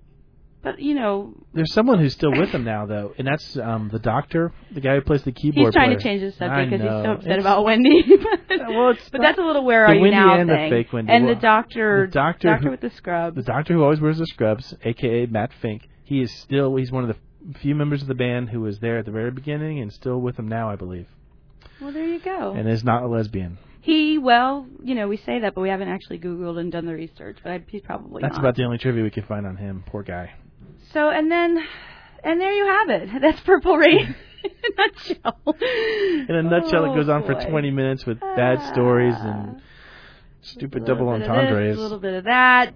but 0.66 0.80
you 0.80 0.96
know, 0.96 1.34
There's 1.54 1.72
someone 1.72 2.00
who's 2.00 2.12
still 2.14 2.32
with 2.32 2.50
him 2.50 2.64
now, 2.66 2.86
though, 2.88 3.14
and 3.18 3.26
that's 3.26 3.56
um, 3.58 3.90
the 3.94 4.00
doctor, 4.00 4.52
the 4.74 4.82
guy 4.82 4.96
who 4.96 5.02
plays 5.02 5.24
the 5.24 5.32
keyboard. 5.32 5.68
he's 5.68 5.74
trying 5.74 5.90
player. 5.92 5.98
to 6.00 6.04
change 6.04 6.22
the 6.22 6.32
subject 6.32 6.72
because 6.72 6.82
he's 6.82 6.90
so 7.06 7.12
upset 7.12 7.32
It's- 7.32 7.42
about 7.42 7.64
Wendy. 7.64 8.04
Well, 8.50 8.94
but 9.12 9.22
not- 9.22 9.22
that's 9.22 9.38
a 9.40 9.44
little 9.44 9.64
where 9.64 9.86
are 9.86 9.94
you 9.94 10.02
Wendy 10.02 10.18
now 10.18 10.40
and 10.40 10.50
the 10.50 10.68
fake 10.70 10.92
Wendy. 10.92 11.12
And 11.14 11.26
Well, 11.26 11.36
the 11.36 11.42
doctor, 11.42 12.08
the 12.08 12.12
doctor 12.12 12.58
who- 12.58 12.72
with 12.72 12.82
the 12.82 12.90
scrubs. 12.90 13.36
The 13.36 13.44
doctor 13.44 13.74
who 13.74 13.84
always 13.84 14.02
wears 14.02 14.18
the 14.18 14.26
scrubs, 14.28 14.74
aka 14.84 15.26
Matt 15.28 15.52
Fink, 15.62 15.88
he 16.04 16.22
is 16.22 16.32
still 16.42 16.76
he's 16.76 16.92
one 16.92 17.08
of 17.08 17.16
the 17.16 17.58
few 17.60 17.76
members 17.76 18.02
of 18.02 18.08
the 18.08 18.16
band 18.16 18.50
who 18.50 18.60
was 18.62 18.80
there 18.80 18.98
at 18.98 19.06
the 19.06 19.12
very 19.12 19.30
beginning 19.32 19.80
and 19.80 19.94
still 19.94 20.20
with 20.20 20.38
him 20.40 20.48
now, 20.48 20.70
I 20.70 20.76
believe, 20.76 21.06
well, 21.80 21.92
there 21.92 22.08
you 22.08 22.20
go. 22.20 22.54
and 22.54 22.68
is 22.68 22.84
not 22.84 23.04
a 23.04 23.08
lesbian. 23.08 23.60
He, 23.82 24.18
well, 24.18 24.66
you 24.84 24.96
know, 24.96 25.08
we 25.08 25.18
say 25.18 25.42
that, 25.42 25.54
but 25.54 25.62
we 25.62 25.70
haven't 25.70 25.90
actually 25.90 26.18
Googled 26.18 26.58
and 26.60 26.72
done 26.72 26.88
the 26.88 26.96
research. 26.96 27.38
But 27.44 27.52
I, 27.52 27.64
he's 27.68 27.84
probably 27.84 28.24
That's 28.24 28.34
not. 28.34 28.40
about 28.40 28.56
the 28.56 28.64
only 28.64 28.80
trivia 28.80 29.04
we 29.04 29.12
could 29.12 29.28
find 29.28 29.46
on 29.46 29.58
him. 29.58 29.84
Poor 29.86 30.02
guy. 30.02 30.34
So, 30.96 31.10
and 31.10 31.30
then, 31.30 31.62
and 32.24 32.40
there 32.40 32.54
you 32.54 32.66
have 32.68 32.90
it. 32.90 33.10
That's 33.22 33.42
Purple 33.42 33.76
Rain 33.76 34.16
in 34.46 34.52
a 34.64 34.88
nutshell. 34.88 35.56
In 36.30 36.36
a 36.36 36.42
nutshell, 36.42 36.86
it 36.86 36.96
goes 36.96 37.10
on 37.10 37.24
Oh, 37.24 37.26
for 37.26 37.34
20 37.34 37.70
minutes 37.72 38.06
with 38.06 38.22
bad 38.22 38.60
ah. 38.62 38.72
stories 38.72 39.16
and 39.18 39.62
stupid 40.42 40.86
double 40.86 41.12
little 41.12 41.20
bit 41.20 41.28
of 41.28 41.36
this, 41.36 41.38
entendres. 41.38 41.78
A 41.78 41.82
little 41.82 42.00
bit 42.00 42.14
of 42.14 42.24
that. 42.24 42.74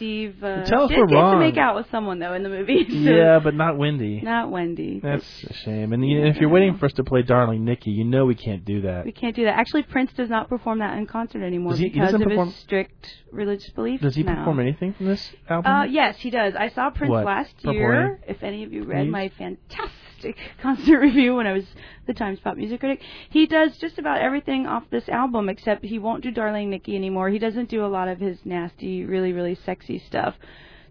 Steve 0.00 0.42
uh, 0.42 0.64
Tell 0.64 0.84
us 0.84 0.88
did 0.88 0.98
we're 0.98 1.06
get 1.08 1.14
wrong. 1.16 1.34
to 1.34 1.38
make 1.40 1.58
out 1.58 1.74
with 1.76 1.84
someone 1.90 2.18
though 2.20 2.32
in 2.32 2.42
the 2.42 2.48
movie. 2.48 2.84
so- 2.88 2.94
Yeah, 2.94 3.38
but 3.38 3.54
not 3.54 3.76
Wendy. 3.76 4.22
Not 4.22 4.50
Wendy. 4.50 4.98
That's 5.02 5.44
a 5.44 5.52
shame. 5.52 5.92
And 5.92 6.02
you- 6.08 6.24
if 6.24 6.36
you're 6.38 6.48
waiting 6.48 6.78
for 6.78 6.86
us 6.86 6.92
to 6.94 7.04
play 7.04 7.20
Darling 7.20 7.66
Nikki, 7.66 7.90
you 7.90 8.04
know 8.04 8.24
we 8.24 8.34
can't 8.34 8.64
do 8.64 8.80
that. 8.82 9.04
We 9.04 9.12
can't 9.12 9.36
do 9.36 9.44
that. 9.44 9.58
Actually, 9.58 9.82
Prince 9.82 10.12
does 10.14 10.30
not 10.30 10.48
perform 10.48 10.78
that 10.78 10.96
in 10.96 11.06
concert 11.06 11.42
anymore 11.42 11.74
he- 11.76 11.84
he 11.84 11.88
because 11.90 12.12
doesn't 12.12 12.22
of 12.22 12.28
perform- 12.28 12.48
his 12.48 12.56
strict 12.56 13.18
religious 13.30 13.68
beliefs. 13.70 14.02
Does 14.02 14.14
he 14.14 14.22
now. 14.22 14.36
perform 14.36 14.60
anything 14.60 14.94
from 14.94 15.04
this 15.06 15.32
album? 15.50 15.70
Uh, 15.70 15.84
yes, 15.84 16.16
he 16.18 16.30
does. 16.30 16.54
I 16.56 16.68
saw 16.70 16.88
Prince 16.88 17.10
What? 17.10 17.26
last 17.26 17.54
Purple 17.58 17.74
year. 17.74 18.08
Rain? 18.08 18.18
If 18.26 18.42
any 18.42 18.64
of 18.64 18.72
you 18.72 18.84
read 18.84 19.04
Please? 19.04 19.10
my 19.10 19.28
fantastic 19.36 19.92
concert 20.62 20.98
review 21.00 21.36
when 21.36 21.46
I 21.46 21.52
was 21.52 21.64
the 22.06 22.14
Times 22.14 22.38
Pop 22.40 22.56
Music 22.56 22.80
Critic. 22.80 23.00
He 23.30 23.46
does 23.46 23.76
just 23.78 23.98
about 23.98 24.20
everything 24.20 24.66
off 24.66 24.84
this 24.90 25.08
album 25.08 25.48
except 25.48 25.84
he 25.84 25.98
won't 25.98 26.22
do 26.22 26.30
Darling 26.30 26.70
Nikki 26.70 26.96
anymore. 26.96 27.28
He 27.30 27.38
doesn't 27.38 27.68
do 27.68 27.84
a 27.84 27.88
lot 27.88 28.08
of 28.08 28.18
his 28.18 28.38
nasty, 28.44 29.04
really, 29.04 29.32
really 29.32 29.54
sexy 29.54 29.98
stuff. 29.98 30.34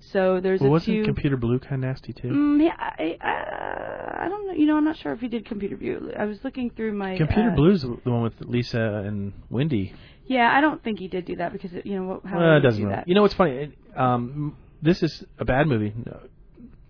So 0.01 0.39
there's 0.41 0.61
Well, 0.61 0.69
a 0.69 0.71
wasn't 0.71 0.95
few. 0.95 1.03
Computer 1.03 1.35
Blue 1.37 1.59
kind 1.59 1.83
of 1.83 1.89
nasty 1.89 2.13
too? 2.13 2.29
Mm, 2.29 2.63
yeah, 2.63 2.75
I, 2.79 3.17
I, 3.21 4.25
I 4.25 4.29
don't 4.29 4.47
know. 4.47 4.53
You 4.53 4.65
know, 4.65 4.77
I'm 4.77 4.85
not 4.85 4.97
sure 4.97 5.11
if 5.11 5.19
he 5.19 5.27
did 5.27 5.45
Computer 5.45 5.75
Blue. 5.75 6.11
I 6.17 6.23
was 6.25 6.39
looking 6.43 6.69
through 6.69 6.93
my 6.93 7.17
Computer 7.17 7.51
uh, 7.51 7.55
Blue's 7.55 7.81
the 7.81 7.89
one 8.05 8.21
with 8.23 8.39
Lisa 8.41 9.03
and 9.05 9.33
Wendy. 9.49 9.93
Yeah, 10.25 10.49
I 10.55 10.61
don't 10.61 10.81
think 10.83 10.99
he 10.99 11.07
did 11.09 11.25
do 11.25 11.35
that 11.37 11.51
because 11.51 11.73
it, 11.73 11.85
you 11.85 11.95
know 11.99 12.07
what- 12.07 12.25
how 12.25 12.37
Well, 12.39 12.57
it 12.57 12.61
doesn't 12.61 12.79
do 12.81 12.87
really. 12.87 12.95
that? 12.97 13.07
You 13.09 13.15
know 13.15 13.23
what's 13.23 13.33
funny? 13.33 13.51
It, 13.57 13.71
um, 13.97 14.55
this 14.81 15.03
is 15.03 15.25
a 15.37 15.43
bad 15.43 15.67
movie, 15.67 15.93
uh, 16.09 16.19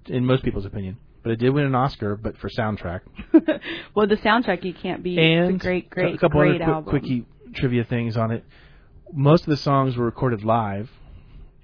in 0.06 0.25
most 0.25 0.43
people's 0.43 0.65
opinion, 0.65 0.97
but 1.24 1.32
it 1.32 1.38
did 1.38 1.50
win 1.52 1.66
an 1.66 1.76
Oscar, 1.76 2.16
but 2.16 2.38
for 2.38 2.50
soundtrack. 2.50 3.02
well, 3.96 4.08
the 4.08 4.18
soundtrack 4.18 4.64
you 4.64 4.74
can't 4.74 5.04
beat. 5.04 5.20
and 5.20 5.60
great, 5.60 5.90
great, 5.90 6.16
a 6.16 6.18
couple 6.18 6.40
great 6.40 6.62
other 6.62 6.82
quick, 6.82 7.04
quickie 7.04 7.26
trivia 7.54 7.84
things 7.84 8.18
on 8.18 8.32
it. 8.32 8.44
Most 9.12 9.44
of 9.44 9.50
the 9.50 9.58
songs 9.58 9.98
were 9.98 10.06
recorded 10.06 10.44
live, 10.44 10.90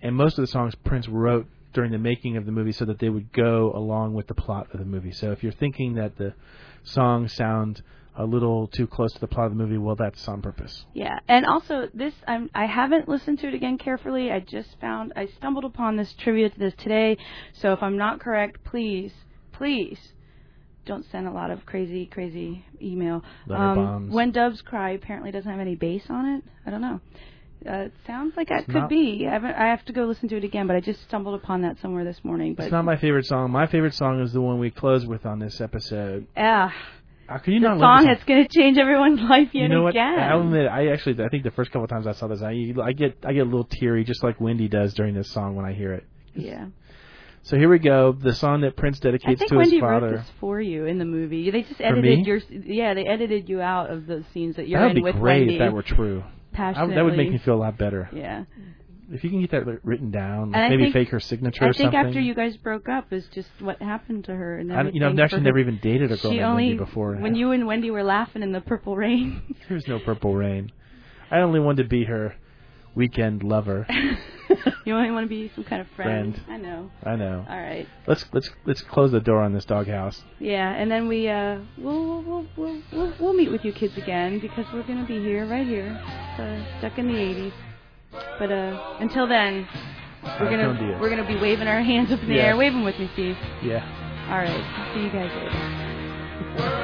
and 0.02 0.16
most 0.16 0.38
of 0.38 0.44
the 0.44 0.48
songs 0.48 0.76
Prince 0.76 1.08
wrote 1.08 1.48
during 1.74 1.92
the 1.92 1.98
making 1.98 2.38
of 2.38 2.46
the 2.46 2.52
movie 2.52 2.72
so 2.72 2.86
that 2.86 3.00
they 3.00 3.10
would 3.10 3.32
go 3.34 3.72
along 3.76 4.14
with 4.14 4.28
the 4.28 4.34
plot 4.34 4.68
of 4.74 4.80
the 4.80 4.86
movie. 4.86 5.12
So 5.12 5.32
if 5.32 5.44
you're 5.44 5.52
thinking 5.52 5.96
that 5.96 6.18
the 6.18 6.34
songs 6.84 7.34
sound 7.34 7.84
a 8.18 8.26
little 8.26 8.68
too 8.68 8.88
close 8.88 9.12
to 9.14 9.20
the 9.20 9.28
plot 9.28 9.48
of 9.48 9.52
the 9.52 9.58
movie, 9.58 9.78
well, 9.78 9.96
that's 9.96 10.26
on 10.28 10.42
purpose. 10.42 10.86
Yeah, 10.94 11.20
and 11.28 11.46
also 11.46 11.90
this 11.94 12.14
I'm 12.28 12.50
I 12.56 12.66
haven't 12.66 13.10
listened 13.10 13.40
to 13.40 13.48
it 13.50 13.54
again 13.54 13.78
carefully. 13.78 14.32
I 14.32 14.40
just 14.40 14.80
found 14.80 15.14
I 15.16 15.28
stumbled 15.28 15.66
upon 15.66 15.98
this 15.98 16.14
trivia 16.14 16.50
to 16.50 16.60
this 16.60 16.74
today. 16.78 17.18
So 17.54 17.74
if 17.74 17.84
I'm 17.84 17.98
not 17.98 18.22
correct, 18.22 18.64
please, 18.64 19.12
please 19.58 20.00
don't 20.86 21.06
send 21.12 21.28
a 21.28 21.32
lot 21.32 21.50
of 21.52 21.66
crazy, 21.66 22.06
crazy 22.06 22.64
email. 22.82 23.24
Um. 23.50 24.12
When 24.12 24.32
Doves 24.32 24.62
Cry 24.62 24.92
apparently 24.92 25.32
doesn't 25.32 25.50
have 25.50 25.60
any 25.60 25.76
bass 25.76 26.04
on 26.10 26.26
it. 26.36 26.44
I 26.66 26.70
don't 26.70 26.82
know. 26.82 27.00
Uh, 27.68 27.86
it 27.86 27.94
sounds 28.06 28.34
like 28.38 28.52
it 28.52 28.68
could 28.68 28.88
be. 28.90 29.26
I, 29.28 29.32
haven't, 29.34 29.56
I 29.56 29.70
have 29.70 29.84
to 29.86 29.94
go 29.94 30.04
listen 30.04 30.30
to 30.30 30.38
it 30.38 30.44
again, 30.44 30.68
but 30.68 30.76
I 30.76 30.82
just 30.82 31.02
stumbled 31.04 31.34
upon 31.34 31.64
that 31.64 31.80
somewhere 31.82 32.04
this 32.04 32.20
morning. 32.24 32.54
But 32.54 32.66
It's 32.66 32.72
not 32.72 32.86
my 32.86 32.96
favorite 32.98 33.26
song. 33.26 33.50
My 33.50 33.66
favorite 33.66 33.96
song 33.96 34.22
is 34.22 34.32
the 34.34 34.42
one 34.42 34.60
we 34.60 34.70
close 34.70 35.04
with 35.08 35.26
on 35.26 35.40
this 35.40 35.60
episode. 35.60 36.28
ah, 36.38 36.72
How 37.28 37.38
can 37.40 37.54
you 37.54 37.62
the 37.62 37.70
not 37.70 37.80
song 37.80 38.06
that's 38.06 38.24
going 38.26 38.44
to 38.48 38.50
change 38.54 38.78
everyone's 38.78 39.20
life 39.22 39.48
yet 39.52 39.64
you 39.64 39.70
know 39.70 39.82
what? 39.82 39.96
I'll 39.98 40.42
admit, 40.42 40.68
I 40.68 40.90
actually, 40.90 41.24
I 41.24 41.30
think 41.30 41.44
the 41.44 41.50
first 41.50 41.72
couple 41.72 41.88
times 41.88 42.06
I 42.06 42.12
saw 42.12 42.28
this, 42.28 42.44
I, 42.44 42.52
I 42.84 42.92
get, 42.92 43.18
I 43.26 43.34
get 43.34 43.42
a 43.42 43.46
little 43.46 43.64
teary, 43.64 44.04
just 44.04 44.24
like 44.24 44.40
Wendy 44.40 44.68
does 44.68 44.94
during 44.94 45.16
this 45.16 45.32
song 45.32 45.56
when 45.56 45.66
I 45.66 45.74
hear 45.74 45.94
it. 45.94 46.06
yeah. 46.36 46.68
So 47.46 47.58
here 47.58 47.70
we 47.70 47.78
go, 47.78 48.12
the 48.12 48.34
song 48.34 48.62
that 48.62 48.76
Prince 48.76 48.98
I 49.02 49.06
dedicates 49.12 49.38
think 49.40 49.52
to 49.52 49.58
Wendy 49.58 49.76
his 49.76 49.82
wrote 49.84 50.02
father. 50.02 50.18
this 50.18 50.28
for 50.40 50.60
you 50.60 50.86
in 50.86 50.98
the 50.98 51.06
movie. 51.06 51.52
They 51.52 51.62
just 51.62 51.80
edited 51.80 52.26
your 52.26 52.40
yeah, 52.50 52.96
they 52.96 53.06
edited 53.06 53.48
you 53.48 53.62
out 53.62 53.92
of 53.92 54.08
those 54.08 54.24
scenes 54.34 54.56
that 54.56 54.68
you're 54.68 54.80
that 54.80 54.88
would 54.88 54.98
in 54.98 55.04
be 55.04 55.12
with 55.12 55.16
great 55.16 55.50
if 55.52 55.60
that 55.60 55.72
were 55.72 55.84
true. 55.84 56.24
I, 56.26 56.56
passionately. 56.58 56.96
that 56.96 57.04
would 57.06 57.16
make 57.18 57.30
me 57.32 57.38
feel 57.38 57.54
a 57.54 57.62
lot 57.62 57.78
better. 57.78 58.10
Yeah, 58.12 58.46
If 59.12 59.24
you 59.24 59.30
can 59.30 59.42
get 59.42 59.52
that 59.52 59.66
written 59.84 60.10
down, 60.10 60.56
I 60.56 60.70
maybe 60.70 60.84
think- 60.86 60.94
fake 60.94 61.10
her 61.10 61.20
signature 61.20 61.66
I 61.66 61.68
or 61.68 61.74
think 61.74 61.92
something. 61.94 62.08
after 62.08 62.20
you 62.20 62.34
guys 62.34 62.58
broke 62.58 62.90
up 62.90 63.14
is 63.14 63.28
just 63.28 63.50
what 63.60 63.80
happened 63.80 64.26
to 64.26 64.34
her 64.36 64.58
and 64.58 64.74
I, 64.74 64.84
you 64.90 65.00
know, 65.00 65.10
I've 65.10 65.20
actually 65.20 65.44
never 65.44 65.60
even 65.60 65.78
dated 65.84 66.12
a 66.12 66.18
girl 66.18 66.32
She 66.32 66.38
named 66.38 66.44
only 66.44 66.64
Wendy 66.70 66.78
before. 66.84 67.16
when 67.18 67.36
you 67.36 67.52
and 67.52 67.68
Wendy 67.68 67.92
were 67.92 68.04
laughing 68.04 68.42
in 68.42 68.54
the 68.54 68.62
purple 68.62 68.96
rain. 68.96 69.56
There's 69.70 69.88
no 69.88 70.00
purple 70.00 70.34
rain. 70.34 70.72
I 71.30 71.42
only 71.42 71.60
wanted 71.60 71.84
to 71.84 71.90
be 71.90 72.06
her 72.06 72.34
weekend 72.96 73.44
lover. 73.44 73.86
you 74.86 74.96
only 74.96 75.12
want 75.12 75.26
to 75.26 75.30
be 75.30 75.52
some 75.56 75.64
kind 75.64 75.82
of 75.82 75.88
friend. 75.96 76.36
Friend. 76.46 76.50
I 76.50 76.58
know. 76.58 76.92
I 77.04 77.16
know. 77.16 77.46
All 77.50 77.58
right. 77.58 77.88
Let's 78.08 78.26
let's 78.34 78.50
let's 78.66 78.82
close 78.82 79.12
the 79.12 79.20
door 79.20 79.42
on 79.42 79.54
this 79.54 79.66
doghouse. 79.66 80.24
Yeah, 80.40 80.72
and 80.74 80.90
then 80.92 81.08
we 81.08 81.28
uh 81.30 81.60
we'll 81.78 82.22
we'll 82.24 82.46
we'll 82.56 82.82
we'll, 82.92 83.14
we'll 83.20 83.34
meet 83.34 83.52
with 83.52 83.64
you 83.66 83.74
kids 83.74 83.98
again 83.98 84.40
because 84.40 84.66
we're 84.74 84.84
gonna 84.84 85.06
be 85.06 85.20
here 85.20 85.46
right 85.48 85.66
here, 85.66 85.88
uh, 86.40 86.80
stuck 86.80 86.98
in 86.98 87.08
the 87.08 87.14
'80s. 87.14 87.54
But 88.40 88.52
uh 88.52 88.98
until 89.00 89.28
then, 89.28 89.68
we're 90.40 90.50
gonna 90.50 90.98
we're 91.02 91.10
gonna 91.10 91.28
be 91.28 91.36
waving 91.40 91.68
our 91.68 91.82
hands 91.82 92.12
up 92.12 92.22
in 92.22 92.28
the 92.30 92.36
Yeah. 92.36 92.48
air, 92.48 92.58
waving 92.58 92.84
with 92.84 92.98
me, 93.00 93.10
Steve. 93.14 93.38
Yeah. 93.64 93.84
All 94.30 94.38
right, 94.38 94.92
see 94.94 95.02
you 95.02 95.10
guys 95.12 95.32
later. 95.36 96.82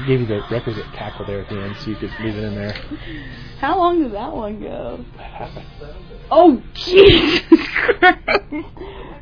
I 0.00 0.06
gave 0.06 0.20
you 0.20 0.26
the 0.26 0.40
requisite 0.50 0.86
cackle 0.94 1.26
there 1.26 1.40
at 1.42 1.48
the 1.48 1.60
end, 1.60 1.76
so 1.76 1.90
you 1.90 1.96
could 1.96 2.10
leave 2.24 2.36
it 2.36 2.42
in 2.44 2.54
there. 2.54 2.72
How 3.60 3.78
long 3.78 4.02
did 4.02 4.12
that 4.12 4.32
one 4.32 4.60
go? 4.60 5.04
Oh 6.32 6.62
Jesus 6.74 7.40
Christ! 7.74 8.20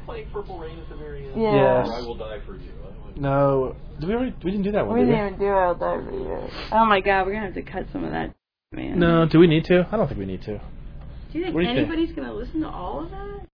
Playing 0.05 0.29
Purple 0.31 0.59
Rain 0.59 0.79
at 0.79 0.91
the 0.91 0.97
very 0.97 1.27
end. 1.27 1.41
Yeah. 1.41 1.87
Yes. 1.87 1.91
I 1.91 2.01
will 2.03 2.17
die 2.17 2.39
for 2.45 2.55
you. 2.57 2.71
No, 3.17 3.75
did 3.99 4.09
we 4.11 4.15
already? 4.15 4.35
We 4.45 4.51
didn't 4.51 4.65
do 4.65 4.73
that 4.73 4.87
one. 4.87 4.99
We 4.99 5.07
did 5.07 5.09
we? 5.09 5.15
didn't 5.17 5.39
do 5.39 5.47
it 5.47 5.83
every 5.83 6.23
year. 6.23 6.51
Oh 6.71 6.85
my 6.85 7.01
God, 7.01 7.25
we're 7.27 7.33
gonna 7.33 7.47
have 7.47 7.55
to 7.55 7.63
cut 7.63 7.87
some 7.93 8.05
of 8.05 8.11
that, 8.11 8.35
man. 8.73 8.99
No, 8.99 9.27
do 9.27 9.39
we 9.39 9.47
need 9.47 9.65
to? 9.67 9.89
I 9.91 9.97
don't 9.97 10.07
think 10.07 10.21
we 10.21 10.27
need 10.27 10.43
to. 10.43 10.59
Do 11.33 11.39
you 11.39 11.45
think 11.45 11.57
do 11.57 11.61
you 11.63 11.67
think? 11.67 11.79
anybody's 11.79 12.13
gonna 12.13 12.35
listen 12.35 12.61
to 12.61 12.69
all 12.69 13.05
of 13.05 13.11
that? 13.11 13.47